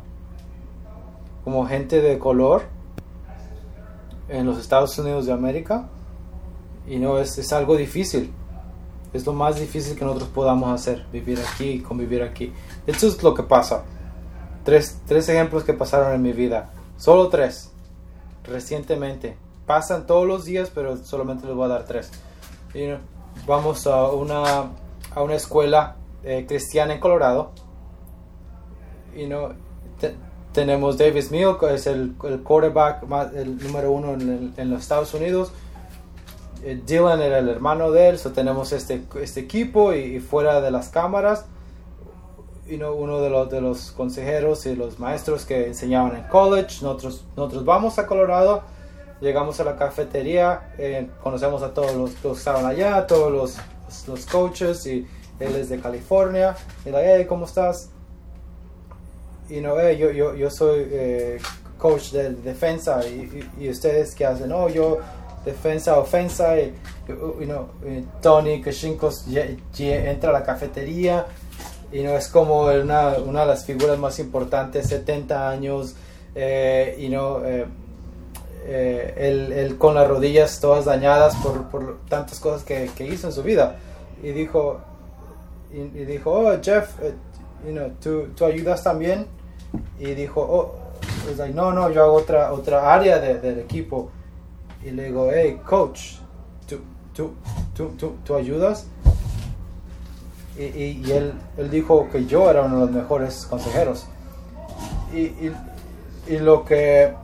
Como 1.45 1.67
gente 1.67 2.01
de 2.01 2.19
color 2.19 2.78
en 4.29 4.47
los 4.47 4.59
Estados 4.59 4.99
Unidos 4.99 5.27
de 5.27 5.33
América, 5.33 5.89
y 6.87 6.99
no 6.99 7.19
es, 7.19 7.39
es 7.39 7.53
algo 7.53 7.77
difícil. 7.77 8.33
Es 9.13 9.25
lo 9.25 9.33
más 9.33 9.59
difícil 9.59 9.97
que 9.97 10.05
nosotros 10.05 10.29
podamos 10.31 10.71
hacer, 10.71 11.07
vivir 11.11 11.39
aquí, 11.41 11.81
convivir 11.81 12.23
aquí. 12.23 12.53
Esto 12.87 13.07
es 13.07 13.23
lo 13.23 13.35
que 13.35 13.43
pasa. 13.43 13.85
Tres, 14.65 15.01
tres 15.07 15.29
ejemplos 15.29 15.65
que 15.65 15.73
pasaron 15.73 16.13
en 16.15 16.21
mi 16.21 16.33
vida. 16.33 16.71
Solo 16.99 17.29
tres. 17.29 17.73
Recientemente. 18.45 19.37
Pasan 19.67 20.07
todos 20.07 20.27
los 20.27 20.45
días, 20.45 20.71
pero 20.75 20.97
solamente 20.99 21.47
les 21.47 21.57
voy 21.57 21.65
a 21.65 21.69
dar 21.69 21.85
tres. 21.85 22.11
Y 22.75 22.89
vamos 23.47 23.87
a 23.87 24.09
una, 24.09 24.71
a 25.15 25.23
una 25.23 25.35
escuela 25.35 25.97
eh, 26.23 26.45
cristiana 26.47 26.95
en 26.95 27.01
Colorado. 27.01 27.53
Y 29.17 29.27
no, 29.27 29.55
tenemos 30.53 30.99
Davis 30.99 31.31
Milk, 31.31 31.63
es 31.65 31.87
el, 31.87 32.15
el 32.25 32.43
quarterback 32.43 33.05
más, 33.05 33.35
el 33.35 33.59
número 33.59 33.93
uno 33.93 34.15
en, 34.15 34.55
en 34.57 34.71
los 34.71 34.83
Estados 34.83 35.15
Unidos. 35.15 35.53
Eh, 36.65 36.81
Dylan 36.85 37.23
era 37.23 37.39
el 37.39 37.49
hermano 37.49 37.91
de 37.91 38.09
él, 38.09 38.19
so 38.19 38.33
tenemos 38.33 38.73
este, 38.73 39.03
este 39.21 39.41
equipo 39.41 39.93
y, 39.93 40.17
y 40.17 40.21
fuera 40.21 40.61
de 40.61 40.71
las 40.71 40.89
cámaras 40.89 41.47
uno 42.77 43.21
de 43.21 43.31
los, 43.31 43.51
de 43.51 43.61
los 43.61 43.93
consejeros 43.93 44.67
y 44.67 44.77
los 44.77 44.99
maestros 44.99 45.45
que 45.45 45.69
enseñaban 45.69 46.17
en 46.17 46.25
college. 46.25 46.83
Nosotros, 46.83 47.25
nosotros 47.37 47.65
vamos 47.65 47.99
a 47.99 48.07
Colorado, 48.07 48.63
llegamos 49.21 49.59
a 49.61 49.65
la 49.65 49.77
cafetería, 49.77 50.75
eh, 50.79 51.09
conocemos 51.23 51.63
a 51.63 51.73
todos 51.73 51.95
los, 51.95 52.11
que 52.13 52.31
estaban 52.31 52.67
allá, 52.67 53.07
todos 53.07 53.33
los, 53.33 53.57
los, 54.07 54.27
coaches 54.27 54.87
y 54.87 55.07
él 55.41 55.57
es 55.57 55.69
de 55.71 55.81
California. 55.81 56.57
Y 56.85 56.91
la, 56.91 57.01
hey, 57.03 57.27
¿cómo 57.27 57.47
estás? 57.47 57.91
Y 59.51 59.61
no, 59.61 59.75
hey, 59.79 59.97
yo, 59.99 60.11
yo, 60.11 60.35
yo 60.35 60.51
soy 60.51 60.87
eh, 60.91 61.39
coach 61.79 62.11
de 62.11 62.31
defensa 62.31 63.01
y, 63.07 63.69
ustedes 63.69 64.15
qué 64.15 64.27
hacen, 64.27 64.49
no, 64.49 64.69
yo 64.69 64.99
defensa, 65.45 65.99
ofensa 65.99 66.59
y, 66.59 66.75
y 67.09 68.07
Tony 68.21 68.61
Kashinkos 68.61 69.25
entra 69.79 70.31
a 70.31 70.33
la 70.33 70.43
cafetería 70.43 71.27
y 71.91 72.03
no 72.03 72.11
es 72.11 72.29
como 72.29 72.67
una, 72.67 73.17
una, 73.25 73.41
de 73.41 73.47
las 73.47 73.65
figuras 73.65 73.99
más 73.99 74.19
importantes, 74.19 74.89
70 74.89 75.49
años, 75.49 75.95
eh, 76.35 76.97
y 76.99 77.09
no, 77.09 77.45
eh, 77.45 77.67
eh, 78.67 79.75
con 79.79 79.95
las 79.95 80.07
rodillas 80.07 80.61
todas 80.61 80.85
dañadas 80.85 81.35
por, 81.37 81.69
por 81.69 81.99
tantas 82.09 82.39
cosas 82.41 82.63
que, 82.63 82.91
que, 82.95 83.07
hizo 83.07 83.29
en 83.29 83.33
su 83.33 83.43
vida. 83.43 83.77
Y 84.23 84.33
dijo, 84.33 84.81
y, 85.73 86.05
dijo 86.05 86.31
oh, 86.31 86.63
Jeff, 86.63 86.91
you 87.65 87.73
know, 87.73 87.91
¿tú, 88.03 88.29
¿tú, 88.37 88.45
ayudas 88.45 88.83
también? 88.83 89.27
Y 89.99 90.15
dijo, 90.15 90.41
oh, 90.41 90.75
like, 91.37 91.55
no, 91.55 91.73
no, 91.73 91.91
yo 91.91 92.05
hago 92.05 92.15
otra, 92.15 92.53
otra 92.53 92.95
área 92.95 93.19
de, 93.19 93.39
del 93.39 93.59
equipo. 93.59 94.11
Y 94.85 94.91
le 94.91 95.05
digo, 95.05 95.31
hey, 95.33 95.61
coach, 95.65 96.17
¿tú, 96.69 96.81
tú, 97.13 97.33
tú, 97.75 97.89
tú, 97.99 98.15
tú 98.25 98.35
ayudas? 98.35 98.87
y, 100.59 100.63
y, 100.63 101.13
él, 101.13 101.33
él, 101.57 101.71
dijo 101.71 102.09
que 102.11 102.27
yo 102.27 102.51
era 102.51 102.63
uno 102.63 102.81
de 102.81 102.87
los 102.87 102.91
mejores 102.91 103.47
consejeros. 103.47 104.07
Y, 105.15 105.53
y 106.27 106.39
lo 106.39 106.65
que 106.65 107.15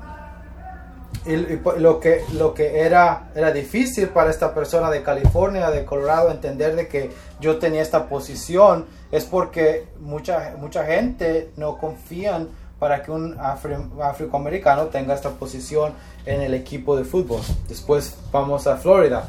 lo 1.27 2.01
que 2.01 2.23
lo 2.35 2.53
que 2.53 2.81
era 2.81 3.31
era 3.35 3.51
difícil 3.51 4.09
para 4.09 4.31
esta 4.31 4.53
persona 4.55 4.91
de 4.91 5.03
California 5.03 5.71
de 5.71 5.85
Colorado 5.85 6.31
entender 6.31 6.77
de 6.77 6.87
que 6.87 7.11
yo 7.41 7.59
tenía 7.59 7.81
esta 7.81 8.09
posición 8.09 8.85
es 9.11 9.25
porque 9.25 9.87
mucha 10.01 10.55
mucha 10.59 10.85
gente 10.85 11.51
no 11.57 11.79
confían 11.79 12.49
para 12.79 13.03
que 13.03 13.11
un 13.11 13.39
afroamericano 13.41 14.87
tenga 14.87 15.15
esta 15.15 15.31
posición 15.31 15.95
en 16.27 16.43
el 16.43 16.53
equipo 16.53 16.95
de 16.97 17.05
fútbol 17.05 17.41
después 17.69 18.17
vamos 18.31 18.67
a 18.67 18.77
Florida 18.77 19.29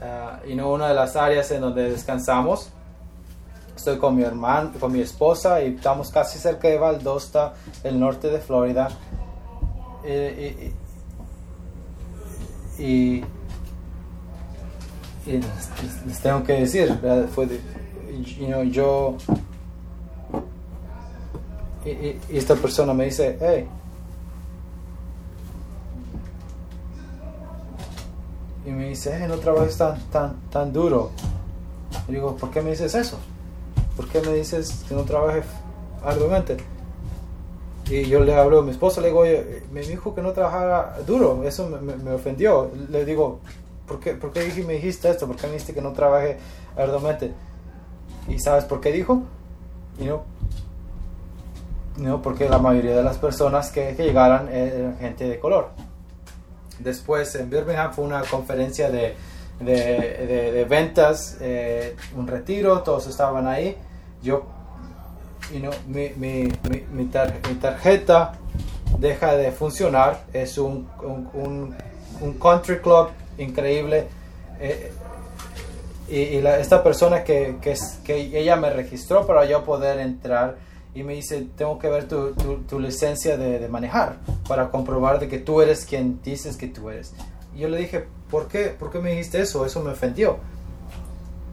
ah, 0.00 0.38
y 0.46 0.54
no 0.54 0.72
una 0.72 0.88
de 0.88 0.94
las 0.94 1.16
áreas 1.16 1.50
en 1.50 1.62
donde 1.62 1.90
descansamos 1.90 2.70
Estoy 3.76 3.98
con 3.98 4.14
mi 4.16 4.22
hermano, 4.22 4.70
con 4.78 4.92
mi 4.92 5.00
esposa 5.00 5.60
y 5.60 5.74
estamos 5.74 6.08
casi 6.10 6.38
cerca 6.38 6.68
de 6.68 6.78
Valdosta, 6.78 7.54
el 7.82 7.98
norte 7.98 8.30
de 8.30 8.38
Florida. 8.38 8.88
Y, 12.78 13.22
y, 15.26 15.32
les, 16.06 16.20
tengo 16.22 16.42
que 16.42 16.52
decir, 16.54 16.98
fue 17.34 17.48
yo 18.70 19.16
y, 21.84 22.36
esta 22.36 22.54
persona 22.54 22.94
me 22.94 23.06
dice, 23.06 23.38
hey, 23.40 23.66
y 28.66 28.70
me 28.70 28.88
dice, 28.88 29.16
hey, 29.18 29.26
no 29.28 29.36
trabajes 29.36 29.76
tan, 29.76 30.00
tan, 30.10 30.36
tan 30.50 30.72
duro. 30.72 31.10
Y 32.08 32.12
digo, 32.12 32.36
¿por 32.36 32.50
qué 32.50 32.62
me 32.62 32.70
dices 32.70 32.94
eso? 32.94 33.18
¿por 33.96 34.08
qué 34.08 34.20
me 34.20 34.34
dices 34.34 34.84
que 34.88 34.94
no 34.94 35.02
trabaje 35.02 35.42
arduamente? 36.04 36.56
Y 37.90 38.04
yo 38.06 38.20
le 38.20 38.34
hablo 38.34 38.60
a 38.60 38.62
mi 38.62 38.70
esposa, 38.70 39.00
le 39.00 39.08
digo, 39.08 39.20
oye, 39.20 39.62
me 39.72 39.82
dijo 39.82 40.14
que 40.14 40.22
no 40.22 40.32
trabajara 40.32 40.98
duro, 41.06 41.44
eso 41.44 41.68
me, 41.68 41.96
me, 41.96 42.12
ofendió. 42.12 42.70
Le 42.90 43.04
digo, 43.04 43.40
¿por 43.86 44.00
qué, 44.00 44.14
¿por 44.14 44.32
qué 44.32 44.40
me 44.66 44.74
dijiste 44.74 45.10
esto? 45.10 45.26
¿Por 45.26 45.36
qué 45.36 45.46
me 45.46 45.54
dijiste 45.54 45.74
que 45.74 45.82
no 45.82 45.92
trabaje 45.92 46.38
arduamente? 46.76 47.32
¿Y 48.28 48.38
sabes 48.38 48.64
por 48.64 48.80
qué 48.80 48.90
dijo? 48.90 49.22
Y 49.98 50.04
no, 50.04 50.22
no, 51.96 52.22
porque 52.22 52.48
la 52.48 52.58
mayoría 52.58 52.96
de 52.96 53.04
las 53.04 53.18
personas 53.18 53.70
que, 53.70 53.94
que 53.96 54.04
llegaran 54.04 54.48
eran 54.48 54.98
gente 54.98 55.28
de 55.28 55.38
color. 55.38 55.68
Después 56.78 57.34
en 57.36 57.50
Birmingham 57.50 57.92
fue 57.92 58.04
una 58.04 58.22
conferencia 58.22 58.90
de, 58.90 59.14
de, 59.60 60.52
de, 60.52 60.64
ventas, 60.64 61.38
eh, 61.40 61.94
un 62.16 62.26
retiro, 62.26 62.82
todos 62.82 63.06
estaban 63.06 63.46
ahí. 63.46 63.76
Yo 64.22 64.44
you 65.52 65.60
know, 65.60 65.72
mi, 65.86 66.10
mi, 66.16 66.48
mi, 66.92 67.04
tarjeta 67.06 68.32
deja 68.98 69.36
de 69.36 69.52
funcionar. 69.52 70.24
Es 70.32 70.58
un, 70.58 70.88
un, 71.02 71.74
un 72.20 72.32
country 72.34 72.80
club 72.80 73.08
increíble. 73.38 74.06
Eh, 74.60 74.92
y, 76.08 76.40
la, 76.40 76.58
esta 76.58 76.82
persona 76.82 77.24
que, 77.24 77.56
que, 77.60 77.74
que, 78.04 78.38
ella 78.38 78.56
me 78.56 78.70
registró 78.70 79.26
para 79.26 79.44
yo 79.46 79.64
poder 79.64 79.98
entrar 80.00 80.56
y 80.94 81.02
me 81.02 81.14
dice, 81.14 81.46
tengo 81.56 81.78
que 81.78 81.88
ver 81.88 82.06
tu, 82.06 82.34
tu, 82.68 82.78
licencia 82.78 83.36
de, 83.36 83.58
de, 83.58 83.68
manejar 83.68 84.16
para 84.46 84.70
comprobar 84.70 85.18
de 85.18 85.28
que 85.28 85.38
tú 85.38 85.60
eres 85.60 85.84
quien 85.84 86.20
dices 86.22 86.56
que 86.56 86.68
tú 86.68 86.90
eres. 86.90 87.14
Y 87.56 87.60
yo 87.60 87.68
le 87.68 87.78
dije, 87.78 88.04
¿por 88.30 88.48
qué, 88.48 88.66
¿por 88.66 88.92
qué 88.92 88.98
me 88.98 89.10
dijiste 89.10 89.40
eso? 89.40 89.64
Eso 89.66 89.82
me 89.82 89.90
ofendió. 89.90 90.38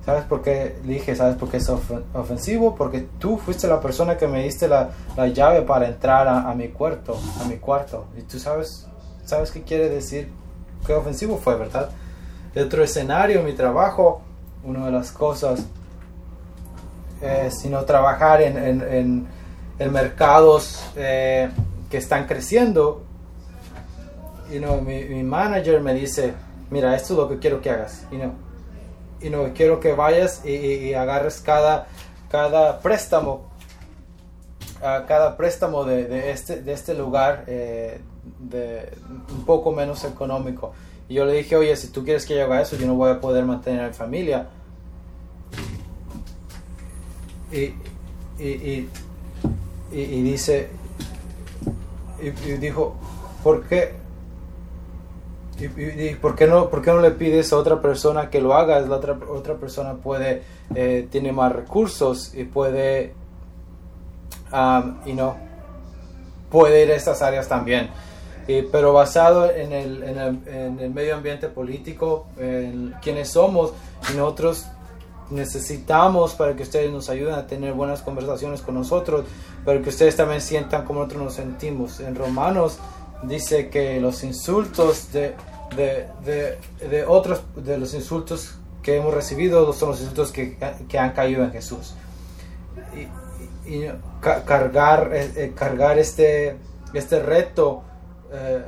¿Sabes 0.06 0.24
por 0.24 0.42
qué? 0.42 0.78
Le 0.84 0.94
dije, 0.94 1.16
¿sabes 1.16 1.36
por 1.36 1.50
qué 1.50 1.58
es 1.58 1.70
ofensivo? 1.70 2.76
Porque 2.76 3.08
tú 3.20 3.38
fuiste 3.38 3.68
la 3.68 3.80
persona 3.80 4.18
que 4.18 4.28
me 4.28 4.44
diste 4.44 4.68
la, 4.68 4.90
la 5.16 5.28
llave 5.28 5.62
para 5.62 5.88
entrar 5.88 6.28
a, 6.28 6.54
mi 6.56 6.70
cuarto, 6.70 7.20
a 7.40 7.48
mi 7.48 7.58
cuarto. 7.58 8.08
Y 8.18 8.24
tú 8.24 8.40
sabes, 8.40 8.88
¿sabes 9.26 9.52
qué 9.52 9.62
quiere 9.62 9.90
decir? 9.90 10.32
Qué 10.88 10.94
ofensivo 10.94 11.38
fue, 11.38 11.56
¿verdad? 11.56 11.92
De 12.56 12.64
otro 12.64 12.84
escenario, 12.84 13.44
mi 13.44 13.54
trabajo, 13.54 14.22
una 14.64 14.88
de 14.88 14.92
las 14.92 15.12
cosas 15.12 15.64
es 17.22 17.60
sino 17.60 17.84
trabajar 17.86 18.42
en, 18.42 18.58
en, 18.58 19.28
en, 19.78 19.92
mercados 19.94 20.84
eh, 20.96 21.52
que 21.92 21.98
están 21.98 22.26
creciendo. 22.26 23.04
Y 24.52 24.58
no 24.58 24.78
mi, 24.78 25.04
mi, 25.04 25.22
manager 25.22 25.80
me 25.80 25.94
dice, 25.94 26.34
mira, 26.72 26.96
esto 26.96 27.14
es 27.14 27.20
lo 27.20 27.30
que 27.30 27.38
quiero 27.38 27.62
que 27.62 27.70
hagas. 27.70 28.08
Y 28.12 28.18
no 28.18 28.51
y 29.22 29.30
no 29.30 29.54
quiero 29.54 29.80
que 29.80 29.94
vayas 29.94 30.46
y, 30.46 30.94
agarres 30.94 31.42
cada, 31.42 31.88
cada 32.30 32.80
préstamo, 32.80 33.50
cada 34.80 35.38
préstamo 35.38 35.84
de, 35.84 36.32
este, 36.32 36.62
de 36.62 36.74
este 36.74 36.94
lugar 36.94 37.44
eh, 37.48 38.02
de 38.40 38.92
un 39.32 39.46
poco 39.46 39.72
menos 39.72 40.04
económico. 40.04 40.74
Y 41.08 41.16
yo 41.16 41.26
le 41.26 41.34
dije, 41.34 41.56
oye, 41.56 41.76
si 41.76 41.90
tú 41.90 42.04
quieres 42.04 42.26
que 42.26 42.36
yo 42.36 42.44
haga 42.44 42.62
eso, 42.62 42.76
yo 42.76 42.88
no 42.88 42.96
voy 42.96 43.12
a 43.12 43.20
poder 43.20 43.46
mantener 43.46 43.82
a 43.82 43.88
mi 43.88 43.94
familia. 43.94 44.48
Y, 47.52 47.74
y, 48.42 48.90
y 49.92 50.22
dice, 50.24 50.70
y, 52.22 52.30
dijo, 52.58 52.96
¿por 53.44 53.64
qué? 53.64 53.94
¿Y, 55.62 56.16
por, 56.16 56.36
qué 56.36 56.48
no, 56.48 56.70
por 56.70 56.82
qué 56.82 56.92
no 56.92 57.02
le 57.02 57.12
pides 57.12 57.54
a 57.54 57.58
otra 57.58 57.82
persona 57.82 58.30
que 58.30 58.42
lo 58.42 58.56
haga? 58.56 58.80
La 58.80 58.96
otra, 58.96 59.18
otra 59.30 59.56
persona 59.56 59.94
puede, 59.94 60.42
eh, 60.74 61.08
tiene 61.12 61.32
más 61.32 61.52
recursos 61.52 62.34
y 62.34 62.46
puede, 62.46 63.14
y 65.06 65.14
no, 65.14 65.36
puede 66.50 66.84
ir 66.84 66.92
a 66.92 66.96
estas 66.96 67.22
áreas 67.22 67.48
también. 67.48 67.90
pero 68.72 68.92
basado 68.94 69.52
en 69.52 69.72
el, 69.72 70.04
en, 70.04 70.80
el, 70.80 70.90
medio 70.90 71.16
ambiente 71.16 71.48
político, 71.48 72.26
en 72.38 72.96
quienes 73.02 73.30
somos, 73.30 73.74
nosotros 74.16 74.66
necesitamos 75.30 76.34
para 76.34 76.56
que 76.56 76.64
ustedes 76.64 76.92
nos 76.92 77.10
ayuden 77.10 77.36
a 77.36 77.48
tener 77.48 77.74
buenas 77.74 78.02
conversaciones 78.02 78.62
con 78.62 78.76
nosotros, 78.76 79.26
para 79.64 79.82
que 79.82 79.90
ustedes 79.90 80.16
también 80.16 80.42
sientan 80.42 80.86
como 80.86 81.02
nosotros 81.02 81.24
nos 81.24 81.34
sentimos. 81.36 82.00
En 82.00 82.16
Romanos 82.16 82.80
dice 83.24 83.70
que 83.70 84.02
los 84.02 84.24
insultos 84.24 85.12
de 85.14 85.36
de, 85.76 86.08
de, 86.26 86.58
de, 86.88 87.06
otros 87.06 87.42
de 87.56 87.78
los 87.78 87.94
insultos 87.94 88.56
que 88.82 88.98
hemos 88.98 89.14
recibido 89.14 89.72
son 89.74 89.90
los 89.90 90.00
insultos 90.00 90.32
que, 90.32 90.58
que 90.90 91.00
han 91.00 91.12
caído 91.12 91.44
en 91.44 91.52
Jesús. 91.52 91.94
Y, 92.96 93.08
y 93.66 93.88
cargar, 94.22 95.12
eh, 95.14 95.32
eh, 95.36 95.54
cargar 95.56 96.00
este, 96.00 96.56
este 96.94 97.22
reto, 97.22 97.84
eh, 98.32 98.64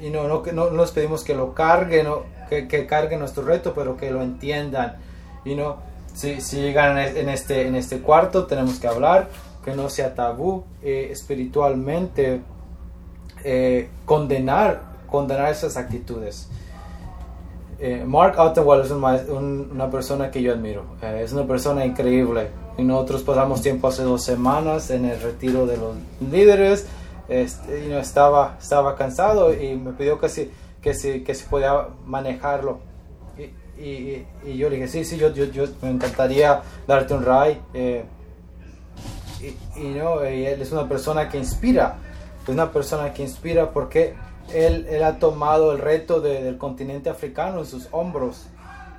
y 0.00 0.10
no, 0.10 0.26
no, 0.26 0.42
no, 0.52 0.70
nos 0.70 0.90
pedimos 0.90 1.22
que 1.22 1.34
lo 1.34 1.54
carguen, 1.54 2.08
que, 2.48 2.66
que 2.66 2.86
carguen 2.86 3.20
nuestro 3.20 3.44
reto, 3.44 3.72
pero 3.74 3.96
que 3.96 4.10
lo 4.10 4.22
entiendan. 4.22 4.96
Y 5.44 5.54
no, 5.54 5.78
si, 6.14 6.40
si 6.40 6.56
llegan 6.56 6.98
en 6.98 7.28
este, 7.28 7.66
en 7.66 7.76
este 7.76 8.00
cuarto, 8.00 8.46
tenemos 8.46 8.80
que 8.80 8.88
hablar, 8.88 9.28
que 9.64 9.74
no 9.74 9.88
sea 9.88 10.14
tabú 10.14 10.64
espiritualmente, 10.82 12.40
condenar 14.04 14.91
condenar 15.12 15.52
esas 15.52 15.76
actitudes. 15.76 16.48
Eh, 17.78 18.04
Mark 18.06 18.38
Ottenwald 18.38 18.84
es 18.84 18.90
una 18.90 19.90
persona 19.90 20.30
que 20.30 20.42
yo 20.42 20.52
admiro, 20.52 20.84
eh, 21.02 21.22
es 21.24 21.32
una 21.32 21.46
persona 21.46 21.84
increíble. 21.84 22.48
Y 22.78 22.82
nosotros 22.82 23.22
pasamos 23.22 23.60
tiempo 23.60 23.88
hace 23.88 24.02
dos 24.02 24.24
semanas 24.24 24.90
en 24.90 25.04
el 25.04 25.20
retiro 25.20 25.66
de 25.66 25.76
los 25.76 25.96
líderes. 26.30 26.86
Este, 27.28 27.84
y 27.84 27.88
no 27.88 27.98
estaba, 27.98 28.56
estaba 28.60 28.96
cansado 28.96 29.54
y 29.54 29.76
me 29.76 29.92
pidió 29.92 30.18
que 30.18 30.28
si, 30.28 30.50
que 30.80 30.92
si, 30.94 31.22
que 31.22 31.34
si 31.34 31.44
podía 31.46 31.88
manejarlo. 32.04 32.80
Y, 33.78 33.82
y, 33.82 34.26
y, 34.44 34.56
yo 34.56 34.68
le 34.68 34.76
dije, 34.76 34.88
sí, 34.88 35.04
sí, 35.04 35.16
yo, 35.16 35.32
yo, 35.32 35.44
yo 35.46 35.64
me 35.82 35.90
encantaría 35.90 36.62
darte 36.86 37.14
un 37.14 37.24
ride. 37.24 37.60
Eh, 37.74 38.04
y, 39.76 39.80
no, 39.80 40.22
él 40.22 40.62
es 40.62 40.72
una 40.72 40.88
persona 40.88 41.28
que 41.28 41.38
inspira, 41.38 41.96
es 42.42 42.48
una 42.48 42.70
persona 42.70 43.12
que 43.12 43.22
inspira 43.22 43.70
porque 43.70 44.14
él, 44.52 44.86
él 44.88 45.02
ha 45.02 45.18
tomado 45.18 45.72
el 45.72 45.78
reto 45.78 46.20
del 46.20 46.58
continente 46.58 47.10
africano 47.10 47.60
en 47.60 47.66
sus 47.66 47.88
hombros. 47.90 48.46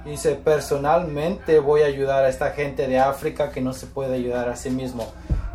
Y 0.06 0.12
dice, 0.12 0.36
personalmente 0.36 1.60
voy 1.60 1.82
a 1.82 1.86
ayudar 1.86 2.26
a 2.26 2.30
esta 2.30 2.52
gente 2.52 2.88
de 2.88 3.00
África 3.00 3.52
que 3.52 3.62
no 3.62 3.74
se 3.74 3.88
puede 3.88 4.16
ayudar 4.16 4.50
a 4.50 4.56
sí 4.56 4.70
mismo. 4.70 5.08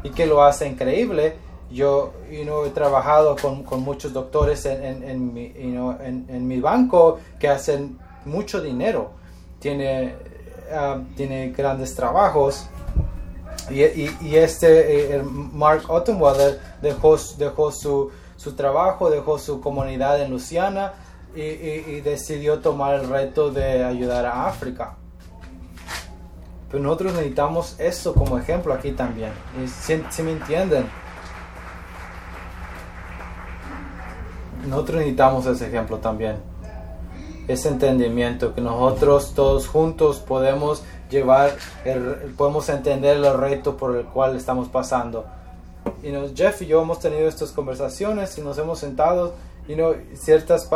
Y 0.03 0.11
que 0.11 0.27
lo 0.27 0.43
hace 0.43 0.67
increíble. 0.67 1.37
Yo 1.71 2.15
you 2.31 2.65
he 2.65 2.71
trabajado 2.71 3.37
con, 3.37 3.63
con, 3.63 3.83
muchos 3.83 4.15
doctores 4.15 4.65
en, 4.65 4.83
en, 4.83 5.03
en, 5.03 5.35
mi, 5.35 5.53
en, 5.55 6.25
en, 6.29 6.49
mi, 6.49 6.61
banco 6.61 7.19
que 7.39 7.47
hacen 7.49 7.99
mucho 8.25 8.63
dinero. 8.63 9.11
Tiene, 9.59 10.15
ah, 10.73 11.03
tiene 11.15 11.51
grandes 11.51 11.95
trabajos. 11.95 12.69
Y, 13.69 13.83
y, 13.83 14.37
este, 14.37 15.17
eh, 15.17 15.23
Mark 15.23 15.83
Ottenwater 15.89 16.59
dejó, 16.81 17.19
dejó 17.37 17.71
su, 17.71 18.11
su 18.39 18.53
trabajo, 18.53 19.11
dejó 19.11 19.37
su 19.37 19.61
comunidad 19.61 20.23
en 20.23 20.31
Luciana 20.31 20.93
y, 21.35 22.01
decidió 22.01 22.61
tomar 22.61 22.95
el 22.95 23.09
reto 23.09 23.51
de 23.51 23.85
ayudar 23.85 24.25
a 24.27 24.47
África. 24.47 24.95
Pero 26.71 26.83
nosotros 26.83 27.15
necesitamos 27.15 27.75
eso 27.81 28.15
como 28.15 28.39
ejemplo 28.39 28.73
aquí 28.73 28.93
también. 28.93 29.33
Si, 29.67 30.23
me 30.23 30.33
entienden. 30.33 30.89
Nosotros 34.69 34.99
necesitamos 34.99 35.47
ese 35.47 35.67
ejemplo 35.67 35.99
también. 35.99 36.37
Ese 37.49 37.71
entendimiento 37.71 38.55
que 38.55 38.61
nosotros 38.61 39.33
todos 39.35 39.67
juntos 39.67 40.21
podemos 40.21 40.85
llevar, 41.11 41.57
podemos 42.37 42.69
entender 42.69 43.17
el 43.17 43.37
reto 43.37 43.77
por 43.77 43.97
el 43.97 44.05
cual 44.05 44.37
estamos 44.37 44.69
pasando 44.69 45.25
y 46.03 46.11
nos, 46.11 46.35
Jeff 46.35 46.63
y 46.63 46.67
yo 46.67 46.83
hemos 46.83 47.01
tenido 47.01 47.29
estas 47.29 47.53
conversaciones 47.53 48.37
y 48.39 48.43
nos 48.43 48.59
hemos 48.59 48.79
sentado 48.79 49.35
y 49.67 49.77
no 49.77 49.93
ciertas 50.15 50.69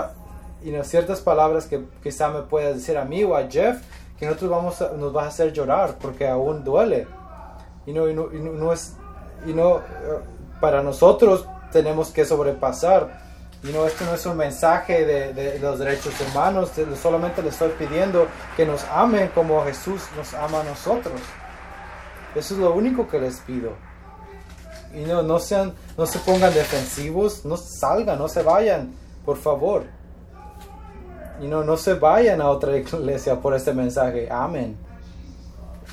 y 0.64 0.70
no 0.70 0.84
ciertas 0.84 1.20
palabras 1.20 1.66
que 1.66 1.84
quizá 2.02 2.28
me 2.28 2.42
puedas 2.42 2.76
decir 2.76 2.96
a 2.96 3.04
mí 3.04 3.24
o 3.24 3.36
a 3.36 3.48
Jeff 3.48 3.82
que 4.18 4.26
nosotros 4.26 4.50
vamos 4.50 4.84
nos 4.98 5.14
va 5.14 5.24
a 5.24 5.28
hacer 5.28 5.52
llorar 5.52 5.96
porque 6.00 6.28
aún 6.28 6.62
duele. 6.62 7.06
Y 7.86 7.92
no, 7.92 8.08
y 8.08 8.14
no, 8.14 8.32
y 8.32 8.38
no 8.38 8.72
es 8.72 8.94
y 9.46 9.52
no 9.52 9.80
para 10.60 10.82
nosotros 10.82 11.46
tenemos 11.72 12.10
que 12.10 12.24
sobrepasar. 12.24 13.20
Y 13.64 13.72
no 13.72 13.86
esto 13.86 14.04
no 14.04 14.14
es 14.14 14.26
un 14.26 14.36
mensaje 14.36 15.04
de, 15.04 15.32
de, 15.32 15.58
los 15.60 15.78
derechos 15.78 16.14
humanos 16.20 16.72
solamente 17.00 17.42
le 17.42 17.50
estoy 17.50 17.70
pidiendo 17.78 18.26
que 18.56 18.66
nos 18.66 18.84
amen 18.84 19.30
como 19.32 19.64
Jesús 19.64 20.02
nos 20.16 20.34
ama 20.34 20.60
a 20.60 20.64
nosotros. 20.64 21.20
Eso 22.34 22.54
es 22.54 22.60
lo 22.60 22.74
único 22.74 23.06
que 23.08 23.20
les 23.20 23.38
pido 23.40 23.72
y 24.94 25.00
no, 25.04 25.22
no, 25.22 25.38
sean, 25.38 25.72
no 25.96 26.06
se 26.06 26.18
pongan 26.20 26.52
defensivos, 26.52 27.44
no 27.44 27.56
salgan, 27.56 28.18
no 28.18 28.28
se 28.28 28.42
vayan, 28.42 28.92
por 29.24 29.36
favor. 29.36 29.84
Y 31.40 31.46
no, 31.46 31.64
no 31.64 31.76
se 31.76 31.94
vayan 31.94 32.40
a 32.40 32.50
otra 32.50 32.76
iglesia 32.76 33.40
por 33.40 33.54
este 33.54 33.72
mensaje. 33.72 34.28
Amén. 34.30 34.76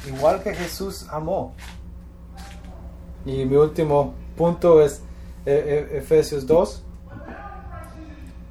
Igual 0.08 0.42
que 0.44 0.54
Jesús 0.54 1.08
amó. 1.10 1.54
Y 3.26 3.46
mi 3.46 3.56
último 3.56 4.14
punto 4.38 4.82
es, 4.82 5.02
E- 5.46 5.88
e- 5.92 5.98
Efesios 5.98 6.46
2. 6.46 6.84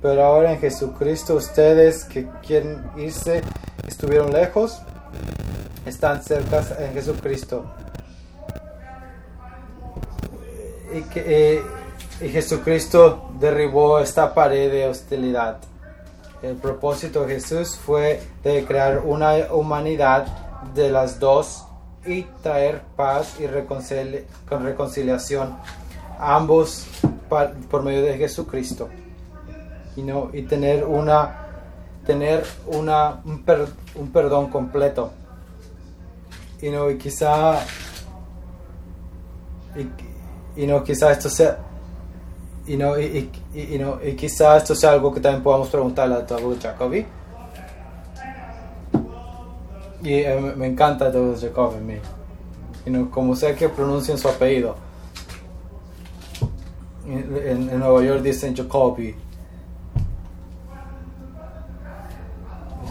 Pero 0.01 0.25
ahora 0.25 0.53
en 0.53 0.61
Jesucristo 0.61 1.35
ustedes 1.35 2.05
que 2.05 2.29
quieren 2.47 2.89
irse, 2.97 3.43
estuvieron 3.87 4.33
lejos, 4.33 4.81
están 5.85 6.23
cerca 6.23 6.63
en 6.79 6.93
Jesucristo. 6.93 7.65
Y, 10.93 11.03
que, 11.03 11.25
eh, 11.57 11.63
y 12.21 12.29
Jesucristo 12.29 13.31
derribó 13.39 13.99
esta 13.99 14.33
pared 14.35 14.71
de 14.71 14.87
hostilidad. 14.89 15.59
El 16.43 16.57
propósito 16.57 17.25
de 17.27 17.35
Jesús 17.35 17.77
fue 17.77 18.23
de 18.43 18.65
crear 18.65 19.01
una 19.05 19.33
humanidad 19.53 20.27
de 20.75 20.91
las 20.91 21.19
dos 21.19 21.65
y 22.07 22.23
traer 22.43 22.81
paz 22.97 23.35
y 23.41 23.45
reconcili- 23.45 24.25
con 24.49 24.65
reconciliación 24.65 25.57
ambos 26.19 26.87
por 27.69 27.83
medio 27.83 28.03
de 28.03 28.17
Jesucristo 28.17 28.89
y 29.97 30.03
no 30.03 30.31
y 30.33 30.43
tener 30.43 30.85
una 30.85 31.47
tener 32.07 32.45
una 32.67 33.21
un, 33.25 33.43
per- 33.45 33.69
un 33.95 34.11
perdón 34.11 34.49
completo 34.49 35.11
y 36.63 36.71
no 36.71 36.89
y 36.91 36.97
quizá 36.99 37.61
y 40.59 40.67
no 40.67 40.83
quizá 40.85 41.13
esto 41.13 41.31
sea 41.31 41.57
y 42.67 42.77
no 42.77 42.99
y, 42.99 43.31
y, 43.55 43.61
y 43.75 43.79
no 43.79 43.99
y 44.05 44.13
quizá 44.15 44.57
esto 44.59 44.75
sea 44.75 44.91
algo 44.93 45.15
que 45.15 45.21
también 45.21 45.43
podamos 45.43 45.69
preguntarle 45.69 46.17
a 46.17 46.21
Douglas 46.21 46.63
Jacoby 46.63 47.07
y 50.03 50.13
eh, 50.15 50.55
me- 50.57 50.67
encanta 50.67 51.11
Douglas 51.11 51.41
Jacoby 51.41 51.81
me 51.81 52.01
y 52.85 52.91
no, 52.91 53.11
como 53.11 53.35
sé 53.37 53.55
que 53.55 53.69
pronuncian 53.69 54.17
su 54.19 54.29
apellido. 54.29 54.77
En, 57.07 57.37
en- 57.37 57.71
en 57.71 57.79
Nueva 57.79 58.03
York 58.05 58.21
dicen 58.23 58.55
Jacoby 58.57 59.15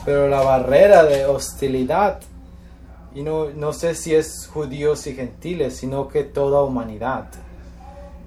pero 0.05 0.28
la 0.30 0.41
barrera 0.41 1.03
de 1.03 1.26
hostilidad 1.26 2.20
y 3.13 3.24
no, 3.24 3.49
no 3.49 3.74
sé 3.74 3.93
si 3.95 4.13
es 4.15 4.47
judíos 4.53 5.05
y 5.07 5.13
gentiles 5.15 5.76
sino 5.78 6.07
que 6.07 6.24
toda 6.24 6.61
humanidad 6.63 7.26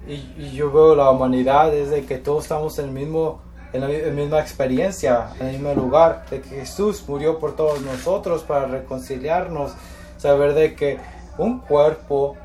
y, 0.07 0.51
yo 0.51 0.71
veo 0.71 0.95
la 0.95 1.09
humanidad 1.11 1.71
desde 1.71 2.05
que 2.05 2.17
todos 2.17 2.43
estamos 2.43 2.77
en 2.79 2.85
el 2.85 2.91
mismo 2.91 3.41
en 3.73 3.81
la, 3.81 3.87
mi- 3.87 4.01
misma 4.21 4.39
experiencia 4.41 5.29
en 5.39 5.47
el 5.47 5.53
mismo 5.53 5.73
lugar 5.73 6.25
de 6.29 6.41
que 6.41 6.49
Jesús 6.49 7.03
murió 7.07 7.39
por 7.39 7.55
todos 7.55 7.81
nosotros 7.81 8.43
para 8.43 8.65
reconciliarnos 8.65 9.73
saber 10.17 10.53
de 10.53 10.75
que 10.75 10.97
un 11.37 11.59
cuerpo 11.59 12.35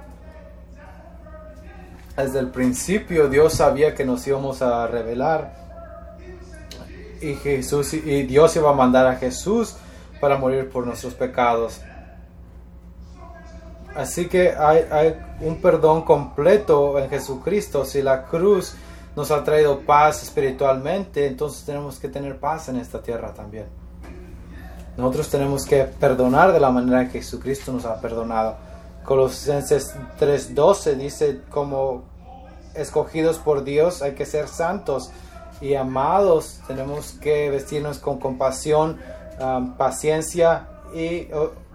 desde 2.17 2.39
el 2.39 2.49
principio 2.49 3.29
Dios 3.29 3.55
sabía 3.55 3.95
que 3.95 4.05
nos 4.05 4.27
íbamos 4.27 4.63
a 4.63 4.87
revelar 4.87 5.55
y 7.21 7.35
Jesús 7.35 7.95
y 7.95 8.23
Dios 8.25 8.55
iba 8.57 8.71
a 8.71 8.75
mandar 8.75 9.07
a 9.07 9.17
Jesús 9.17 9.77
para 10.21 10.37
morir 10.37 10.69
por 10.71 10.87
nuestros 10.87 11.15
pecados. 11.15 11.81
Así 13.97 14.29
que 14.29 14.51
hay, 14.51 15.17
un 15.41 15.61
perdón 15.61 16.03
completo 16.03 16.99
en 16.99 17.09
Jesucristo. 17.09 17.85
Si 17.85 18.03
la 18.03 18.25
cruz 18.25 18.75
nos 19.17 19.31
ha 19.31 19.43
traído 19.43 19.81
paz 19.81 20.23
espiritualmente, 20.23 21.27
entonces 21.27 21.65
tenemos 21.65 21.99
que 21.99 22.09
tener 22.09 22.39
paz 22.39 22.69
en 22.69 22.77
esta 22.77 23.03
tierra 23.03 23.33
también. 23.33 23.67
Nosotros 24.99 25.31
tenemos 25.31 25.65
que 25.65 25.85
perdonar 25.85 26.53
de 26.53 26.61
la 26.61 26.71
manera 26.71 27.09
que 27.09 27.21
Jesucristo 27.21 27.73
nos 27.73 27.87
ha 27.87 28.01
perdonado. 28.01 28.57
Colosenses 29.05 29.95
3:12 30.19 30.95
dice 30.97 31.41
como 31.49 32.05
escogidos 32.75 33.39
por 33.39 33.65
Dios 33.65 34.03
hay 34.03 34.13
que 34.13 34.27
ser 34.27 34.49
santos 34.49 35.11
y 35.61 35.75
amados. 35.75 36.61
Tenemos 36.67 37.13
que 37.13 37.51
vestirnos 37.51 37.99
con 37.99 38.19
compasión, 38.19 38.99
um, 39.41 39.75
paciencia 39.77 40.69
y 40.95 41.29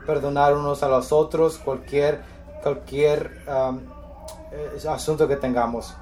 perdonar 0.05 0.55
unos 0.55 0.83
a 0.83 0.89
los 0.89 1.11
otros 1.11 1.57
cualquier 1.57 2.21
cualquier 2.61 3.43
eh, 3.47 4.87
asunto 4.87 5.27
que 5.27 5.35
tengamos. 5.35 5.93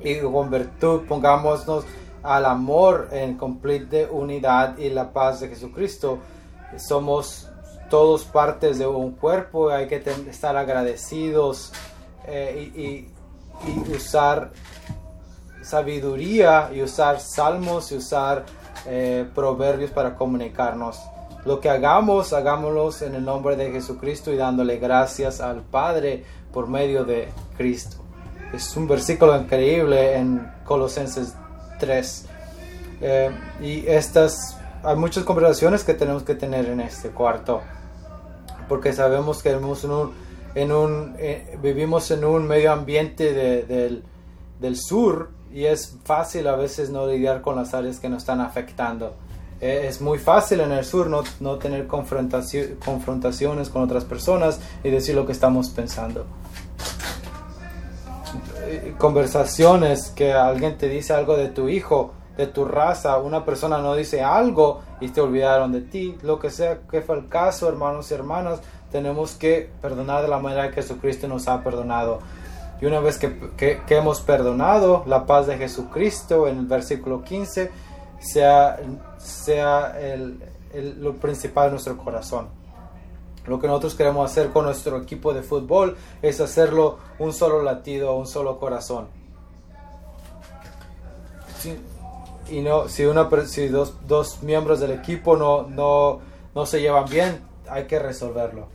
Y 0.00 0.20
con 0.20 0.50
virtud 0.50 1.02
pongámonos 1.08 1.84
al 2.22 2.46
amor 2.46 3.08
en 3.12 3.36
completa 3.36 4.10
unidad 4.10 4.78
y 4.78 4.90
la 4.90 5.12
paz 5.12 5.40
de 5.40 5.48
Jesucristo. 5.48 6.18
Somos 6.76 7.48
todos 7.90 8.24
partes 8.24 8.78
de 8.78 8.86
un 8.86 9.12
cuerpo, 9.12 9.70
hay 9.70 9.86
que 9.86 9.96
estar 10.28 10.56
agradecidos 10.56 11.72
eh, 12.26 13.08
y 13.66 13.94
usar 13.94 14.52
sabiduría 15.64 16.70
y 16.72 16.82
usar 16.82 17.20
salmos 17.20 17.90
y 17.90 17.96
usar 17.96 18.44
eh, 18.86 19.26
proverbios 19.34 19.90
para 19.90 20.14
comunicarnos. 20.14 21.00
Lo 21.44 21.60
que 21.60 21.68
hagamos, 21.68 22.32
hagámoslo 22.32 22.90
en 23.06 23.14
el 23.16 23.24
nombre 23.24 23.56
de 23.56 23.70
Jesucristo 23.70 24.32
y 24.32 24.36
dándole 24.36 24.78
gracias 24.78 25.40
al 25.40 25.60
Padre 25.62 26.24
por 26.52 26.68
medio 26.68 27.04
de 27.04 27.28
Cristo. 27.56 27.96
Es 28.52 28.76
un 28.76 28.88
versículo 28.88 29.36
increíble 29.36 30.16
en 30.16 30.50
Colosenses 30.64 31.34
3. 31.80 32.26
Eh, 33.02 33.30
y 33.60 33.86
estas, 33.86 34.56
hay 34.82 34.96
muchas 34.96 35.24
conversaciones 35.24 35.84
que 35.84 35.92
tenemos 35.94 36.22
que 36.22 36.34
tener 36.34 36.66
en 36.66 36.80
este 36.80 37.10
cuarto, 37.10 37.60
porque 38.68 38.92
sabemos 38.94 39.42
que 39.42 39.50
vivimos 39.54 39.84
en 39.84 39.90
un, 39.90 40.12
en 40.54 40.72
un, 40.72 41.14
eh, 41.18 41.58
vivimos 41.60 42.10
en 42.10 42.24
un 42.24 42.46
medio 42.46 42.72
ambiente 42.72 43.32
de- 43.34 43.64
del, 43.64 44.04
del 44.60 44.76
sur 44.78 45.30
y 45.52 45.64
es 45.66 45.98
fácil 46.04 46.46
a 46.46 46.56
veces 46.56 46.88
no 46.90 47.06
lidiar 47.06 47.42
con 47.42 47.56
las 47.56 47.74
áreas 47.74 48.00
que 48.00 48.08
nos 48.08 48.22
están 48.22 48.40
afectando. 48.40 49.14
Eh, 49.60 49.86
es 49.88 50.00
muy 50.00 50.18
fácil 50.18 50.60
en 50.60 50.72
el 50.72 50.84
sur 50.84 51.06
no, 51.08 51.22
no 51.40 51.56
tener 51.58 51.86
confrontaci- 51.88 52.78
confrontaciones 52.84 53.68
con 53.70 53.82
otras 53.82 54.04
personas 54.04 54.60
y 54.82 54.90
decir 54.90 55.14
lo 55.14 55.24
que 55.26 55.32
estamos 55.32 55.70
pensando 55.70 56.26
eh, 58.66 58.94
conversaciones 58.98 60.08
que 60.10 60.32
alguien 60.32 60.76
te 60.76 60.88
dice 60.88 61.12
algo 61.12 61.36
de 61.36 61.48
tu 61.48 61.68
hijo, 61.68 62.12
de 62.36 62.46
tu 62.46 62.64
raza, 62.64 63.18
una 63.18 63.44
persona 63.44 63.78
no 63.78 63.94
dice 63.94 64.22
algo 64.22 64.80
y 65.00 65.08
te 65.08 65.20
olvidaron 65.20 65.72
de 65.72 65.82
ti, 65.82 66.16
lo 66.22 66.38
que 66.38 66.50
sea 66.50 66.80
que 66.90 67.00
fue 67.00 67.16
el 67.16 67.28
caso, 67.28 67.68
hermanos 67.68 68.10
y 68.10 68.14
hermanas, 68.14 68.60
tenemos 68.90 69.32
que 69.34 69.70
perdonar 69.80 70.22
de 70.22 70.28
la 70.28 70.38
manera 70.38 70.68
que 70.70 70.76
Jesucristo 70.82 71.28
nos 71.28 71.46
ha 71.48 71.62
perdonado. 71.62 72.18
Y 72.80 72.86
una 72.86 73.00
vez 73.00 73.18
que, 73.18 73.38
que- 73.56 73.82
que 73.86 73.96
hemos 73.96 74.20
perdonado, 74.20 75.04
la 75.06 75.26
paz 75.26 75.46
de 75.46 75.56
Jesucristo 75.56 76.48
en 76.48 76.58
el 76.58 76.66
versículo 76.66 77.22
15 77.22 77.70
sea, 78.24 78.78
sea 79.18 79.94
el- 80.00 80.42
el- 80.72 81.02
lo 81.02 81.14
principal 81.14 81.66
de 81.66 81.70
nuestro 81.72 81.96
corazón. 81.96 82.48
Lo 83.46 83.60
que 83.60 83.66
nosotros 83.66 83.94
queremos 83.94 84.30
hacer 84.30 84.50
con 84.50 84.64
nuestro 84.64 84.96
equipo 84.96 85.34
de 85.34 85.42
fútbol 85.42 85.96
es 86.22 86.40
hacerlo 86.40 86.98
un 87.18 87.32
solo 87.32 87.62
latido, 87.62 88.14
un 88.16 88.26
solo 88.26 88.58
corazón. 88.58 89.06
Si- 91.58 91.78
y 92.50 92.60
no, 92.60 92.88
si, 92.88 93.04
una, 93.04 93.28
si 93.46 93.68
dos, 93.68 93.94
dos 94.06 94.42
miembros 94.42 94.80
del 94.80 94.92
equipo 94.92 95.36
no, 95.36 95.62
no, 95.62 96.20
no 96.54 96.66
se 96.66 96.80
llevan 96.80 97.06
bien, 97.08 97.40
hay 97.68 97.84
que 97.86 97.98
resolverlo. 97.98 98.66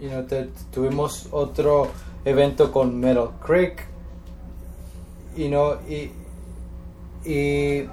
Y 0.00 0.06
no, 0.06 0.24
te- 0.24 0.50
tuvimos 0.72 1.28
otro 1.30 1.88
evento 2.24 2.70
con 2.72 2.98
Metal 2.98 3.30
Creek 3.44 3.86
y 5.36 5.48
no 5.48 5.74
y, 5.88 6.10
y 7.24 7.88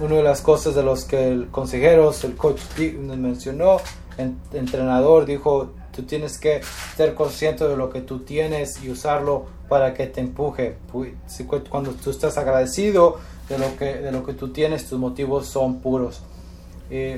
una 0.00 0.16
de 0.16 0.22
las 0.22 0.40
cosas 0.40 0.74
de 0.74 0.82
los 0.82 1.04
que 1.04 1.28
el 1.28 1.48
consejero, 1.48 2.12
el 2.22 2.36
coach 2.36 2.60
nos 2.98 3.16
mencionó, 3.16 3.78
el 4.18 4.34
entrenador 4.52 5.24
dijo, 5.26 5.70
tú 5.94 6.02
tienes 6.02 6.38
que 6.38 6.60
ser 6.96 7.14
consciente 7.14 7.66
de 7.66 7.76
lo 7.76 7.90
que 7.90 8.00
tú 8.00 8.20
tienes 8.20 8.82
y 8.82 8.90
usarlo 8.90 9.46
para 9.68 9.94
que 9.94 10.06
te 10.06 10.20
empuje. 10.20 10.76
Cuando 11.70 11.92
tú 11.92 12.10
estás 12.10 12.36
agradecido 12.38 13.18
de 13.48 13.58
lo 13.58 13.76
que, 13.76 13.94
de 13.96 14.12
lo 14.12 14.24
que 14.24 14.32
tú 14.34 14.48
tienes, 14.52 14.88
tus 14.88 14.98
motivos 14.98 15.46
son 15.46 15.80
puros. 15.80 16.22
Y 16.90 17.14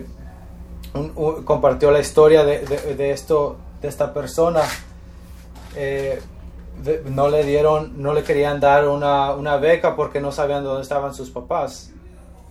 un- 0.95 1.13
un- 1.17 1.45
compartió 1.45 1.91
la 1.91 2.01
historia 2.01 2.45
de, 2.45 2.61
de- 2.61 2.95
de 2.95 3.11
esto, 3.11 3.57
de 3.83 3.89
esta 3.89 4.13
persona. 4.15 4.63
Eh, 5.75 6.21
de- 6.83 7.03
no 7.11 7.29
le 7.29 7.45
dieron, 7.45 8.01
no 8.03 8.13
le 8.15 8.23
querían 8.23 8.61
dar 8.61 8.89
una, 8.89 9.33
una 9.35 9.57
beca 9.57 9.97
porque 9.97 10.21
no 10.21 10.33
sabían 10.33 10.65
dónde 10.65 10.83
estaban 10.83 11.15
sus 11.15 11.31
papás. 11.31 11.91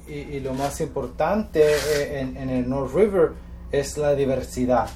Y, 0.07 0.13
y 0.13 0.39
lo 0.39 0.53
más 0.53 0.81
importante 0.81 1.63
eh, 1.63 2.19
en, 2.19 2.49
el 2.49 2.69
North 2.69 2.93
River 2.93 3.31
es 3.71 3.97
la 3.97 4.13
diversidad. 4.13 4.89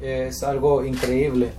Es 0.00 0.42
algo 0.42 0.84
increíble. 0.84 1.52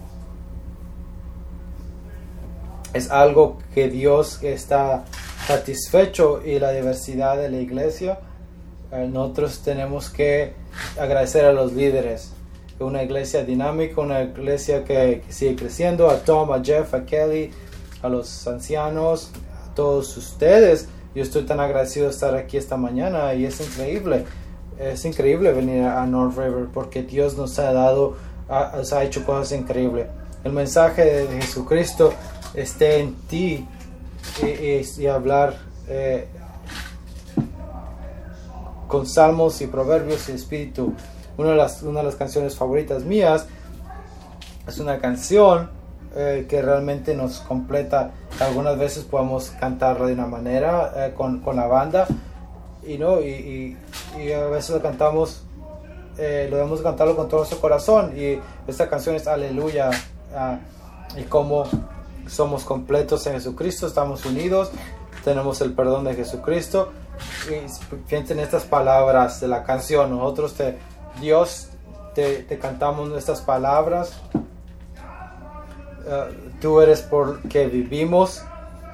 Es 2.94 3.10
algo 3.10 3.58
que 3.74 3.90
Dios 3.90 4.44
está 4.44 5.06
satisfecho 5.48 6.42
y 6.46 6.60
la 6.60 6.72
diversidad 6.72 7.38
de 7.38 7.50
la 7.50 7.58
iglesia. 7.58 8.20
eh, 8.92 9.08
nosotros 9.12 9.62
tenemos 9.64 10.10
que 10.10 10.54
agradecer 11.00 11.46
a 11.46 11.54
los 11.54 11.74
líderes. 11.74 12.34
Una 12.80 13.04
iglesia 13.04 13.44
dinámica, 13.44 14.02
una 14.02 14.24
iglesia 14.24 14.84
que 14.84 15.24
sigue 15.30 15.56
creciendo, 15.56 16.10
a 16.10 16.18
Tom, 16.24 16.52
a 16.52 16.64
Jeff, 16.64 16.94
a 16.94 17.06
Kelly, 17.06 17.52
a 18.02 18.10
los 18.10 18.48
ancianos, 18.48 19.32
a 19.66 19.74
todos 19.76 20.18
ustedes. 20.18 20.88
Yo 21.14 21.24
estoy 21.24 21.44
tan 21.44 21.60
agradecido 21.60 22.06
de 22.06 22.12
estar 22.12 22.36
aquí 22.36 22.56
esta 22.56 22.78
mañana 22.78 23.34
y 23.34 23.46
es 23.46 23.60
increíble. 23.60 24.26
Es 24.80 25.04
increíble 25.04 25.52
venir 25.52 25.84
a 25.84 26.06
North 26.06 26.38
River 26.38 26.68
porque 26.74 27.04
Dios 27.04 27.38
nos 27.38 27.60
ha 27.60 27.74
dado, 27.74 28.16
nos 28.50 28.94
ha 28.94 29.04
hecho 29.04 29.26
cosas 29.26 29.52
increíbles. 29.52 30.08
El 30.44 30.54
mensaje 30.54 31.04
de 31.04 31.42
Jesucristo 31.42 32.14
esté 32.54 33.00
en 33.00 33.16
ti 33.28 33.68
y, 34.42 35.06
hablar 35.08 35.56
eh, 35.88 36.28
con 38.88 39.06
salmos 39.06 39.62
y 39.62 39.68
proverbios 39.68 40.30
y 40.30 40.32
espíritu. 40.32 40.94
Una 41.38 41.52
de, 41.52 41.56
las, 41.58 41.84
una 41.84 42.00
de 42.00 42.06
las 42.06 42.16
canciones 42.16 42.56
favoritas 42.56 43.04
mías 43.04 43.46
es 44.66 44.80
una 44.80 45.00
canción 45.00 45.70
eh, 46.14 46.46
que 46.50 46.62
realmente 46.62 47.16
nos 47.16 47.40
completa. 47.40 48.12
Algunas 48.42 48.78
veces 48.78 49.06
podemos 49.06 49.52
cantarla 49.52 50.08
de 50.08 50.14
una 50.14 50.28
manera 50.28 50.92
eh, 50.94 51.14
con, 51.16 51.40
con, 51.40 51.56
la 51.56 51.68
banda 51.68 52.06
y, 52.86 52.98
¿no? 52.98 53.22
Y, 53.22 53.78
y, 54.20 54.32
a 54.34 54.48
veces 54.48 54.72
lo 54.72 54.82
cantamos, 54.82 55.44
eh, 56.18 56.48
lo 56.50 56.58
debemos 56.58 56.82
cantarlo 56.82 57.16
con 57.16 57.30
todo 57.30 57.40
nuestro 57.40 57.62
corazón. 57.62 58.12
Y 58.18 58.38
esta 58.68 58.90
canción 58.90 59.16
es 59.16 59.26
Aleluya. 59.26 59.90
Ah, 60.36 60.60
y 61.16 61.24
como 61.24 61.64
somos 62.28 62.66
completos 62.66 63.26
en 63.28 63.34
Jesucristo, 63.34 63.88
estamos 63.88 64.26
unidos, 64.26 64.70
tenemos 65.24 65.62
el 65.62 65.72
perdón 65.72 66.04
de 66.04 66.16
Jesucristo. 66.16 66.92
Y 67.50 68.00
piensen 68.10 68.40
estas 68.40 68.66
palabras 68.66 69.40
de 69.40 69.48
la 69.48 69.64
canción. 69.64 70.10
Nosotros 70.10 70.56
te, 70.56 70.78
Dios, 71.22 71.70
te, 72.16 72.44
te 72.44 72.60
cantamos 72.60 73.18
estas 73.18 73.40
palabras 73.40 74.12
eh, 76.06 76.52
tú 76.60 76.82
eres 76.82 77.02
porque 77.02 77.68
vivimos, 77.68 78.44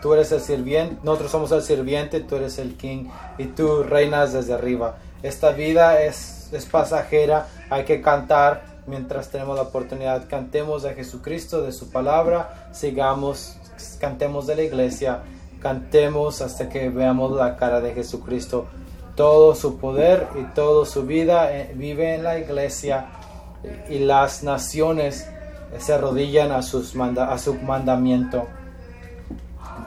tú 0.01 0.13
eres 0.13 0.31
el 0.31 0.41
sirviente, 0.41 0.97
nosotros 1.03 1.31
somos 1.31 1.51
el 1.51 1.61
sirviente, 1.61 2.19
tú 2.19 2.35
eres 2.35 2.59
el 2.59 2.75
king 2.75 3.05
y 3.37 3.45
tú 3.45 3.83
reinas 3.83 4.33
desde 4.33 4.53
arriba. 4.53 4.97
Esta 5.23 5.51
vida 5.51 6.01
es, 6.01 6.49
es 6.51 6.65
pasajera, 6.65 7.47
hay 7.69 7.85
que 7.85 8.01
cantar 8.01 8.77
mientras 8.87 9.29
tenemos 9.29 9.55
la 9.55 9.63
oportunidad. 9.63 10.27
Cantemos 10.27 10.83
de 10.83 10.93
Jesucristo, 10.93 11.61
de 11.61 11.71
su 11.71 11.89
palabra, 11.89 12.69
sigamos, 12.71 13.57
cantemos 13.99 14.47
de 14.47 14.55
la 14.55 14.63
iglesia, 14.63 15.21
cantemos 15.61 16.41
hasta 16.41 16.69
que 16.69 16.89
veamos 16.89 17.35
la 17.35 17.55
cara 17.55 17.81
de 17.81 17.93
Jesucristo. 17.93 18.65
Todo 19.15 19.55
su 19.55 19.77
poder 19.79 20.27
y 20.39 20.43
toda 20.53 20.85
su 20.85 21.03
vida 21.03 21.51
eh, 21.51 21.73
vive 21.75 22.15
en 22.15 22.23
la 22.23 22.37
iglesia 22.37 23.07
y 23.89 23.99
las 23.99 24.43
naciones 24.43 25.27
se 25.77 25.93
arrodillan 25.93 26.51
a, 26.51 26.61
sus 26.61 26.95
a 26.95 27.37
su 27.37 27.55
mandamiento. 27.55 28.47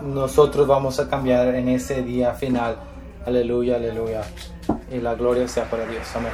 Nosotros 0.03 0.67
vamos 0.67 0.99
a 1.01 1.09
cambiar 1.09 1.55
en 1.55 1.69
ese 1.69 2.03
día 2.03 2.33
final. 2.33 2.77
Aleluya, 3.27 3.77
aleluya. 3.77 4.23
Y 4.91 4.99
la 4.99 5.15
gloria 5.15 5.47
sea 5.47 5.69
para 5.69 5.87
Dios. 5.87 6.07
Amén. 6.15 6.33